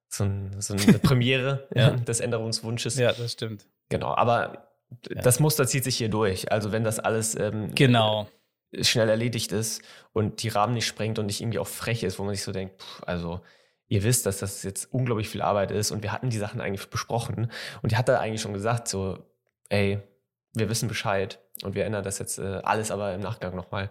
so, 0.09 0.23
ein, 0.25 0.59
so 0.59 0.73
eine 0.87 0.99
Premiere 0.99 1.67
Ja. 1.73 1.91
des 1.91 2.19
Änderungswunsches. 2.19 2.97
Ja, 2.97 3.13
das 3.13 3.31
stimmt. 3.33 3.65
Genau, 3.89 4.13
aber 4.15 4.67
Ja. 5.09 5.21
das 5.21 5.39
Muster 5.39 5.67
zieht 5.67 5.83
sich 5.83 5.97
hier 5.97 6.09
durch. 6.09 6.51
Also 6.51 6.71
wenn 6.71 6.83
das 6.83 6.99
alles 6.99 7.35
ähm, 7.35 7.73
Genau. 7.75 8.27
schnell 8.81 9.07
erledigt 9.09 9.51
ist 9.51 9.81
und 10.13 10.41
die 10.43 10.49
Rahmen 10.49 10.73
nicht 10.73 10.85
sprengt 10.87 11.17
und 11.19 11.25
nicht 11.27 11.41
irgendwie 11.41 11.59
auch 11.59 11.67
frech 11.67 12.03
ist, 12.03 12.19
wo 12.19 12.23
man 12.23 12.33
sich 12.35 12.43
so 12.43 12.51
denkt, 12.51 12.81
pff, 12.81 13.03
also 13.05 13.41
ihr 13.87 14.03
wisst, 14.03 14.25
dass 14.27 14.37
das 14.39 14.61
jetzt 14.63 14.91
unglaublich 14.93 15.29
viel 15.29 15.41
Arbeit 15.41 15.71
ist 15.71 15.89
und 15.91 16.03
wir 16.03 16.11
hatten 16.11 16.29
die 16.29 16.37
Sachen 16.37 16.61
eigentlich 16.61 16.87
besprochen 16.89 17.51
und 17.81 17.91
die 17.91 17.97
hat 17.97 18.07
da 18.09 18.19
eigentlich 18.19 18.41
schon 18.41 18.53
gesagt, 18.53 18.87
so, 18.87 19.17
ey, 19.69 19.99
wir 20.53 20.69
wissen 20.69 20.87
Bescheid 20.87 21.39
und 21.63 21.73
wir 21.75 21.85
ändern 21.85 22.03
das 22.03 22.19
jetzt 22.19 22.37
äh, 22.39 22.61
alles 22.63 22.91
aber 22.91 23.13
im 23.15 23.21
Nachgang 23.21 23.55
nochmal, 23.55 23.89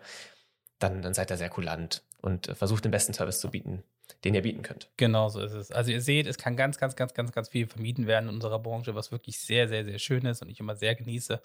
dann, 0.78 1.02
dann 1.02 1.14
seid 1.14 1.30
ihr 1.32 1.36
sehr 1.36 1.48
kulant 1.50 2.02
und 2.22 2.48
äh, 2.48 2.54
versucht 2.54 2.84
den 2.84 2.92
besten 2.92 3.12
Service 3.14 3.40
zu 3.40 3.50
bieten, 3.50 3.82
den 4.24 4.34
ihr 4.34 4.42
bieten 4.42 4.62
könnt. 4.62 4.90
Genau 4.96 5.28
so 5.28 5.40
ist 5.40 5.52
es. 5.52 5.70
Also 5.70 5.90
ihr 5.90 6.00
seht, 6.00 6.26
es 6.26 6.38
kann 6.38 6.56
ganz, 6.56 6.78
ganz, 6.78 6.96
ganz, 6.96 7.14
ganz, 7.14 7.32
ganz 7.32 7.48
viel 7.48 7.66
vermieden 7.66 8.06
werden 8.06 8.28
in 8.28 8.34
unserer 8.34 8.58
Branche, 8.58 8.94
was 8.94 9.12
wirklich 9.12 9.38
sehr, 9.38 9.68
sehr, 9.68 9.84
sehr 9.84 9.98
schön 9.98 10.24
ist 10.26 10.42
und 10.42 10.48
ich 10.48 10.60
immer 10.60 10.76
sehr 10.76 10.94
genieße. 10.94 11.42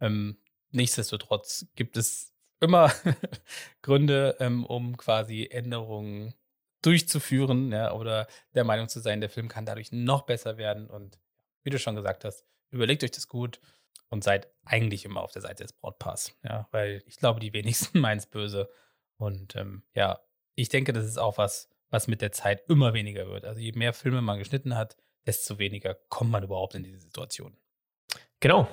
Ähm, 0.00 0.38
nichtsdestotrotz 0.70 1.66
gibt 1.74 1.96
es 1.96 2.34
immer 2.60 2.92
Gründe, 3.82 4.36
ähm, 4.40 4.64
um 4.64 4.96
quasi 4.96 5.48
Änderungen 5.50 6.34
durchzuführen 6.82 7.72
ja, 7.72 7.92
oder 7.92 8.28
der 8.54 8.64
Meinung 8.64 8.88
zu 8.88 9.00
sein, 9.00 9.20
der 9.20 9.30
Film 9.30 9.48
kann 9.48 9.66
dadurch 9.66 9.92
noch 9.92 10.22
besser 10.22 10.56
werden. 10.56 10.88
Und 10.88 11.18
wie 11.62 11.70
du 11.70 11.78
schon 11.78 11.96
gesagt 11.96 12.24
hast, 12.24 12.44
überlegt 12.70 13.02
euch 13.02 13.10
das 13.10 13.28
gut 13.28 13.60
und 14.08 14.22
seid 14.22 14.48
eigentlich 14.64 15.04
immer 15.04 15.22
auf 15.22 15.32
der 15.32 15.42
Seite 15.42 15.64
des 15.64 15.72
Brautpaars. 15.72 16.36
Ja, 16.44 16.68
weil 16.70 17.02
ich 17.06 17.16
glaube, 17.16 17.40
die 17.40 17.52
wenigsten 17.52 17.98
meinen 18.00 18.18
es 18.18 18.26
böse. 18.26 18.70
Und 19.16 19.56
ähm, 19.56 19.82
ja, 19.94 20.20
ich 20.54 20.68
denke, 20.68 20.92
das 20.92 21.06
ist 21.06 21.18
auch 21.18 21.38
was, 21.38 21.68
was 21.90 22.08
mit 22.08 22.20
der 22.20 22.32
Zeit 22.32 22.62
immer 22.68 22.94
weniger 22.94 23.26
wird. 23.28 23.44
Also 23.44 23.60
je 23.60 23.72
mehr 23.72 23.92
Filme 23.92 24.22
man 24.22 24.38
geschnitten 24.38 24.76
hat, 24.76 24.96
desto 25.26 25.58
weniger 25.58 25.94
kommt 26.08 26.30
man 26.30 26.44
überhaupt 26.44 26.74
in 26.74 26.82
diese 26.82 27.00
Situation. 27.00 27.56
Genau. 28.40 28.68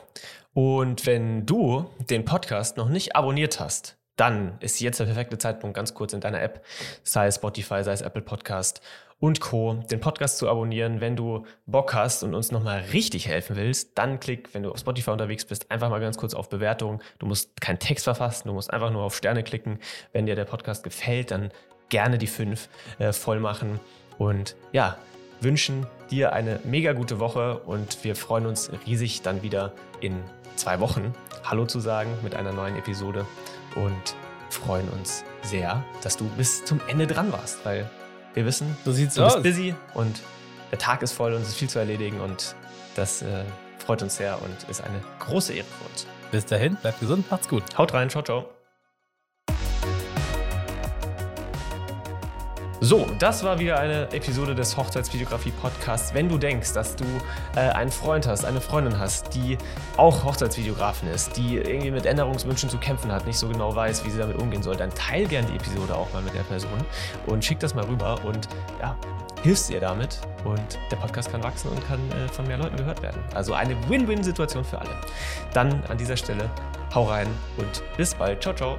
Und 0.54 1.06
wenn 1.06 1.46
du 1.46 1.90
den 2.10 2.26
Podcast 2.26 2.78
noch 2.78 2.90
nicht 2.90 3.16
abonniert 3.16 3.60
hast, 3.60 3.98
dann 4.16 4.58
ist 4.60 4.80
jetzt 4.80 5.00
der 5.00 5.06
perfekte 5.06 5.38
Zeitpunkt, 5.38 5.76
ganz 5.76 5.94
kurz 5.96 6.14
in 6.14 6.22
deiner 6.22 6.42
App, 6.42 6.64
sei 7.04 7.28
es 7.28 7.36
Spotify, 7.36 7.84
sei 7.84 7.94
es 7.94 8.02
Apple 8.02 8.22
Podcast 8.22 8.82
und 9.20 9.40
Co., 9.40 9.82
den 9.90 10.00
Podcast 10.02 10.38
zu 10.38 10.50
abonnieren. 10.50 11.02
Wenn 11.02 11.16
du 11.16 11.46
Bock 11.66 11.94
hast 11.94 12.24
und 12.24 12.36
uns 12.36 12.52
nochmal 12.52 12.82
richtig 12.92 13.28
helfen 13.28 13.56
willst, 13.56 13.98
dann 13.98 14.20
klick, 14.20 14.54
wenn 14.54 14.64
du 14.64 14.72
auf 14.72 14.80
Spotify 14.80 15.12
unterwegs 15.12 15.46
bist, 15.46 15.72
einfach 15.72 15.90
mal 15.90 16.02
ganz 16.02 16.18
kurz 16.18 16.34
auf 16.34 16.50
Bewertung. 16.50 17.02
Du 17.20 17.26
musst 17.26 17.60
keinen 17.60 17.80
Text 17.80 18.04
verfassen, 18.04 18.50
du 18.50 18.54
musst 18.54 18.72
einfach 18.72 18.92
nur 18.92 19.02
auf 19.02 19.16
Sterne 19.16 19.44
klicken. 19.44 19.80
Wenn 20.12 20.26
dir 20.26 20.36
der 20.36 20.46
Podcast 20.46 20.84
gefällt, 20.84 21.32
dann 21.32 21.52
gerne 21.94 22.18
die 22.18 22.28
fünf 22.28 22.70
äh, 22.98 23.14
voll 23.14 23.40
machen. 23.40 23.80
Und 24.18 24.56
ja, 24.72 24.98
wünschen 25.42 25.86
dir 26.10 26.34
eine 26.34 26.60
mega 26.64 26.94
gute 26.94 27.20
Woche 27.20 27.60
und 27.60 28.04
wir 28.04 28.16
freuen 28.16 28.48
uns 28.48 28.72
riesig 28.88 29.22
dann 29.22 29.44
wieder 29.44 29.74
in 30.02 30.20
zwei 30.56 30.80
Wochen 30.80 31.14
Hallo 31.44 31.66
zu 31.68 31.80
sagen 31.80 32.10
mit 32.24 32.36
einer 32.36 32.52
neuen 32.52 32.78
Episode 32.78 33.28
und 33.76 34.16
freuen 34.50 34.90
uns 34.90 35.24
sehr, 35.44 35.84
dass 36.02 36.18
du 36.18 36.26
bis 36.30 36.66
zum 36.66 36.82
Ende 36.88 37.06
dran 37.06 37.32
warst, 37.32 37.64
weil 37.64 37.88
wir 38.34 38.46
wissen, 38.46 38.76
So 38.86 38.92
sieht's 38.92 39.14
du 39.14 39.24
bist 39.24 39.44
busy 39.44 39.76
und 39.94 40.22
der 40.72 40.80
Tag 40.80 41.04
ist 41.04 41.12
voll 41.12 41.34
und 41.34 41.42
es 41.44 41.50
ist 41.50 41.56
viel 41.56 41.70
zu 41.70 41.78
erledigen 41.78 42.22
und 42.22 42.56
das 42.96 43.22
äh, 43.22 43.44
freut 43.86 44.02
uns 44.02 44.18
sehr 44.18 44.42
und 44.42 44.70
ist 44.70 44.82
eine 44.82 45.00
große 45.20 45.54
Ehre 45.54 45.68
für 45.68 45.90
uns. 45.92 46.08
Bis 46.32 46.46
dahin, 46.46 46.76
bleibt 46.76 47.00
gesund, 47.00 47.30
macht's 47.30 47.48
gut. 47.48 47.64
Haut 47.78 47.94
rein, 47.94 48.10
ciao, 48.10 48.24
ciao. 48.24 48.63
So, 52.84 53.08
das 53.18 53.46
war 53.46 53.60
wieder 53.60 53.80
eine 53.80 54.12
Episode 54.12 54.54
des 54.54 54.76
Hochzeitsvideografie-Podcasts. 54.76 56.14
Wenn 56.14 56.28
du 56.28 56.38
denkst, 56.38 56.74
dass 56.74 56.98
du 56.98 57.06
äh, 57.56 57.60
einen 57.60 57.90
Freund 57.90 58.28
hast, 58.28 58.44
eine 58.44 58.60
Freundin 58.60 59.00
hast, 59.00 59.34
die 59.34 59.58
auch 59.96 60.26
Hochzeitsvideografin 60.26 61.08
ist, 61.08 61.38
die 61.38 61.56
irgendwie 61.56 61.92
mit 61.92 62.06
Änderungswünschen 62.06 62.70
zu 62.70 62.78
kämpfen 62.78 63.10
hat, 63.10 63.26
nicht 63.26 63.38
so 63.38 63.48
genau 63.48 63.74
weiß, 63.74 64.04
wie 64.04 64.10
sie 64.10 64.18
damit 64.18 64.38
umgehen 64.38 64.62
soll, 64.62 64.76
dann 64.76 64.90
teil 64.90 65.26
gern 65.28 65.46
die 65.48 65.56
Episode 65.56 65.96
auch 65.96 66.12
mal 66.12 66.22
mit 66.24 66.34
der 66.34 66.42
Person 66.42 66.74
und 67.26 67.46
schick 67.46 67.58
das 67.62 67.74
mal 67.74 67.86
rüber 67.86 68.20
und 68.26 68.50
ja, 68.82 68.98
hilfst 69.44 69.70
ihr 69.70 69.80
damit 69.80 70.20
und 70.44 70.78
der 70.92 70.98
Podcast 70.98 71.32
kann 71.32 71.42
wachsen 71.42 71.70
und 71.70 71.88
kann 71.88 72.02
äh, 72.12 72.28
von 72.34 72.46
mehr 72.48 72.58
Leuten 72.58 72.76
gehört 72.76 73.02
werden. 73.02 73.24
Also 73.34 73.54
eine 73.54 73.78
Win-Win-Situation 73.88 74.66
für 74.66 74.80
alle. 74.80 74.92
Dann 75.54 75.82
an 75.88 75.98
dieser 75.98 76.18
Stelle 76.18 76.50
hau 76.94 77.04
rein 77.04 77.28
und 77.56 77.82
bis 77.96 78.14
bald. 78.14 78.42
Ciao, 78.42 78.54
ciao. 78.54 78.78